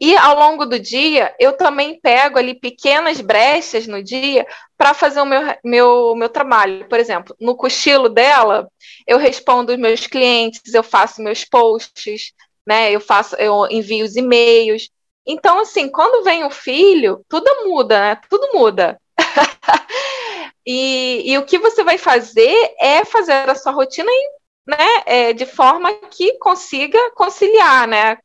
[0.00, 5.20] E ao longo do dia, eu também pego ali pequenas brechas no dia para fazer
[5.20, 6.88] o meu, meu, meu trabalho.
[6.88, 8.70] Por exemplo, no cochilo dela,
[9.06, 12.32] eu respondo os meus clientes, eu faço meus posts,
[12.66, 12.90] né?
[12.90, 14.90] Eu faço, eu envio os e-mails.
[15.28, 18.20] Então, assim, quando vem o filho, tudo muda, né?
[18.30, 18.98] Tudo muda.
[20.66, 24.30] e, e, o que você vai fazer é fazer a sua rotina em,
[24.66, 28.16] né, é, de forma que consiga conciliar, né?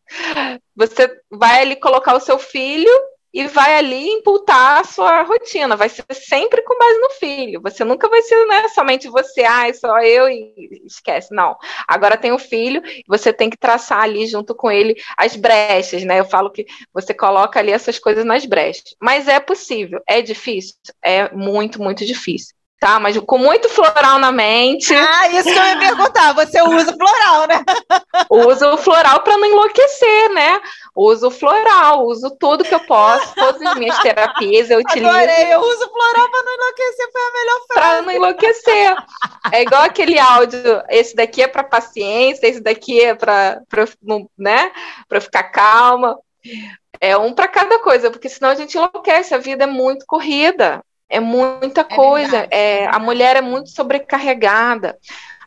[0.73, 2.91] Você vai ali colocar o seu filho
[3.33, 5.75] e vai ali imputar a sua rotina.
[5.75, 7.61] Vai ser sempre com base no filho.
[7.61, 10.53] Você nunca vai ser né, somente você, ah, só eu e
[10.85, 11.33] esquece.
[11.33, 11.57] Não.
[11.87, 16.19] Agora tem o filho, você tem que traçar ali junto com ele as brechas, né?
[16.19, 18.95] Eu falo que você coloca ali essas coisas nas brechas.
[19.01, 20.01] Mas é possível.
[20.07, 20.75] É difícil?
[21.03, 22.99] É muito, muito difícil tá?
[22.99, 24.93] Mas com muito floral na mente.
[24.93, 26.33] Ah, isso que eu ia perguntar.
[26.33, 27.63] Você usa floral, né?
[28.29, 30.59] uso o floral para não enlouquecer, né?
[30.95, 35.07] Uso floral, uso tudo que eu posso, todas as minhas terapias eu utilizo.
[35.07, 37.73] Adorei, eu uso floral para não enlouquecer, foi a melhor frase.
[37.73, 38.95] Para não enlouquecer.
[39.51, 43.61] É igual aquele áudio, esse daqui é para paciência, esse daqui é para
[44.37, 44.71] né,
[45.07, 46.17] para ficar calma.
[46.99, 50.83] É um para cada coisa, porque senão a gente enlouquece, a vida é muito corrida.
[51.13, 52.47] É muita é coisa.
[52.49, 54.97] É, a mulher é muito sobrecarregada.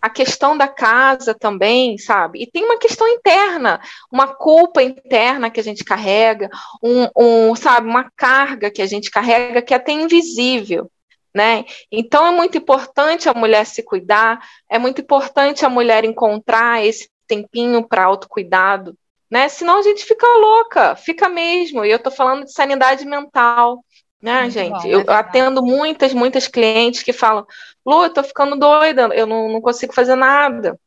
[0.01, 2.41] A questão da casa também, sabe?
[2.41, 3.81] E tem uma questão interna,
[4.13, 6.49] uma culpa interna que a gente carrega,
[6.81, 10.89] um, um sabe, uma carga que a gente carrega que é até invisível.
[11.35, 11.65] Né?
[11.91, 14.39] Então é muito importante a mulher se cuidar,
[14.71, 18.97] é muito importante a mulher encontrar esse tempinho para autocuidado,
[19.31, 19.49] né?
[19.49, 21.85] Senão a gente fica louca, fica mesmo.
[21.85, 23.85] E eu estou falando de sanidade mental,
[24.21, 24.83] né, Muito gente?
[24.83, 27.47] Bom, eu, eu atendo muitas, muitas clientes que falam,
[27.85, 30.79] Lu, eu tô ficando doida, eu não, não consigo fazer nada.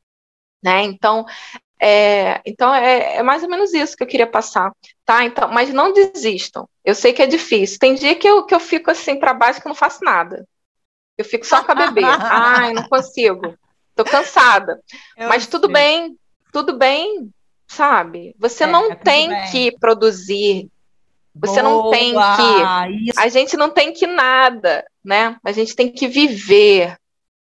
[0.61, 0.83] Né?
[0.83, 1.25] Então,
[1.81, 4.73] é, então é, é, mais ou menos isso que eu queria passar,
[5.05, 5.23] tá?
[5.23, 6.67] Então, mas não desistam.
[6.83, 7.79] Eu sei que é difícil.
[7.79, 10.45] Tem dia que eu, que eu fico assim para baixo que eu não faço nada.
[11.17, 12.01] Eu fico só com a bebê.
[12.03, 13.57] Ai, não consigo.
[13.95, 14.81] Tô cansada.
[15.15, 15.51] Eu mas sei.
[15.51, 16.17] tudo bem,
[16.51, 17.29] tudo bem,
[17.67, 18.35] sabe?
[18.37, 19.51] Você é, não tem bem.
[19.51, 20.69] que produzir
[21.35, 23.09] você Boa, não tem que.
[23.09, 23.19] Isso.
[23.19, 25.37] A gente não tem que nada, né?
[25.43, 26.97] A gente tem que viver,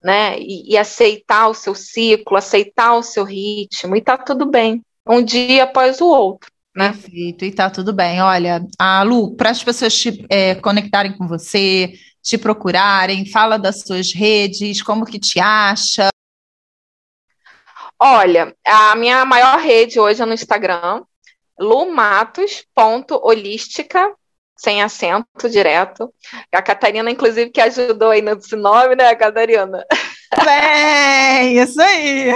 [0.02, 0.38] né?
[0.38, 4.82] E, e, aceitar o seu ciclo, aceitar o seu ritmo, e tá tudo bem.
[5.06, 6.50] Um dia após o outro.
[6.74, 6.90] Né?
[6.90, 8.20] Perfeito, e tá tudo bem.
[8.20, 13.82] Olha, a Lu, para as pessoas te é, conectarem com você, te procurarem, fala das
[13.82, 16.08] suas redes, como que te acha.
[17.98, 21.02] Olha, a minha maior rede hoje é no Instagram,
[21.58, 24.14] lumatos.holística,
[24.56, 26.12] sem acento direto.
[26.52, 29.84] A Catarina, inclusive, que ajudou aí nesse nome, né, Catarina?
[30.44, 32.32] Bem, isso aí.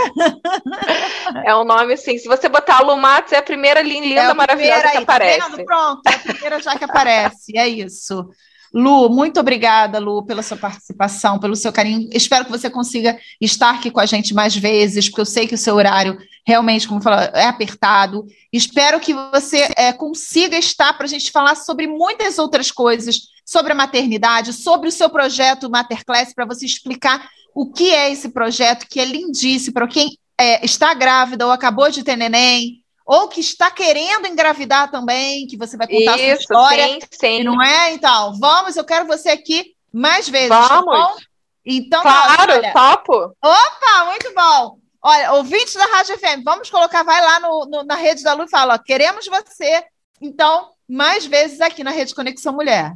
[1.44, 2.18] É um nome assim.
[2.18, 5.56] Se você botar Lumatos, é a primeira linda, é maravilhosa aí, que tá aparece.
[5.56, 7.56] Tá Pronto, é a primeira já que aparece.
[7.56, 8.28] É isso.
[8.72, 12.08] Lu, muito obrigada, Lu, pela sua participação, pelo seu carinho.
[12.12, 15.54] Espero que você consiga estar aqui com a gente mais vezes, porque eu sei que
[15.54, 16.16] o seu horário
[16.50, 18.26] realmente, como falou, é apertado.
[18.52, 23.70] Espero que você é, consiga estar para a gente falar sobre muitas outras coisas, sobre
[23.70, 28.86] a maternidade, sobre o seu projeto Materclass, para você explicar o que é esse projeto,
[28.88, 33.40] que é lindíssimo para quem é, está grávida ou acabou de ter neném, ou que
[33.40, 36.86] está querendo engravidar também, que você vai contar Isso, a sua história.
[36.86, 37.44] Sim, sim.
[37.44, 37.92] Não é?
[37.92, 40.48] Então, vamos, eu quero você aqui mais vezes.
[40.48, 41.16] Tá vamos.
[41.16, 41.22] Tá
[41.64, 43.36] então, claro, olha, topo.
[43.40, 44.79] Opa, muito bom.
[45.02, 48.44] Olha, ouvintes da Rádio FM, vamos colocar, vai lá no, no, na rede da Lu
[48.44, 49.82] e fala, ó, queremos você,
[50.20, 52.92] então, mais vezes aqui na Rede Conexão Mulher.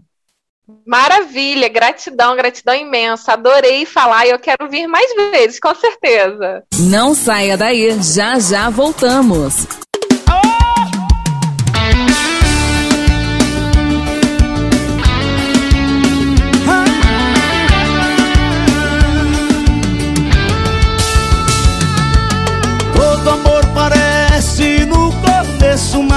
[0.86, 3.32] Maravilha, gratidão, gratidão imensa.
[3.32, 6.64] Adorei falar e eu quero vir mais vezes, com certeza.
[6.78, 9.66] Não saia daí, já já voltamos.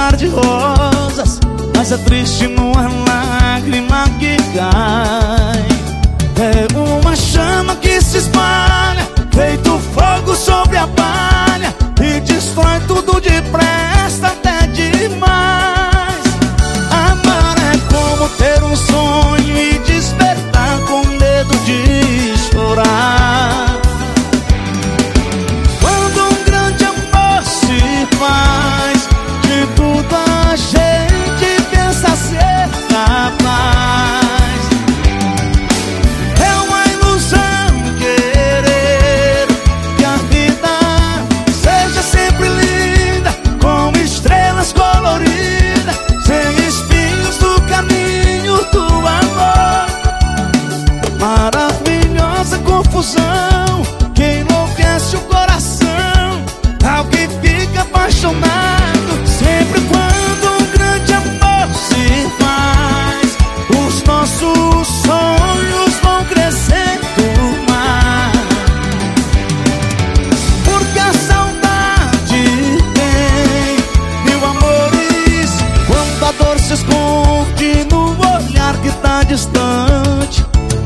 [0.08, 1.38] Mar de rosas,
[1.76, 5.68] mas é triste numa lágrima que cai.
[6.40, 14.28] É uma chama que se espalha, feito fogo sobre a palha e destrói tudo depressa
[14.28, 16.24] até demais.
[16.90, 19.37] Amar é como ter um sonho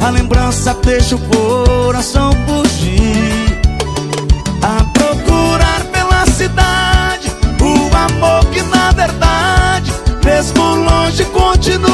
[0.04, 3.60] A lembrança deixa o coração fugir.
[4.62, 7.28] A procurar pela cidade
[7.60, 9.92] O amor que na verdade
[10.24, 11.91] Mesmo longe continua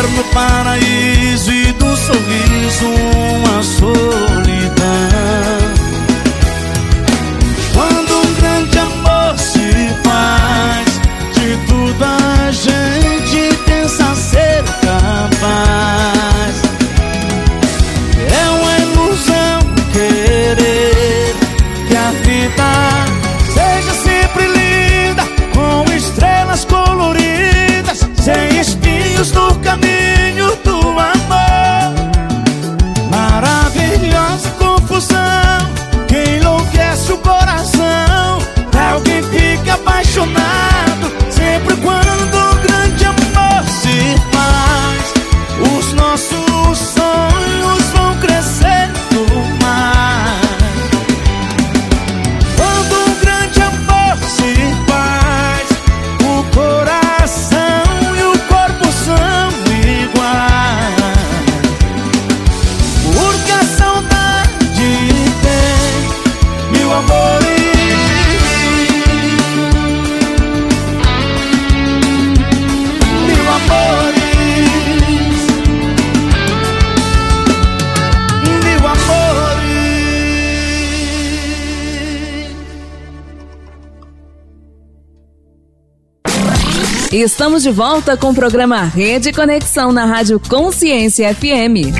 [0.00, 4.29] inferno paraíso E do sorriso uma solidão
[87.22, 91.92] Estamos de volta com o programa Rede Conexão na Rádio Consciência FM.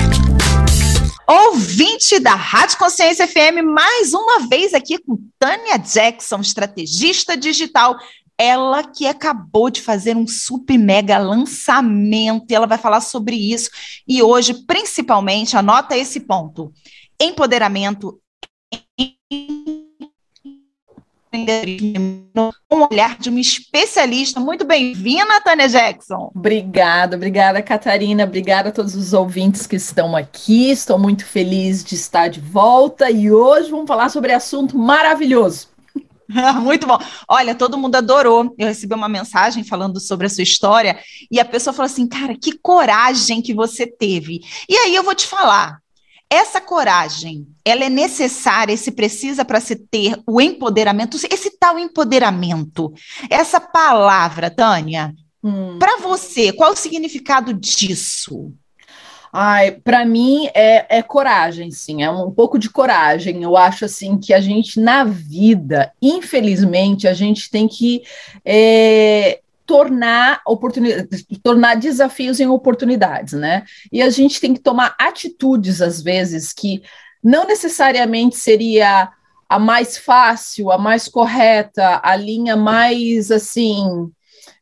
[1.29, 7.97] Ouvinte da Rádio Consciência FM, mais uma vez aqui com Tânia Jackson, estrategista digital.
[8.35, 13.69] Ela que acabou de fazer um super mega lançamento, e ela vai falar sobre isso.
[14.07, 16.73] E hoje, principalmente, anota esse ponto:
[17.21, 18.19] empoderamento
[21.33, 24.39] um olhar de uma especialista.
[24.39, 26.31] Muito bem-vinda, Tânia Jackson.
[26.35, 28.25] Obrigada, obrigada, Catarina.
[28.25, 30.69] Obrigada a todos os ouvintes que estão aqui.
[30.69, 35.69] Estou muito feliz de estar de volta e hoje vamos falar sobre assunto maravilhoso.
[36.61, 36.97] Muito bom.
[37.27, 38.55] Olha, todo mundo adorou.
[38.57, 40.97] Eu recebi uma mensagem falando sobre a sua história
[41.29, 44.39] e a pessoa falou assim: cara, que coragem que você teve.
[44.69, 45.80] E aí eu vou te falar.
[46.33, 51.77] Essa coragem, ela é necessária e se precisa para se ter o empoderamento, esse tal
[51.77, 52.93] empoderamento.
[53.29, 55.13] Essa palavra, Tânia,
[55.43, 55.77] hum.
[55.77, 58.53] para você, qual o significado disso?
[59.33, 63.43] Ai, para mim é, é, coragem, sim, é um pouco de coragem.
[63.43, 68.03] Eu acho assim que a gente na vida, infelizmente, a gente tem que
[68.45, 69.41] é,
[69.71, 73.63] tornar oportunidades, tornar desafios em oportunidades, né?
[73.89, 76.83] E a gente tem que tomar atitudes às vezes que
[77.23, 79.09] não necessariamente seria
[79.47, 84.11] a mais fácil, a mais correta, a linha mais assim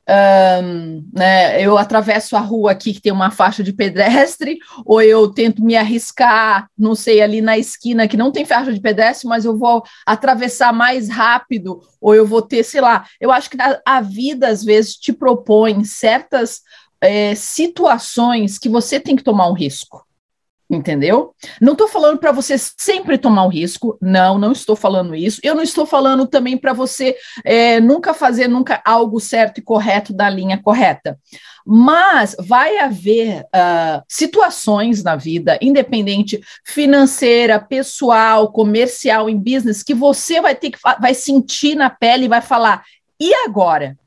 [0.09, 5.31] um, né, eu atravesso a rua aqui que tem uma faixa de pedestre, ou eu
[5.31, 9.45] tento me arriscar, não sei, ali na esquina que não tem faixa de pedestre, mas
[9.45, 13.05] eu vou atravessar mais rápido, ou eu vou ter, sei lá.
[13.21, 16.61] Eu acho que a, a vida às vezes te propõe certas
[17.01, 20.08] é, situações que você tem que tomar um risco
[20.69, 21.33] entendeu?
[21.59, 25.41] Não estou falando para você sempre tomar um risco, não, não estou falando isso.
[25.43, 30.13] Eu não estou falando também para você é, nunca fazer nunca algo certo e correto
[30.13, 31.17] da linha correta.
[31.65, 40.39] Mas vai haver uh, situações na vida, independente financeira, pessoal, comercial, em business, que você
[40.39, 42.83] vai ter que vai sentir na pele e vai falar:
[43.19, 43.97] e agora?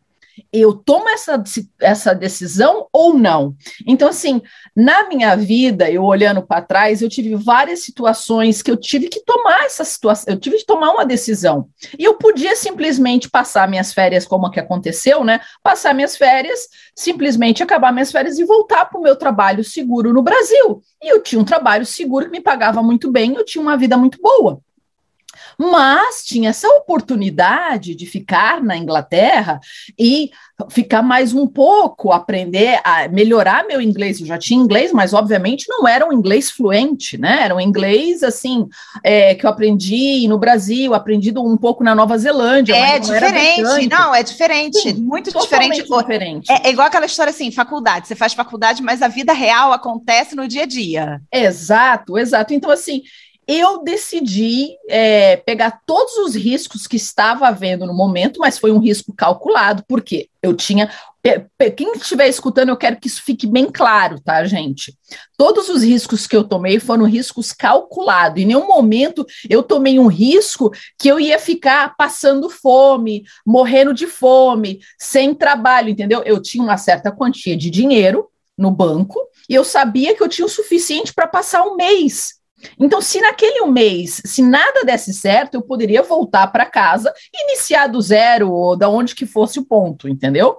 [0.53, 1.43] Eu tomo essa,
[1.81, 3.55] essa decisão ou não?
[3.87, 4.43] Então, assim,
[4.75, 9.21] na minha vida, eu olhando para trás, eu tive várias situações que eu tive que
[9.21, 11.69] tomar essa situação, eu tive que tomar uma decisão.
[11.99, 15.41] E eu podia simplesmente passar minhas férias, como que aconteceu, né?
[15.63, 20.23] Passar minhas férias, simplesmente acabar minhas férias e voltar para o meu trabalho seguro no
[20.23, 20.83] Brasil.
[21.03, 23.97] E eu tinha um trabalho seguro que me pagava muito bem, eu tinha uma vida
[23.97, 24.61] muito boa
[25.63, 29.61] mas tinha essa oportunidade de ficar na Inglaterra
[29.97, 30.31] e
[30.71, 34.21] ficar mais um pouco, aprender a melhorar meu inglês.
[34.21, 37.43] Eu já tinha inglês, mas obviamente não era um inglês fluente, né?
[37.43, 38.69] Era um inglês assim
[39.03, 42.75] é, que eu aprendi no Brasil, aprendi um pouco na Nova Zelândia.
[42.75, 45.83] É diferente, não, é diferente, Sim, muito diferente.
[45.83, 46.51] diferente.
[46.51, 48.09] É, é igual aquela história assim, faculdade.
[48.09, 51.21] Você faz faculdade, mas a vida real acontece no dia a dia.
[51.33, 52.53] Exato, exato.
[52.53, 53.03] Então assim
[53.47, 58.79] eu decidi é, pegar todos os riscos que estava havendo no momento, mas foi um
[58.79, 60.91] risco calculado, porque eu tinha.
[61.77, 64.97] Quem estiver escutando, eu quero que isso fique bem claro, tá, gente?
[65.37, 68.43] Todos os riscos que eu tomei foram riscos calculados.
[68.43, 74.07] Em nenhum momento eu tomei um risco que eu ia ficar passando fome, morrendo de
[74.07, 76.23] fome, sem trabalho, entendeu?
[76.25, 78.29] Eu tinha uma certa quantia de dinheiro
[78.59, 82.42] no banco e eu sabia que eu tinha o suficiente para passar um mês
[82.79, 88.01] então, se naquele mês, se nada desse certo, eu poderia voltar para casa, iniciar do
[88.01, 90.57] zero, ou da onde que fosse o ponto, entendeu?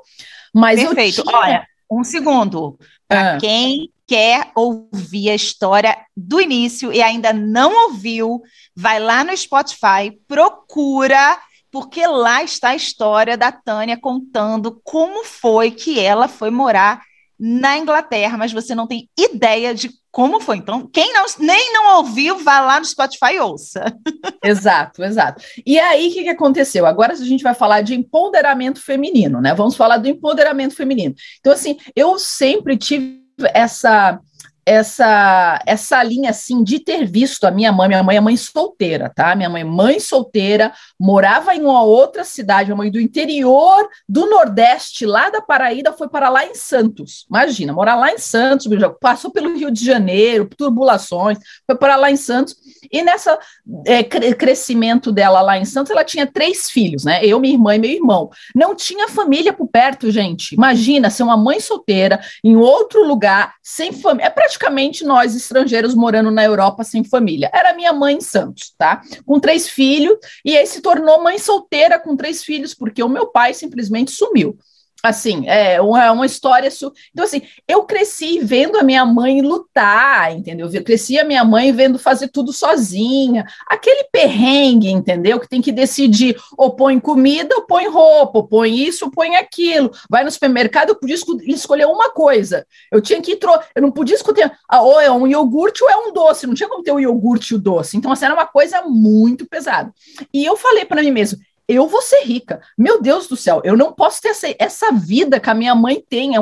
[0.54, 1.24] Mas Perfeito.
[1.24, 1.36] Tinha...
[1.36, 2.78] Olha, um segundo.
[3.08, 3.38] Para ah.
[3.38, 8.42] quem quer ouvir a história do início e ainda não ouviu,
[8.76, 11.40] vai lá no Spotify, procura,
[11.72, 17.02] porque lá está a história da Tânia contando como foi que ela foi morar
[17.46, 20.56] na Inglaterra, mas você não tem ideia de como foi.
[20.56, 23.84] Então, quem não, nem não ouviu, vá lá no Spotify e ouça.
[24.42, 25.44] Exato, exato.
[25.66, 26.86] E aí, o que, que aconteceu?
[26.86, 29.54] Agora a gente vai falar de empoderamento feminino, né?
[29.54, 31.16] Vamos falar do empoderamento feminino.
[31.40, 33.22] Então, assim, eu sempre tive
[33.54, 34.20] essa
[34.66, 39.12] essa essa linha assim de ter visto a minha mãe, minha mãe é mãe solteira,
[39.14, 39.36] tá?
[39.36, 44.26] Minha mãe é mãe solteira, morava em uma outra cidade, uma mãe do interior do
[44.30, 47.26] Nordeste, lá da Paraíba, foi para lá em Santos.
[47.30, 48.68] Imagina, morar lá em Santos,
[49.00, 52.56] passou pelo Rio de Janeiro, turbulações, foi para lá em Santos.
[52.92, 53.38] E nessa
[53.86, 57.24] é, crescimento dela lá em Santos, ela tinha três filhos, né?
[57.24, 58.30] Eu, minha irmã e meu irmão.
[58.56, 60.56] Não tinha família por perto, gente.
[60.56, 64.28] Imagina ser uma mãe solteira em outro lugar, sem família.
[64.28, 67.50] É praticamente nós estrangeiros morando na Europa sem família.
[67.54, 69.02] Era minha mãe em Santos, tá?
[69.26, 73.28] Com três filhos, e aí se tornou mãe solteira com três filhos, porque o meu
[73.28, 74.58] pai simplesmente sumiu
[75.04, 76.72] assim, é uma, é uma história.
[76.72, 76.94] Su...
[77.12, 80.70] Então, assim, eu cresci vendo a minha mãe lutar, entendeu?
[80.72, 83.46] Eu cresci a minha mãe vendo fazer tudo sozinha.
[83.68, 85.42] Aquele perrengue, entendeu?
[85.42, 89.36] Que tem que decidir, ou põe comida, ou põe roupa, ou põe isso, ou põe
[89.36, 89.92] aquilo.
[90.10, 91.18] Vai no supermercado, eu podia
[91.48, 92.66] escolher uma coisa.
[92.90, 93.60] Eu tinha que tro...
[93.76, 96.48] eu não podia escolher, ah, ou é um iogurte ou é um doce.
[96.48, 97.98] Não tinha como ter o iogurte e o doce.
[97.98, 99.94] Então, assim, era uma coisa muito pesada.
[100.34, 102.62] E eu falei para mim mesmo, eu vou ser rica.
[102.78, 106.04] Meu Deus do céu, eu não posso ter essa, essa vida que a minha mãe
[106.08, 106.34] tem.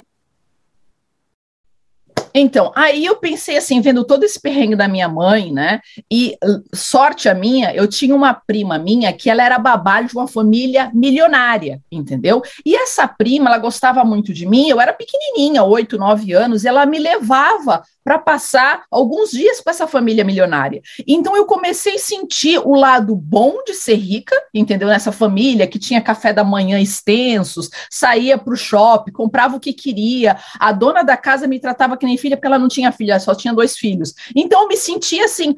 [2.33, 5.81] Então, aí eu pensei assim, vendo todo esse perrengue da minha mãe, né?
[6.09, 6.37] E
[6.73, 10.89] sorte a minha, eu tinha uma prima minha que ela era babá de uma família
[10.93, 12.41] milionária, entendeu?
[12.65, 16.85] E essa prima, ela gostava muito de mim, eu era pequenininha, oito, nove anos, ela
[16.85, 20.81] me levava para passar alguns dias com essa família milionária.
[21.07, 24.87] Então eu comecei a sentir o lado bom de ser rica, entendeu?
[24.87, 29.73] Nessa família que tinha café da manhã extensos, saía para o shopping, comprava o que
[29.73, 30.37] queria.
[30.59, 33.35] A dona da casa me tratava que nem filha porque ela não tinha filha, só
[33.35, 34.13] tinha dois filhos.
[34.35, 35.55] Então eu me sentia assim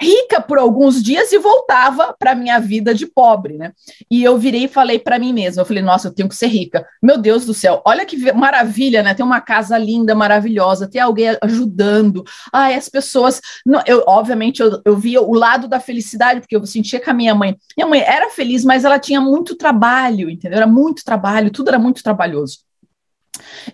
[0.00, 3.72] rica por alguns dias e voltava para minha vida de pobre, né?
[4.10, 6.48] E eu virei e falei para mim mesma, eu falei, nossa, eu tenho que ser
[6.48, 6.86] rica.
[7.02, 9.14] Meu Deus do céu, olha que maravilha, né?
[9.14, 11.85] Ter uma casa linda, maravilhosa, ter alguém ajudando.
[12.52, 16.66] Ai, as pessoas, não, eu obviamente eu, eu via o lado da felicidade, porque eu
[16.66, 20.58] sentia que a minha mãe, minha mãe era feliz, mas ela tinha muito trabalho, entendeu?
[20.58, 22.66] Era muito trabalho, tudo era muito trabalhoso.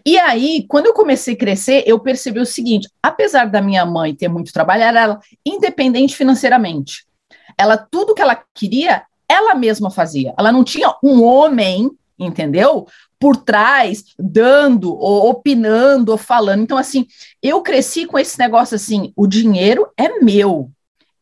[0.04, 4.14] E aí, quando eu comecei a crescer, eu percebi o seguinte: apesar da minha mãe
[4.14, 7.04] ter muito trabalho, ela era independente financeiramente.
[7.58, 10.34] Ela, tudo que ela queria, ela mesma fazia.
[10.38, 11.90] Ela não tinha um homem,
[12.24, 12.86] entendeu?
[13.18, 16.62] Por trás, dando, ou opinando, ou falando.
[16.62, 17.06] Então, assim,
[17.42, 20.70] eu cresci com esse negócio assim: o dinheiro é meu.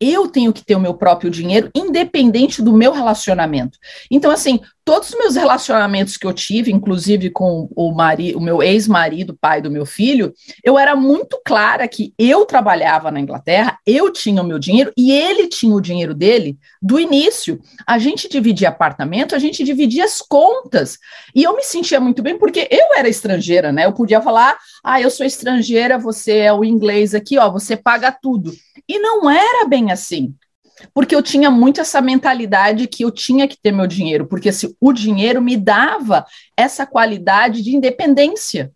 [0.01, 3.79] Eu tenho que ter o meu próprio dinheiro, independente do meu relacionamento.
[4.11, 8.63] Então, assim, todos os meus relacionamentos que eu tive, inclusive com o, mari, o meu
[8.63, 10.33] ex-marido, pai do meu filho,
[10.65, 15.13] eu era muito clara que eu trabalhava na Inglaterra, eu tinha o meu dinheiro e
[15.13, 17.61] ele tinha o dinheiro dele do início.
[17.87, 20.99] A gente dividia apartamento, a gente dividia as contas.
[21.35, 23.85] E eu me sentia muito bem porque eu era estrangeira, né?
[23.85, 28.11] Eu podia falar: ah, eu sou estrangeira, você é o inglês aqui, ó, você paga
[28.11, 28.53] tudo.
[28.89, 30.35] E não era bem assim.
[30.95, 34.75] Porque eu tinha muito essa mentalidade que eu tinha que ter meu dinheiro, porque se
[34.81, 36.25] o dinheiro me dava
[36.57, 38.73] essa qualidade de independência.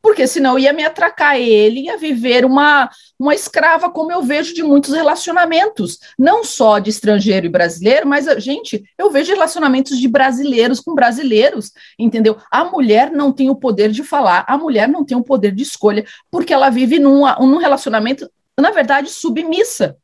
[0.00, 4.62] Porque senão ia me atracar ele, ia viver uma, uma escrava, como eu vejo de
[4.62, 10.78] muitos relacionamentos, não só de estrangeiro e brasileiro, mas, gente, eu vejo relacionamentos de brasileiros
[10.78, 12.36] com brasileiros, entendeu?
[12.48, 15.64] A mulher não tem o poder de falar, a mulher não tem o poder de
[15.64, 18.30] escolha, porque ela vive num, num relacionamento
[18.60, 19.96] na verdade, submissa.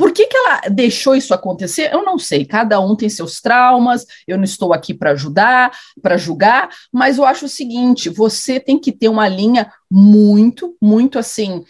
[0.00, 1.92] Por que, que ela deixou isso acontecer?
[1.92, 2.46] Eu não sei.
[2.46, 4.06] Cada um tem seus traumas.
[4.26, 8.78] Eu não estou aqui para ajudar, para julgar, mas eu acho o seguinte: você tem
[8.78, 11.62] que ter uma linha muito, muito assim,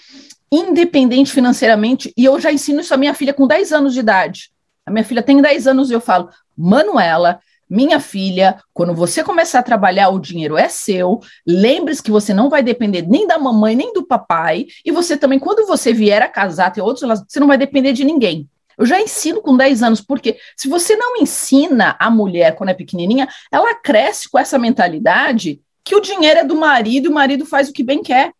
[0.53, 2.13] independente financeiramente.
[2.17, 4.53] E eu já ensino isso à minha filha com 10 anos de idade.
[4.87, 7.41] A minha filha tem 10 anos e eu falo, Manuela,
[7.71, 11.21] minha filha, quando você começar a trabalhar, o dinheiro é seu.
[11.47, 14.67] Lembre-se que você não vai depender nem da mamãe, nem do papai.
[14.85, 18.05] E você também, quando você vier a casar, ter outros você não vai depender de
[18.05, 18.49] ninguém.
[18.77, 22.75] Eu já ensino com 10 anos, porque se você não ensina a mulher quando é
[22.75, 27.45] pequenininha, ela cresce com essa mentalidade que o dinheiro é do marido e o marido
[27.47, 28.33] faz o que bem quer.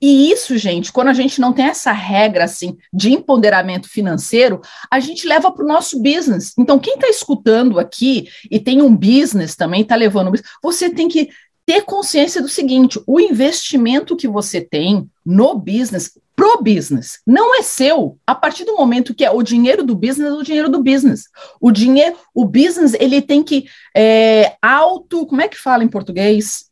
[0.00, 4.60] E isso, gente, quando a gente não tem essa regra assim de empoderamento financeiro,
[4.90, 6.52] a gente leva para o nosso business.
[6.58, 11.30] Então, quem está escutando aqui e tem um business também, está levando, você tem que
[11.70, 17.62] ter consciência do seguinte: o investimento que você tem no business, pro business, não é
[17.62, 18.18] seu.
[18.26, 21.24] A partir do momento que é o dinheiro do business, é o dinheiro do business.
[21.60, 26.64] O dinheiro, o business, ele tem que é, auto, como é que fala em português?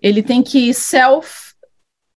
[0.00, 1.45] Ele tem que self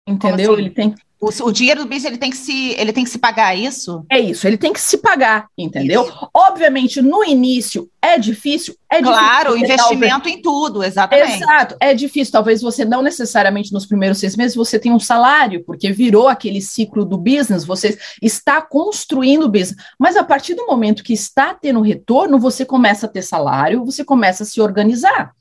[0.08, 0.52] Entendeu?
[0.52, 0.62] Assim?
[0.62, 3.18] Ele tem o, o, dinheiro do business ele tem que se ele tem que se
[3.18, 4.04] pagar é isso?
[4.08, 6.04] É isso, ele tem que se pagar, entendeu?
[6.04, 6.30] Isso.
[6.32, 10.36] Obviamente, no início é difícil, é claro, difícil, investimento talvez...
[10.36, 11.42] em tudo, exatamente.
[11.42, 12.30] Exato, é difícil.
[12.30, 16.60] Talvez você não necessariamente nos primeiros seis meses você tenha um salário, porque virou aquele
[16.60, 19.76] ciclo do business, você está construindo o business.
[19.98, 24.04] Mas a partir do momento que está tendo retorno, você começa a ter salário, você
[24.04, 25.32] começa a se organizar.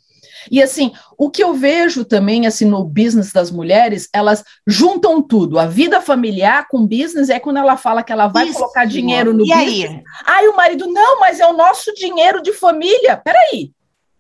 [0.51, 5.59] E assim, o que eu vejo também assim no business das mulheres, elas juntam tudo.
[5.59, 9.33] A vida familiar com business é quando ela fala que ela vai Isso, colocar dinheiro
[9.33, 9.89] no e business.
[9.89, 10.03] Aí?
[10.25, 13.17] aí o marido, não, mas é o nosso dinheiro de família.
[13.17, 13.71] Peraí,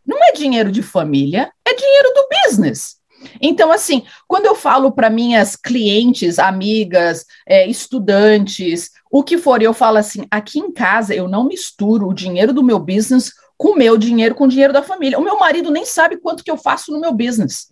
[0.05, 2.97] não é dinheiro de família, é dinheiro do business.
[3.41, 9.73] Então, assim, quando eu falo para minhas clientes, amigas, é, estudantes, o que for, eu
[9.73, 13.75] falo assim: aqui em casa eu não misturo o dinheiro do meu business com o
[13.75, 15.17] meu dinheiro, com o dinheiro da família.
[15.17, 17.71] O meu marido nem sabe quanto que eu faço no meu business.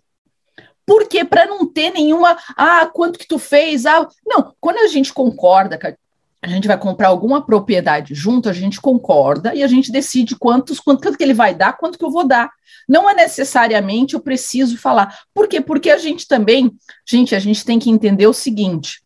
[0.84, 1.24] Por quê?
[1.24, 3.86] Para não ter nenhuma, ah, quanto que tu fez?
[3.86, 5.96] Ah, não, quando a gente concorda que
[6.42, 10.78] a gente vai comprar alguma propriedade junto, a gente concorda e a gente decide quantos,
[10.78, 12.50] quanto, quanto que ele vai dar, quanto que eu vou dar.
[12.88, 15.18] Não é necessariamente eu preciso falar.
[15.34, 15.60] Por quê?
[15.60, 16.70] Porque a gente também,
[17.04, 19.02] gente, a gente tem que entender o seguinte.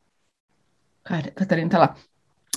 [1.02, 1.96] Cara, Catarina tá lá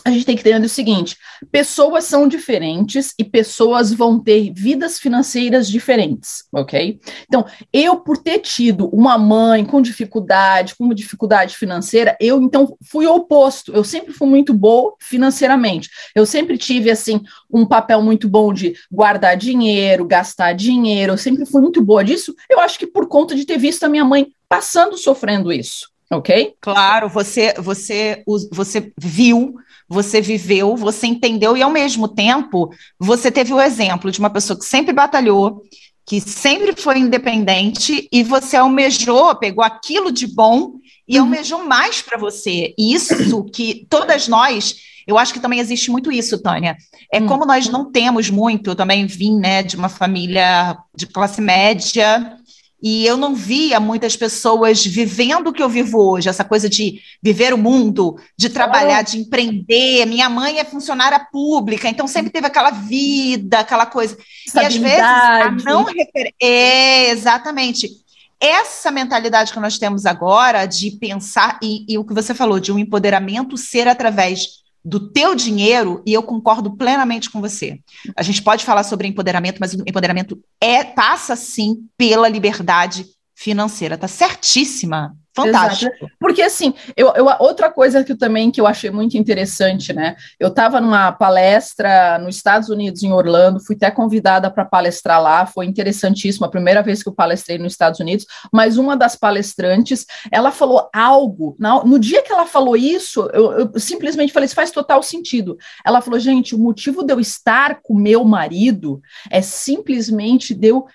[0.06, 1.18] a gente tem que entender o seguinte:
[1.52, 7.00] pessoas são diferentes e pessoas vão ter vidas financeiras diferentes, ok?
[7.28, 13.08] Então, eu, por ter tido uma mãe com dificuldade, com dificuldade financeira, eu então fui
[13.08, 13.74] oposto.
[13.74, 15.90] Eu sempre fui muito boa financeiramente.
[16.14, 17.22] Eu sempre tive, assim,
[17.52, 21.14] um papel muito bom de guardar dinheiro, gastar dinheiro.
[21.14, 22.36] Eu sempre fui muito boa disso.
[22.50, 26.56] Eu acho que por conta de ter visto a minha mãe passando, sofrendo isso ok?
[26.62, 29.56] Claro, você, você, você viu
[29.94, 34.58] você viveu, você entendeu e, ao mesmo tempo, você teve o exemplo de uma pessoa
[34.58, 35.62] que sempre batalhou,
[36.06, 40.74] que sempre foi independente e você almejou, pegou aquilo de bom
[41.08, 41.26] e uhum.
[41.26, 42.74] almejou mais para você.
[42.78, 44.76] Isso que todas nós,
[45.08, 46.76] eu acho que também existe muito isso, Tânia.
[47.12, 47.28] É uhum.
[47.28, 52.38] como nós não temos muito, eu também vim, né, de uma família de classe média,
[52.86, 57.00] e eu não via muitas pessoas vivendo o que eu vivo hoje, essa coisa de
[57.22, 60.06] viver o mundo, de trabalhar, de empreender.
[60.06, 64.18] Minha mãe é funcionária pública, então sempre teve aquela vida, aquela coisa.
[64.54, 66.34] E às vezes a não refer...
[66.42, 67.90] É, exatamente.
[68.38, 72.74] Essa mentalidade que nós temos agora de pensar, e, e o que você falou, de
[72.74, 77.80] um empoderamento ser através do teu dinheiro, e eu concordo plenamente com você.
[78.16, 83.98] A gente pode falar sobre empoderamento, mas o empoderamento é passa sim pela liberdade financeira.
[83.98, 85.16] Tá certíssima.
[85.36, 85.92] Fantástico.
[85.96, 86.12] Exato.
[86.20, 90.16] Porque assim, eu, eu, outra coisa que eu, também que eu achei muito interessante, né?
[90.40, 95.46] Eu estava numa palestra nos Estados Unidos, em Orlando, fui até convidada para palestrar lá,
[95.46, 100.06] foi interessantíssimo, a primeira vez que eu palestrei nos Estados Unidos, mas uma das palestrantes,
[100.32, 104.56] ela falou algo, no, no dia que ela falou isso, eu, eu simplesmente falei, isso
[104.56, 105.58] faz total sentido.
[105.86, 110.86] Ela falou, gente, o motivo de eu estar com meu marido é simplesmente de eu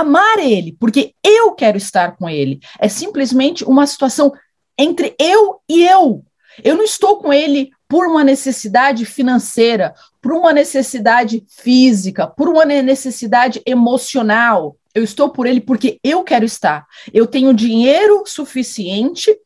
[0.00, 2.60] amar ele, porque eu quero estar com ele.
[2.78, 4.32] É simplesmente uma situação
[4.78, 6.24] entre eu e eu.
[6.62, 12.64] Eu não estou com ele por uma necessidade financeira, por uma necessidade física, por uma
[12.64, 14.76] necessidade emocional.
[14.94, 16.86] Eu estou por ele porque eu quero estar.
[17.12, 19.36] Eu tenho dinheiro suficiente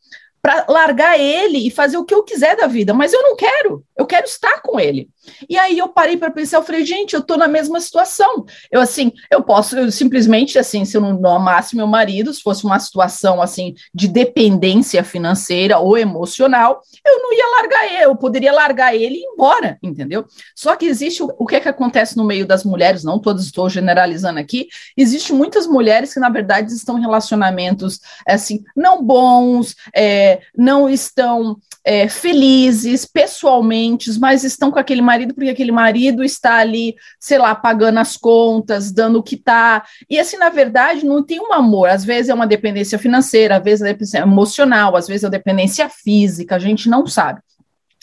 [0.42, 3.84] para largar ele e fazer o que eu quiser da vida, mas eu não quero,
[3.96, 5.08] eu quero estar com ele.
[5.48, 8.46] E aí eu parei para pensar, eu falei, gente, eu estou na mesma situação.
[8.70, 12.42] Eu assim, eu posso eu, simplesmente assim, se eu não, não amasse meu marido, se
[12.42, 18.16] fosse uma situação assim de dependência financeira ou emocional, eu não ia largar ele, eu
[18.16, 20.24] poderia largar ele e ir embora, entendeu?
[20.54, 23.44] Só que existe o, o que é que acontece no meio das mulheres, não todas
[23.44, 29.74] estou generalizando aqui, existe muitas mulheres que na verdade estão em relacionamentos assim não bons,
[29.94, 36.56] é, não estão é, felizes pessoalmente, mas estão com aquele marido porque aquele marido está
[36.56, 39.84] ali, sei lá, pagando as contas, dando o que está.
[40.08, 41.88] E assim, na verdade, não tem um amor.
[41.88, 46.56] Às vezes é uma dependência financeira, às vezes é emocional, às vezes é dependência física,
[46.56, 47.40] a gente não sabe.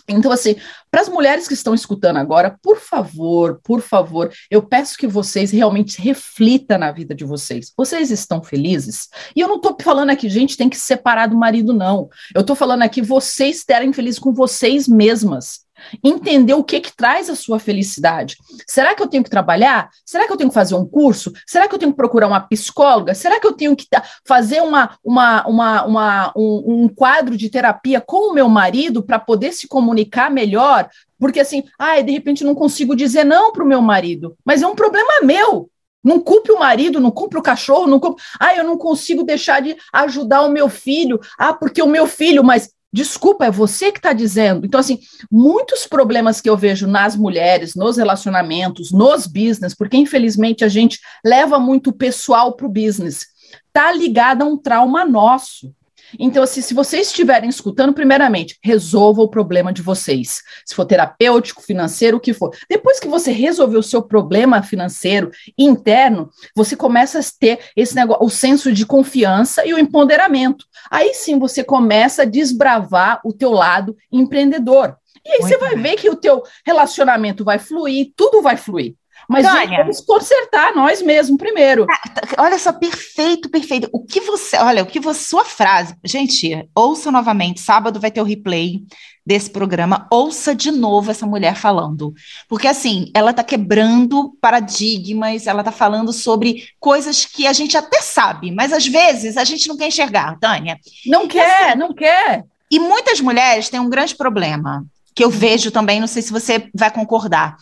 [0.08, 0.56] Então, assim,
[0.90, 5.52] para as mulheres que estão escutando agora, por favor, por favor, eu peço que vocês
[5.52, 7.74] realmente reflitam na vida de vocês.
[7.76, 9.10] Vocês estão felizes?
[9.36, 12.10] E eu não estou falando aqui, gente, tem que separar do marido, não.
[12.34, 15.67] Eu estou falando aqui, vocês terem felizes com vocês mesmas
[16.04, 18.38] entender o que que traz a sua felicidade.
[18.68, 19.90] Será que eu tenho que trabalhar?
[20.06, 21.32] Será que eu tenho que fazer um curso?
[21.46, 23.14] Será que eu tenho que procurar uma psicóloga?
[23.14, 23.86] Será que eu tenho que
[24.26, 29.20] fazer uma, uma, uma, uma um, um quadro de terapia com o meu marido para
[29.20, 30.90] poder se comunicar melhor?
[31.20, 34.68] Porque assim, ah, de repente não consigo dizer não para o meu marido, mas é
[34.68, 35.70] um problema meu.
[36.04, 38.22] Não culpe o marido, não culpe o cachorro, não culpe.
[38.40, 41.20] Ah, eu não consigo deixar de ajudar o meu filho.
[41.38, 44.66] Ah, porque o meu filho, mas Desculpa, é você que está dizendo.
[44.66, 44.98] Então, assim,
[45.32, 51.00] muitos problemas que eu vejo nas mulheres, nos relacionamentos, nos business, porque infelizmente a gente
[51.24, 53.28] leva muito pessoal para o business,
[53.68, 55.72] está ligado a um trauma nosso.
[56.20, 60.42] Então, assim, se vocês estiverem escutando, primeiramente, resolva o problema de vocês.
[60.66, 62.56] Se for terapêutico, financeiro, o que for.
[62.70, 68.26] Depois que você resolver o seu problema financeiro interno, você começa a ter esse negócio,
[68.26, 70.66] o senso de confiança e o empoderamento.
[70.90, 74.96] Aí sim você começa a desbravar o teu lado empreendedor.
[75.26, 75.84] E aí Muito você vai bem.
[75.84, 78.96] ver que o teu relacionamento vai fluir, tudo vai fluir.
[79.28, 81.86] Mas Tânia, vamos consertar nós mesmos primeiro.
[81.90, 83.90] Ah, tá, olha só, perfeito, perfeito.
[83.92, 88.22] O que você, olha, o que você, sua frase, gente, ouça novamente, sábado vai ter
[88.22, 88.84] o replay
[89.26, 92.14] desse programa, ouça de novo essa mulher falando.
[92.48, 98.02] Porque assim, ela está quebrando paradigmas, ela está falando sobre coisas que a gente até
[98.02, 100.80] sabe, mas às vezes a gente não quer enxergar, Tânia.
[101.06, 102.46] Não quer, assim, não quer.
[102.72, 106.70] E muitas mulheres têm um grande problema, que eu vejo também, não sei se você
[106.74, 107.58] vai concordar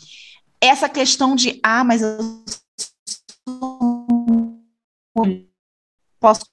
[0.62, 2.18] essa questão de, ah, mas eu
[6.20, 6.46] posso,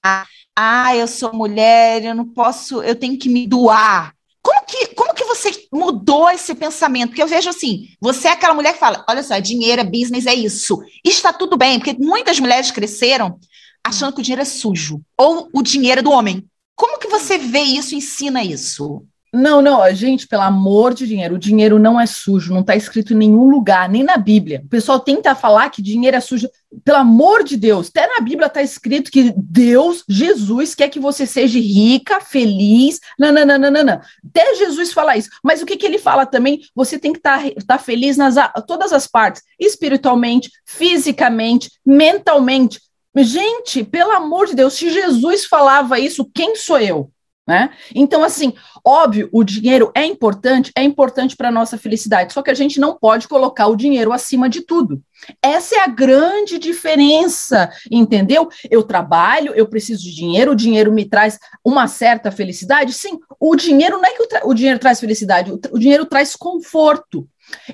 [0.55, 4.13] ah, eu sou mulher, eu não posso, eu tenho que me doar.
[4.41, 7.09] Como que, como que você mudou esse pensamento?
[7.09, 10.25] Porque eu vejo assim, você é aquela mulher que fala, olha só, dinheiro, é business,
[10.25, 10.79] é isso.
[11.03, 13.39] Está tudo bem, porque muitas mulheres cresceram
[13.83, 16.45] achando que o dinheiro é sujo, ou o dinheiro é do homem.
[16.75, 19.05] Como que você vê isso, ensina isso?
[19.33, 23.13] Não, não, gente, pelo amor de dinheiro, o dinheiro não é sujo, não está escrito
[23.13, 24.61] em nenhum lugar, nem na Bíblia.
[24.63, 26.47] O pessoal tenta falar que dinheiro é sujo.
[26.85, 31.25] Pelo amor de Deus, até na Bíblia está escrito que Deus, Jesus, quer que você
[31.25, 32.99] seja rica, feliz.
[33.17, 33.29] Não.
[33.29, 35.29] Até Jesus fala isso.
[35.43, 36.61] Mas o que, que ele fala também?
[36.75, 38.35] Você tem que estar tá, tá feliz nas
[38.67, 42.79] todas as partes, espiritualmente, fisicamente, mentalmente.
[43.17, 47.09] Gente, pelo amor de Deus, se Jesus falava isso, quem sou eu?
[47.45, 47.71] Né?
[47.93, 48.53] Então, assim,
[48.85, 52.79] óbvio, o dinheiro é importante, é importante para a nossa felicidade, só que a gente
[52.79, 55.03] não pode colocar o dinheiro acima de tudo.
[55.41, 58.47] Essa é a grande diferença, entendeu?
[58.71, 62.93] Eu trabalho, eu preciso de dinheiro, o dinheiro me traz uma certa felicidade.
[62.93, 66.37] Sim, o dinheiro não é que o, o dinheiro traz felicidade, o, o dinheiro traz
[66.37, 67.27] conforto.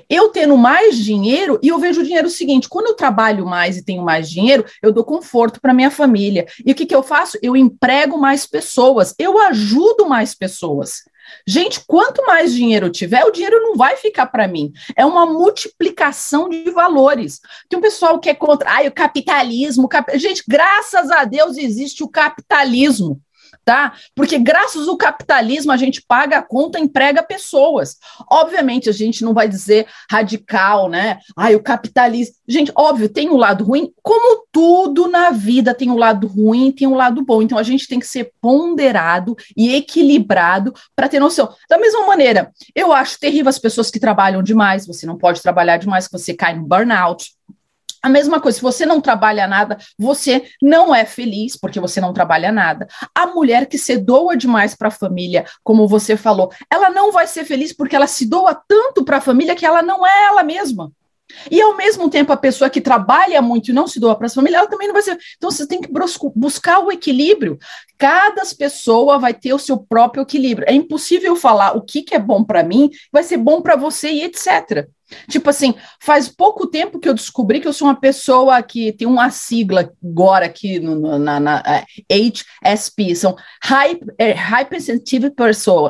[0.08, 3.76] Eu tendo mais dinheiro, e eu vejo o dinheiro o seguinte: quando eu trabalho mais
[3.76, 6.46] e tenho mais dinheiro, eu dou conforto para minha família.
[6.64, 7.38] E o que, que eu faço?
[7.42, 11.02] Eu emprego mais pessoas, eu ajudo mais pessoas.
[11.46, 14.72] Gente, quanto mais dinheiro eu tiver, o dinheiro não vai ficar para mim.
[14.96, 17.40] É uma multiplicação de valores.
[17.68, 19.88] Tem um pessoal que é contra ai, o capitalismo.
[19.88, 20.16] Cap...
[20.18, 23.20] Gente, graças a Deus existe o capitalismo
[23.70, 23.92] tá?
[24.16, 27.98] Porque graças ao capitalismo a gente paga a conta, emprega pessoas.
[28.28, 31.20] Obviamente a gente não vai dizer radical, né?
[31.36, 32.34] Ai, o capitalismo.
[32.48, 36.88] Gente, óbvio, tem um lado ruim, como tudo na vida tem um lado ruim, tem
[36.88, 37.42] um lado bom.
[37.42, 41.54] Então a gente tem que ser ponderado e equilibrado para ter noção.
[41.68, 45.76] Da mesma maneira, eu acho terrível as pessoas que trabalham demais, você não pode trabalhar
[45.76, 47.30] demais, você cai no burnout.
[48.02, 52.12] A mesma coisa, se você não trabalha nada, você não é feliz porque você não
[52.12, 52.88] trabalha nada.
[53.14, 57.26] A mulher que se doa demais para a família, como você falou, ela não vai
[57.26, 60.42] ser feliz porque ela se doa tanto para a família que ela não é ela
[60.42, 60.90] mesma.
[61.50, 64.30] E ao mesmo tempo, a pessoa que trabalha muito e não se doa para a
[64.30, 65.18] família, ela também não vai ser.
[65.36, 65.90] Então, você tem que
[66.34, 67.58] buscar o equilíbrio.
[67.96, 70.66] Cada pessoa vai ter o seu próprio equilíbrio.
[70.68, 74.10] É impossível falar o que, que é bom para mim, vai ser bom para você
[74.10, 74.88] e etc.
[75.28, 79.06] Tipo assim, faz pouco tempo que eu descobri que eu sou uma pessoa que tem
[79.06, 81.62] uma sigla agora aqui no, na, na
[82.08, 85.32] HSP, são High, é, Hypersensitive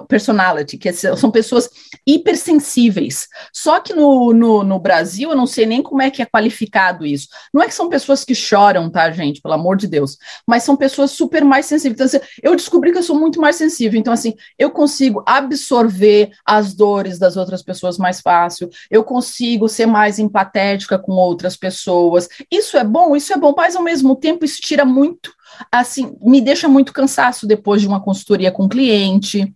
[0.08, 1.70] Personality, que são pessoas
[2.06, 3.28] hipersensíveis.
[3.52, 7.06] Só que no, no, no, Brasil, eu não sei nem como é que é qualificado
[7.06, 7.28] isso.
[7.52, 9.40] Não é que são pessoas que choram, tá, gente?
[9.40, 10.16] Pelo amor de Deus.
[10.46, 11.94] Mas são pessoas super mais sensíveis.
[11.94, 13.98] Então, assim, eu descobri que eu sou muito mais sensível.
[13.98, 18.68] Então, assim, eu consigo absorver as dores das outras pessoas mais fácil.
[18.90, 22.28] Eu consigo ser mais empatética com outras pessoas.
[22.48, 25.32] Isso é bom, isso é bom, mas ao mesmo tempo isso tira muito,
[25.72, 29.52] assim, me deixa muito cansaço depois de uma consultoria com cliente.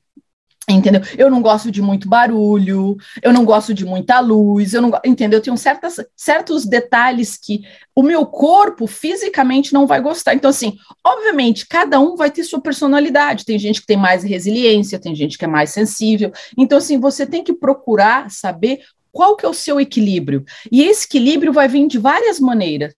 [0.67, 1.03] Entendeu?
[1.19, 5.39] Eu não gosto de muito barulho, eu não gosto de muita luz, eu não entendeu?
[5.39, 7.61] Eu tenho certas, certos detalhes que
[7.95, 10.35] o meu corpo fisicamente não vai gostar.
[10.35, 13.45] Então, assim, obviamente, cada um vai ter sua personalidade.
[13.45, 16.33] Tem gente que tem mais resiliência, tem gente que é mais sensível.
[16.57, 18.81] Então, assim, você tem que procurar saber
[19.15, 20.45] qual que é o seu equilíbrio?
[20.73, 22.93] E esse equilíbrio vai vir de várias maneiras.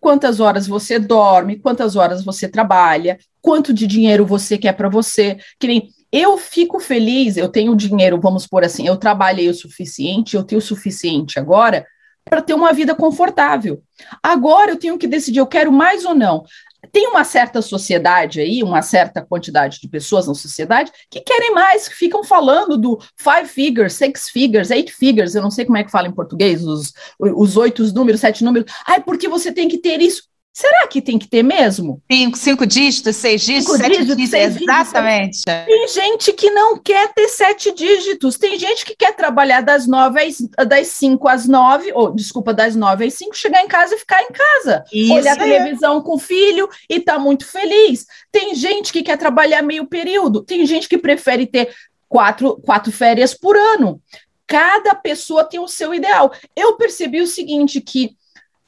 [0.00, 5.36] Quantas horas você dorme, quantas horas você trabalha, quanto de dinheiro você quer para você.
[5.60, 10.34] Que nem eu fico feliz, eu tenho dinheiro, vamos por assim, eu trabalhei o suficiente,
[10.34, 11.86] eu tenho o suficiente agora
[12.24, 13.82] para ter uma vida confortável.
[14.22, 16.44] Agora eu tenho que decidir, eu quero mais ou não
[16.90, 21.86] tem uma certa sociedade aí, uma certa quantidade de pessoas na sociedade que querem mais,
[21.88, 25.84] que ficam falando do five figures, six figures, eight figures, eu não sei como é
[25.84, 28.72] que fala em português, os, os oito números, sete números.
[28.86, 30.31] Ai, porque você tem que ter isso.
[30.52, 32.02] Será que tem que ter mesmo?
[32.10, 35.40] Cinco, cinco dígitos, seis dígitos, cinco sete dígitos, dígitos exatamente.
[35.46, 35.64] Dígitos.
[35.66, 38.36] Tem gente que não quer ter sete dígitos.
[38.36, 42.76] Tem gente que quer trabalhar das nove às, das cinco às nove, ou desculpa, das
[42.76, 44.84] nove às cinco, chegar em casa e ficar em casa.
[44.92, 48.06] Isso olhar televisão com o filho e tá muito feliz.
[48.30, 50.42] Tem gente que quer trabalhar meio período.
[50.42, 51.74] Tem gente que prefere ter
[52.10, 54.02] quatro, quatro férias por ano.
[54.46, 56.30] Cada pessoa tem o seu ideal.
[56.54, 58.14] Eu percebi o seguinte, que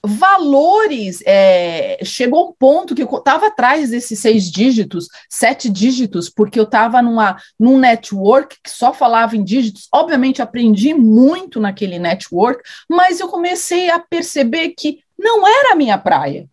[0.04, 1.22] valores.
[1.26, 6.64] É, chegou um ponto que eu estava atrás desses seis dígitos, sete dígitos, porque eu
[6.64, 9.88] estava numa num network que só falava em dígitos.
[9.92, 15.96] Obviamente, aprendi muito naquele network, mas eu comecei a perceber que não era a minha
[15.96, 16.48] praia.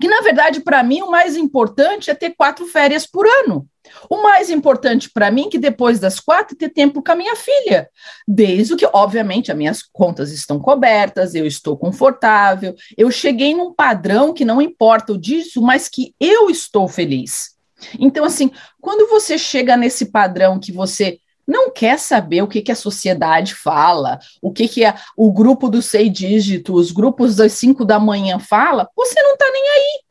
[0.00, 3.66] Que, na verdade, para mim, o mais importante é ter quatro férias por ano.
[4.10, 7.88] O mais importante para mim, que depois das quatro, ter tempo com a minha filha.
[8.26, 14.34] Desde que, obviamente, as minhas contas estão cobertas, eu estou confortável, eu cheguei num padrão
[14.34, 17.56] que não importa o disso, mas que eu estou feliz.
[17.98, 18.50] Então, assim,
[18.80, 23.54] quando você chega nesse padrão que você não quer saber o que, que a sociedade
[23.54, 28.00] fala, o que, que é o grupo dos seis dígitos, os grupos das cinco da
[28.00, 30.05] manhã fala, você não está nem aí.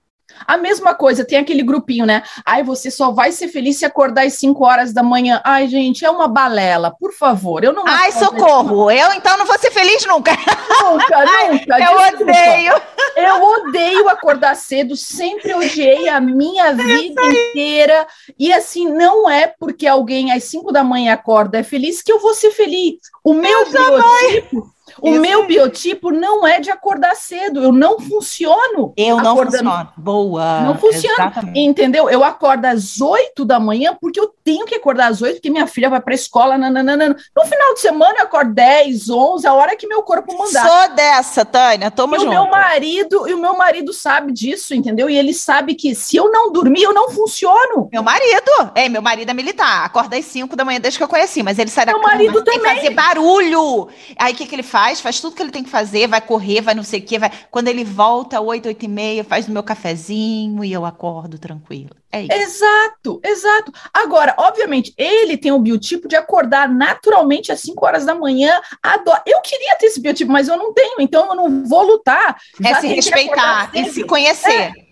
[0.47, 2.23] A mesma coisa, tem aquele grupinho, né?
[2.45, 5.41] Ai, você só vai ser feliz se acordar às 5 horas da manhã.
[5.43, 7.63] Ai, gente, é uma balela, por favor.
[7.63, 8.89] Eu não Ai, socorro.
[8.91, 10.31] Eu então não vou ser feliz nunca.
[10.31, 11.79] Nunca, nunca.
[11.79, 12.31] eu desculpa.
[12.31, 12.73] odeio.
[13.15, 18.07] Eu odeio acordar cedo, sempre odiei a minha vida inteira.
[18.37, 22.19] E assim, não é porque alguém às 5 da manhã acorda é feliz que eu
[22.19, 22.95] vou ser feliz.
[23.23, 25.21] O meu biotipo o Isso.
[25.21, 28.93] meu biotipo não é de acordar cedo, eu não funciono.
[28.95, 29.69] Eu não acordando.
[29.69, 29.89] funciono.
[29.97, 30.61] Boa.
[30.61, 31.33] Não funciona.
[31.55, 32.09] Entendeu?
[32.09, 35.67] Eu acordo às 8 da manhã porque eu tenho que acordar às 8 porque minha
[35.67, 36.57] filha vai para a escola.
[36.57, 37.15] Nananana.
[37.35, 40.67] No final de semana eu acordo 10, 11, a hora que meu corpo mandar.
[40.67, 42.29] Sou dessa, Tânia, tamo e junto.
[42.29, 45.09] O meu marido, e o meu marido sabe disso, entendeu?
[45.09, 47.89] E ele sabe que se eu não dormir, eu não funciono.
[47.91, 51.07] Meu marido, é, meu marido é militar, acorda às 5 da manhã desde que eu
[51.07, 52.75] conheci, mas ele sai da meu cama, marido também.
[52.75, 53.87] fazer barulho.
[54.17, 54.84] Aí o que que ele faz?
[54.85, 57.17] Faz, faz tudo que ele tem que fazer, vai correr, vai não sei o quê,
[57.17, 57.31] vai.
[57.49, 61.89] Quando ele volta, 8, 8 e meia, faz o meu cafezinho e eu acordo tranquilo.
[62.11, 62.31] É isso.
[62.31, 63.71] Exato, exato.
[63.91, 68.61] Agora, obviamente, ele tem o biotipo de acordar naturalmente às 5 horas da manhã.
[68.81, 69.21] Adoro.
[69.25, 72.37] Eu queria ter esse biotipo, mas eu não tenho, então eu não vou lutar.
[72.63, 74.51] É se respeitar e se conhecer.
[74.51, 74.84] É.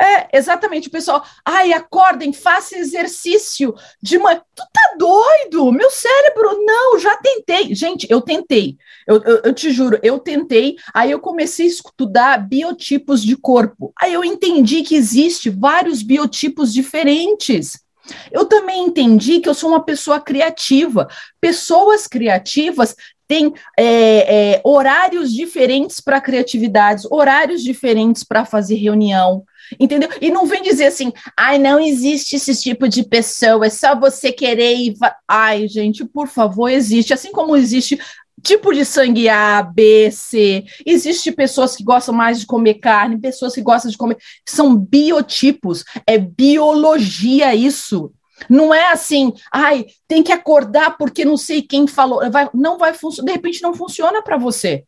[0.00, 4.40] É, exatamente, o pessoal, ai, acordem, faça exercício de manhã.
[4.54, 5.70] Tu tá doido?
[5.70, 7.74] Meu cérebro, não, já tentei.
[7.74, 8.76] Gente, eu tentei,
[9.06, 13.92] eu, eu, eu, te juro, eu tentei, aí eu comecei a estudar biotipos de corpo.
[14.00, 17.78] Aí eu entendi que existe vários biotipos diferentes.
[18.30, 21.08] Eu também entendi que eu sou uma pessoa criativa.
[21.40, 22.94] Pessoas criativas
[23.26, 29.44] têm é, é, horários diferentes para criatividades, horários diferentes para fazer reunião,
[29.78, 30.08] entendeu?
[30.20, 34.32] E não vem dizer assim, ai, não existe esse tipo de pessoa, é só você
[34.32, 34.94] querer e.
[35.28, 37.12] Ai, gente, por favor, existe.
[37.12, 37.98] Assim como existe
[38.42, 40.64] tipo de sangue A, B, C.
[40.84, 44.18] Existe pessoas que gostam mais de comer carne, pessoas que gostam de comer.
[44.46, 48.12] São biotipos, é biologia isso.
[48.48, 52.30] Não é assim, ai, tem que acordar porque não sei quem falou.
[52.30, 54.84] Vai, não vai funcionar, de repente não funciona para você.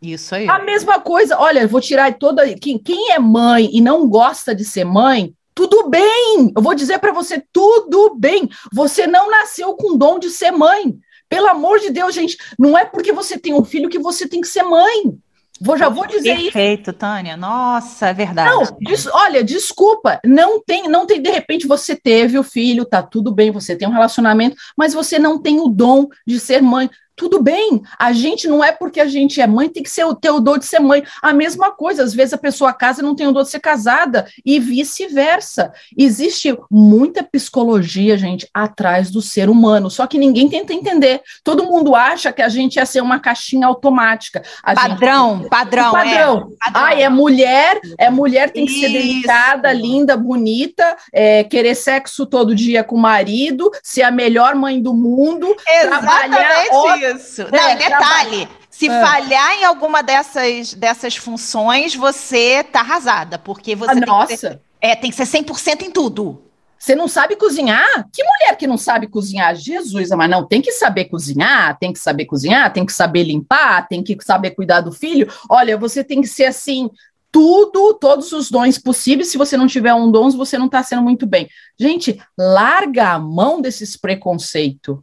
[0.00, 0.48] Isso aí.
[0.48, 2.54] A mesma coisa, olha, vou tirar toda.
[2.54, 6.52] Quem, quem é mãe e não gosta de ser mãe, tudo bem.
[6.56, 8.48] Eu vou dizer para você, tudo bem.
[8.72, 10.98] Você não nasceu com dom de ser mãe.
[11.28, 14.40] Pelo amor de Deus, gente, não é porque você tem um filho que você tem
[14.40, 15.14] que ser mãe.
[15.60, 16.52] Vou, já vou dizer Perfeito, isso.
[16.52, 17.36] Perfeito, Tânia.
[17.36, 18.48] Nossa, é verdade.
[18.48, 23.02] Não, des, olha, desculpa, não tem, não tem, de repente você teve o filho, tá
[23.02, 26.88] tudo bem, você tem um relacionamento, mas você não tem o dom de ser mãe
[27.20, 27.82] tudo bem.
[27.98, 30.58] A gente não é porque a gente é mãe, tem que ser o teu dor
[30.58, 31.04] de ser mãe.
[31.20, 33.60] A mesma coisa, às vezes a pessoa casa e não tem o dor de ser
[33.60, 35.70] casada, e vice-versa.
[35.94, 41.20] Existe muita psicologia, gente, atrás do ser humano, só que ninguém tenta entender.
[41.44, 44.42] Todo mundo acha que a gente ia ser uma caixinha automática.
[44.62, 45.50] A padrão, gente...
[45.50, 46.10] padrão, padrão.
[46.10, 46.72] É.
[46.72, 46.86] Padrão.
[46.86, 48.80] Ai, é mulher, é mulher, tem que Isso.
[48.80, 54.54] ser delicada, linda, bonita, é, querer sexo todo dia com o marido, ser a melhor
[54.54, 57.09] mãe do mundo, Exatamente trabalhar isso.
[57.50, 58.48] Não, é, detalhe.
[58.70, 59.04] Se é.
[59.04, 64.26] falhar em alguma dessas, dessas funções, você tá arrasada, porque você ah, tem nossa.
[64.28, 66.42] que ser, é, tem que ser 100% em tudo.
[66.78, 68.08] Você não sabe cozinhar?
[68.10, 69.54] Que mulher que não sabe cozinhar?
[69.54, 73.86] Jesus, mas não, tem que saber cozinhar, tem que saber cozinhar, tem que saber limpar,
[73.86, 75.30] tem que saber cuidar do filho.
[75.50, 76.88] Olha, você tem que ser assim,
[77.30, 79.28] tudo, todos os dons possíveis.
[79.28, 81.48] Se você não tiver um dom, você não está sendo muito bem.
[81.78, 84.98] Gente, larga a mão desses preconceitos.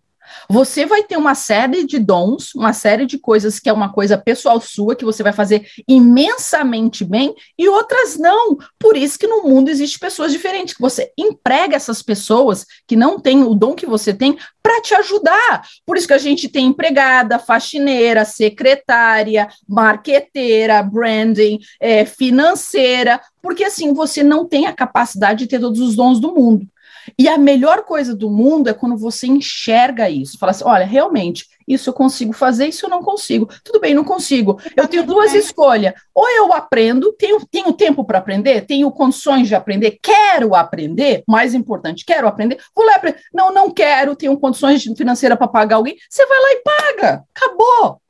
[0.50, 4.18] Você vai ter uma série de dons, uma série de coisas que é uma coisa
[4.18, 8.58] pessoal sua, que você vai fazer imensamente bem, e outras não.
[8.80, 13.20] Por isso que no mundo existe pessoas diferentes, que você emprega essas pessoas que não
[13.20, 15.66] têm o dom que você tem para te ajudar.
[15.86, 23.94] Por isso que a gente tem empregada, faxineira, secretária, marqueteira, branding, é, financeira, porque assim
[23.94, 26.68] você não tem a capacidade de ter todos os dons do mundo.
[27.18, 30.38] E a melhor coisa do mundo é quando você enxerga isso.
[30.38, 33.50] Fala assim: olha, realmente, isso eu consigo fazer, isso eu não consigo.
[33.64, 34.60] Tudo bem, não consigo.
[34.76, 35.94] Eu tenho duas escolhas.
[36.14, 41.54] Ou eu aprendo, tenho, tenho tempo para aprender, tenho condições de aprender, quero aprender, mais
[41.54, 43.20] importante, quero aprender, vou lá aprender.
[43.34, 45.98] Não, não quero, tenho condições financeiras para pagar alguém.
[46.10, 47.24] Você vai lá e paga.
[47.36, 48.02] Acabou.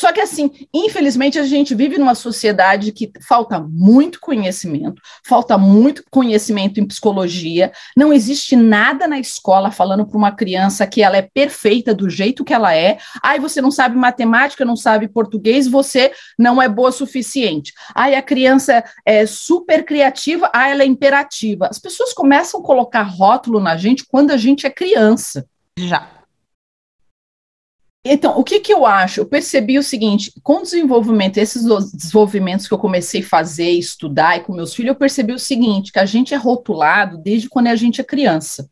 [0.00, 6.02] Só que, assim, infelizmente, a gente vive numa sociedade que falta muito conhecimento, falta muito
[6.10, 11.22] conhecimento em psicologia, não existe nada na escola falando para uma criança que ela é
[11.22, 12.96] perfeita do jeito que ela é.
[13.22, 17.74] Aí você não sabe matemática, não sabe português, você não é boa o suficiente.
[17.94, 21.66] Aí a criança é super criativa, aí ela é imperativa.
[21.66, 25.44] As pessoas começam a colocar rótulo na gente quando a gente é criança.
[25.78, 26.19] Já.
[28.04, 29.20] Então, o que, que eu acho?
[29.20, 34.38] Eu percebi o seguinte: com o desenvolvimento, esses desenvolvimentos que eu comecei a fazer, estudar
[34.38, 37.66] e com meus filhos, eu percebi o seguinte: que a gente é rotulado desde quando
[37.66, 38.68] a gente é criança.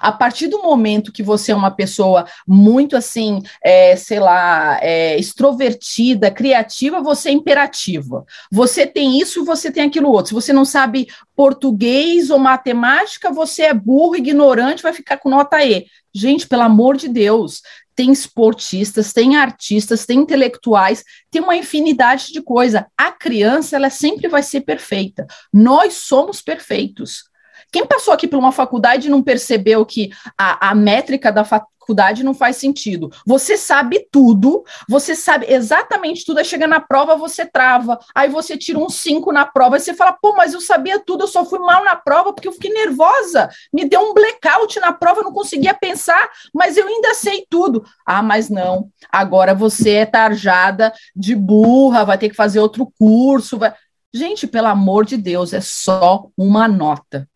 [0.00, 5.18] A partir do momento que você é uma pessoa muito assim, é, sei lá, é,
[5.18, 8.24] extrovertida, criativa, você é imperativa.
[8.50, 10.28] Você tem isso, você tem aquilo outro.
[10.28, 15.64] Se você não sabe português ou matemática, você é burro, ignorante, vai ficar com nota
[15.64, 15.86] E.
[16.14, 17.62] Gente, pelo amor de Deus,
[18.02, 22.88] tem esportistas, tem artistas, tem intelectuais, tem uma infinidade de coisa.
[22.98, 25.24] A criança, ela sempre vai ser perfeita.
[25.52, 27.30] Nós somos perfeitos.
[27.70, 31.44] Quem passou aqui por uma faculdade e não percebeu que a, a métrica da
[31.82, 33.10] faculdade não faz sentido?
[33.26, 38.56] Você sabe tudo, você sabe exatamente tudo, aí chega na prova, você trava, aí você
[38.56, 41.44] tira um 5 na prova, e você fala, pô, mas eu sabia tudo, eu só
[41.44, 45.24] fui mal na prova porque eu fiquei nervosa, me deu um blackout na prova, eu
[45.24, 47.84] não conseguia pensar, mas eu ainda sei tudo.
[48.06, 53.58] Ah, mas não, agora você é tarjada de burra, vai ter que fazer outro curso,
[53.58, 53.74] vai...
[54.14, 57.26] Gente, pelo amor de Deus, é só uma nota.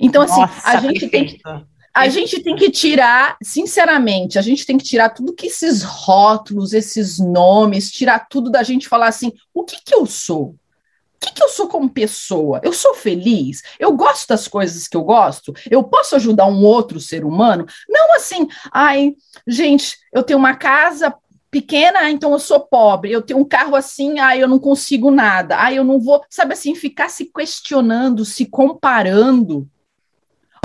[0.00, 1.10] Então, assim, Nossa, a gente perfeito.
[1.10, 1.73] tem que.
[1.94, 6.72] A gente tem que tirar, sinceramente, a gente tem que tirar tudo que esses rótulos,
[6.72, 10.46] esses nomes, tirar tudo da gente falar assim: o que, que eu sou?
[10.46, 12.60] O que, que eu sou como pessoa?
[12.64, 13.62] Eu sou feliz?
[13.78, 15.54] Eu gosto das coisas que eu gosto?
[15.70, 17.64] Eu posso ajudar um outro ser humano?
[17.88, 19.14] Não assim, ai,
[19.46, 21.14] gente, eu tenho uma casa
[21.50, 23.12] pequena, então eu sou pobre.
[23.12, 25.56] Eu tenho um carro assim, ai, eu não consigo nada.
[25.56, 29.66] Ai, eu não vou, sabe assim, ficar se questionando, se comparando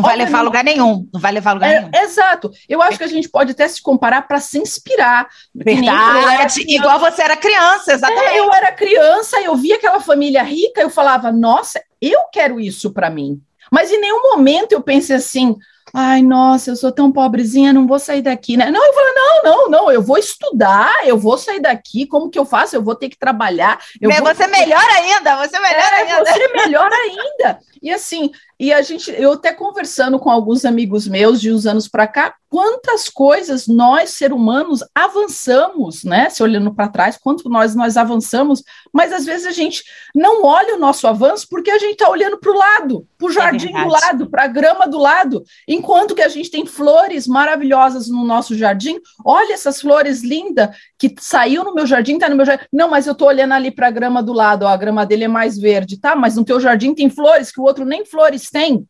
[0.01, 1.07] não vai levar a lugar nenhum.
[1.13, 1.91] Não vai levar a lugar é, nenhum.
[1.93, 2.51] Exato.
[2.67, 5.27] Eu acho que a gente pode até se comparar para se inspirar.
[5.53, 6.63] Verdade.
[6.67, 8.27] Igual você era criança, exatamente.
[8.27, 12.91] É, eu era criança, eu via aquela família rica, eu falava, nossa, eu quero isso
[12.91, 13.41] para mim.
[13.71, 15.55] Mas em nenhum momento eu pensei assim,
[15.93, 18.71] ai, nossa, eu sou tão pobrezinha, não vou sair daqui, né?
[18.71, 22.39] Não, eu falei, não, não, não, eu vou estudar, eu vou sair daqui, como que
[22.39, 22.75] eu faço?
[22.75, 23.79] Eu vou ter que trabalhar.
[24.01, 24.45] Eu você vou...
[24.45, 26.25] é melhor ainda, você é melhor é, ainda.
[26.25, 27.59] Você é melhor ainda.
[27.81, 31.87] E assim, e a gente, eu até conversando com alguns amigos meus de uns anos
[31.87, 36.29] para cá, quantas coisas nós, ser humanos, avançamos, né?
[36.29, 38.61] Se olhando para trás, quanto nós nós avançamos,
[38.91, 39.83] mas às vezes a gente
[40.13, 43.29] não olha o nosso avanço porque a gente está olhando para o lado, para o
[43.29, 46.65] é jardim é do lado, para a grama do lado, enquanto que a gente tem
[46.65, 48.99] flores maravilhosas no nosso jardim.
[49.23, 52.65] Olha essas flores lindas que saiu no meu jardim, está no meu jardim.
[52.73, 55.23] Não, mas eu estou olhando ali para a grama do lado, ó, a grama dele
[55.23, 56.13] é mais verde, tá?
[56.13, 58.85] Mas no teu jardim tem flores que o outro nem flores tem.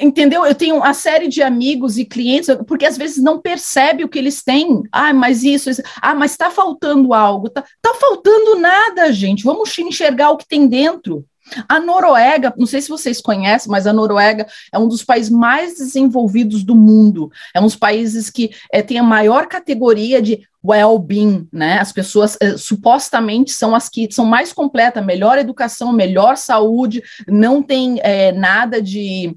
[0.00, 0.44] Entendeu?
[0.44, 4.18] Eu tenho uma série de amigos e clientes, porque às vezes não percebe o que
[4.18, 4.82] eles têm.
[4.90, 5.80] Ah, mas isso, isso.
[6.02, 7.46] ah, mas está faltando algo.
[7.46, 9.44] Está tá faltando nada, gente.
[9.44, 11.24] Vamos enxergar o que tem dentro.
[11.68, 15.76] A Noruega, não sei se vocês conhecem, mas a Noruega é um dos países mais
[15.76, 17.30] desenvolvidos do mundo.
[17.54, 21.78] É um dos países que é, tem a maior categoria de well-being, né?
[21.78, 27.62] As pessoas é, supostamente são as que são mais completas, melhor educação, melhor saúde, não
[27.62, 29.36] tem é, nada de,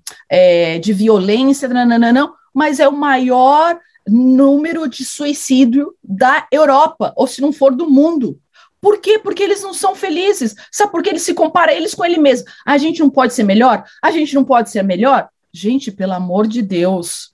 [0.81, 7.53] de violência, não, mas é o maior número de suicídio da Europa, ou se não
[7.53, 8.39] for do mundo.
[8.81, 9.19] Por quê?
[9.19, 10.55] Porque eles não são felizes.
[10.71, 12.47] Sabe por que ele se compara eles com ele mesmo?
[12.65, 13.83] A gente não pode ser melhor?
[14.01, 15.29] A gente não pode ser melhor?
[15.53, 17.33] Gente, pelo amor de Deus.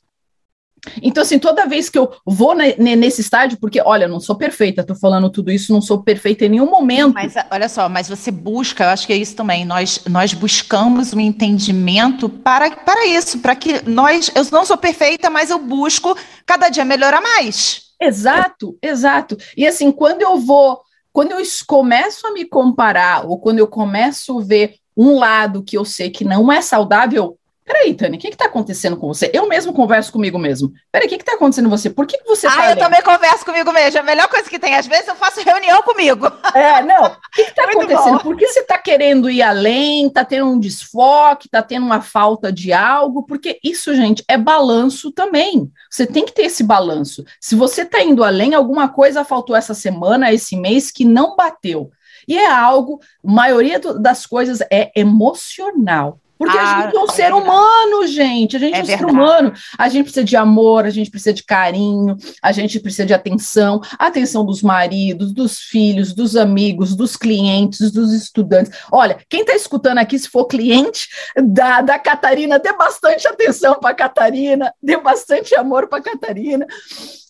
[1.02, 4.96] Então, assim, toda vez que eu vou nesse estádio, porque, olha, não sou perfeita, tô
[4.96, 7.14] falando tudo isso, não sou perfeita em nenhum momento.
[7.14, 11.14] Mas, olha só, mas você busca, eu acho que é isso também, nós, nós buscamos
[11.14, 16.16] um entendimento para, para isso, para que nós, eu não sou perfeita, mas eu busco
[16.46, 17.86] cada dia melhorar mais.
[18.00, 19.38] Exato, exato.
[19.56, 20.82] E assim, quando eu vou
[21.16, 25.78] quando eu começo a me comparar, ou quando eu começo a ver um lado que
[25.78, 29.32] eu sei que não é saudável, Peraí, Tânia, o que está acontecendo com você?
[29.34, 30.72] Eu mesmo converso comigo mesmo.
[30.92, 31.90] Peraí, o que está acontecendo com você?
[31.90, 33.98] Por que, que você Ah, eu também converso comigo mesmo.
[33.98, 34.76] É a melhor coisa que tem.
[34.76, 36.28] Às vezes eu faço reunião comigo.
[36.54, 37.06] É, não.
[37.06, 38.18] O que está acontecendo?
[38.18, 38.20] Bom.
[38.20, 40.06] Por que você está querendo ir além?
[40.06, 41.48] Está tendo um desfoque?
[41.48, 43.24] Está tendo uma falta de algo?
[43.24, 45.72] Porque isso, gente, é balanço também.
[45.90, 47.26] Você tem que ter esse balanço.
[47.42, 51.90] Se você está indo além, alguma coisa faltou essa semana, esse mês, que não bateu.
[52.28, 56.20] E é algo, a maioria das coisas é emocional.
[56.38, 58.56] Porque ah, a gente é um é ser humano, gente.
[58.56, 59.10] A gente é, é um verdade.
[59.10, 59.54] ser humano.
[59.78, 63.82] A gente precisa de amor, a gente precisa de carinho, a gente precisa de atenção,
[63.98, 68.78] atenção dos maridos, dos filhos, dos amigos, dos clientes, dos estudantes.
[68.92, 71.08] Olha, quem está escutando aqui, se for cliente
[71.38, 76.68] da, da Catarina, dê bastante atenção para a Catarina, dê bastante amor para a Catarina.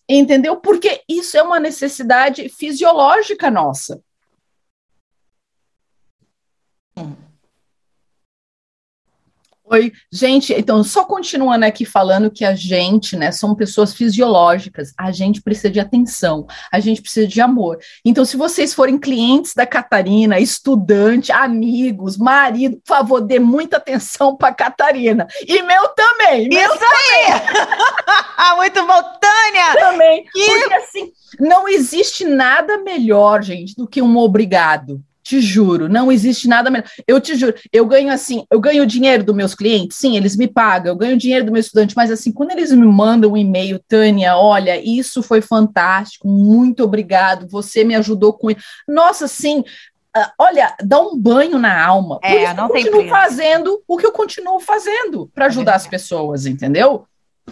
[0.08, 0.58] Entendeu?
[0.58, 4.00] Porque isso é uma necessidade fisiológica nossa.
[6.98, 7.26] Hum.
[9.68, 15.12] Oi, gente, então só continuando aqui falando que a gente, né, são pessoas fisiológicas, a
[15.12, 17.80] gente precisa de atenção, a gente precisa de amor.
[18.06, 24.38] Então, se vocês forem clientes da Catarina, estudante, amigos, marido, por favor, dê muita atenção
[24.38, 25.26] para Catarina.
[25.48, 26.48] E meu também.
[26.48, 27.34] Meu Isso também.
[27.34, 28.56] aí!
[28.58, 29.80] Muito bom, Tânia!
[29.80, 30.26] Também.
[30.36, 30.46] E...
[30.46, 35.04] Porque assim, não existe nada melhor, gente, do que um obrigado.
[35.26, 36.88] Te juro, não existe nada melhor.
[37.08, 40.48] Eu te juro, eu ganho assim, eu ganho dinheiro dos meus clientes, sim, eles me
[40.48, 43.80] pagam, eu ganho dinheiro do meu estudante, mas assim, quando eles me mandam um e-mail,
[43.88, 48.62] Tânia, olha, isso foi fantástico, muito obrigado, você me ajudou com isso.
[48.88, 49.64] Nossa, sim,
[50.18, 52.20] Uh, olha, dá um banho na alma.
[52.24, 56.46] É, não eu continuo fazendo o que eu continuo fazendo para ajudar é as pessoas,
[56.46, 57.06] entendeu?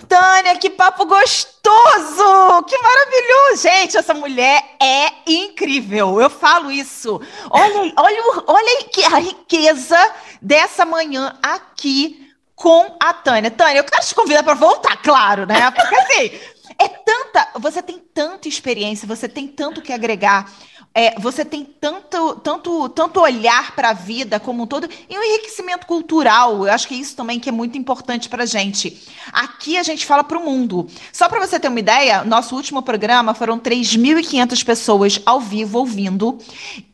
[0.08, 2.64] Tânia, que papo gostoso!
[2.68, 3.62] Que maravilhoso!
[3.62, 6.20] Gente, essa mulher é incrível.
[6.20, 7.22] Eu falo isso.
[7.50, 9.98] Olha, olha, olha a riqueza
[10.42, 13.52] dessa manhã aqui com a Tânia.
[13.52, 15.70] Tânia, eu quero te convidar para voltar, claro, né?
[15.70, 16.40] Porque assim,
[16.80, 17.50] é tanta.
[17.60, 20.52] Você tem tanta experiência, você tem tanto que agregar.
[20.96, 25.24] É, você tem tanto, tanto, tanto olhar para a vida como um todo e um
[25.24, 26.68] enriquecimento cultural.
[26.68, 29.02] Eu acho que isso também que é muito importante para gente.
[29.32, 30.88] Aqui a gente fala para o mundo.
[31.12, 36.38] Só para você ter uma ideia, nosso último programa foram 3.500 pessoas ao vivo ouvindo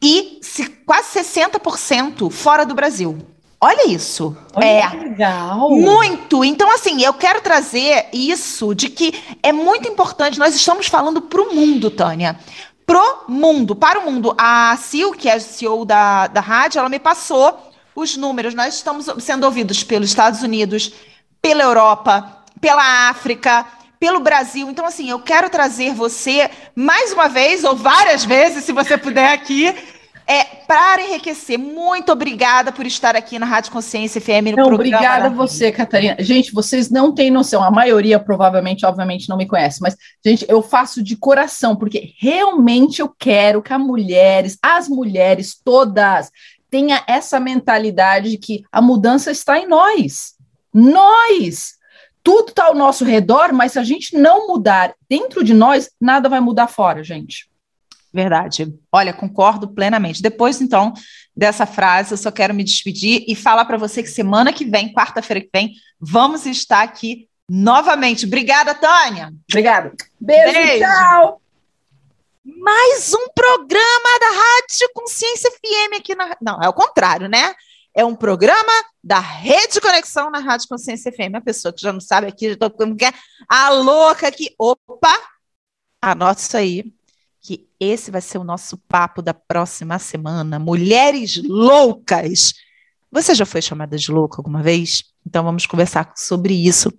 [0.02, 3.18] e se, quase 60% fora do Brasil.
[3.62, 4.38] Olha isso.
[4.54, 5.72] Olha é legal.
[5.72, 6.46] Muito.
[6.46, 9.14] Então, assim, eu quero trazer isso de que
[9.44, 10.40] é muito importante.
[10.40, 12.40] Nós estamos falando para o mundo, Tânia
[12.90, 14.34] pro mundo, para o mundo.
[14.36, 18.56] A Sil, que é a CEO da, da rádio, ela me passou os números.
[18.56, 20.92] Nós estamos sendo ouvidos pelos Estados Unidos,
[21.40, 23.64] pela Europa, pela África,
[24.00, 24.68] pelo Brasil.
[24.72, 29.34] Então, assim, eu quero trazer você mais uma vez, ou várias vezes, se você puder
[29.34, 29.72] aqui,
[30.30, 31.58] é, para enriquecer.
[31.58, 34.76] Muito obrigada por estar aqui na Rádio Consciência FM no não, programa.
[34.76, 36.18] Obrigada a você, Catarina.
[36.20, 40.62] Gente, vocês não têm noção, a maioria provavelmente, obviamente, não me conhece, mas, gente, eu
[40.62, 46.30] faço de coração, porque realmente eu quero que as mulheres, as mulheres todas,
[46.70, 50.36] tenha essa mentalidade de que a mudança está em nós.
[50.72, 51.80] Nós!
[52.22, 56.30] Tudo está ao nosso redor, mas se a gente não mudar dentro de nós, nada
[56.30, 57.49] vai mudar fora, gente.
[58.14, 58.74] Verdade.
[58.92, 60.22] Olha, concordo plenamente.
[60.22, 60.94] Depois, então,
[61.36, 64.92] dessa frase, eu só quero me despedir e falar para você que semana que vem,
[64.92, 68.26] quarta-feira que vem, vamos estar aqui novamente.
[68.26, 69.32] Obrigada, Tânia.
[69.50, 69.94] Obrigada.
[70.20, 70.86] Beijo, Beijo.
[70.86, 71.42] tchau.
[72.44, 76.36] Mais um programa da Rádio Consciência FM aqui na.
[76.42, 77.54] Não, é o contrário, né?
[77.94, 78.72] É um programa
[79.04, 81.36] da Rede Conexão na Rádio Consciência FM.
[81.36, 83.14] A pessoa que já não sabe aqui, já tô é
[83.48, 84.54] a louca aqui.
[84.58, 85.16] Opa!
[86.02, 86.99] Anota isso aí
[87.42, 90.60] que esse vai ser o nosso papo da próxima semana.
[90.60, 92.54] Mulheres loucas.
[93.12, 95.04] Você já foi chamada de louca alguma vez?
[95.26, 96.92] Então vamos conversar sobre isso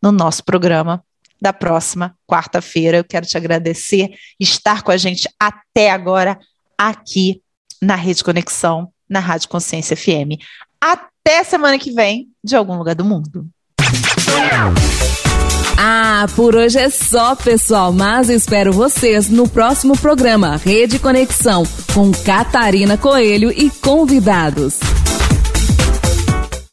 [0.00, 1.02] no nosso programa
[1.40, 2.98] da próxima quarta-feira.
[2.98, 6.38] Eu quero te agradecer estar com a gente até agora
[6.76, 7.42] aqui
[7.80, 10.40] na Rede Conexão, na Rádio Consciência FM.
[10.80, 13.48] Até semana que vem, de algum lugar do mundo.
[15.80, 21.62] Ah, por hoje é só, pessoal, mas espero vocês no próximo programa Rede Conexão
[21.94, 24.80] com Catarina Coelho e convidados.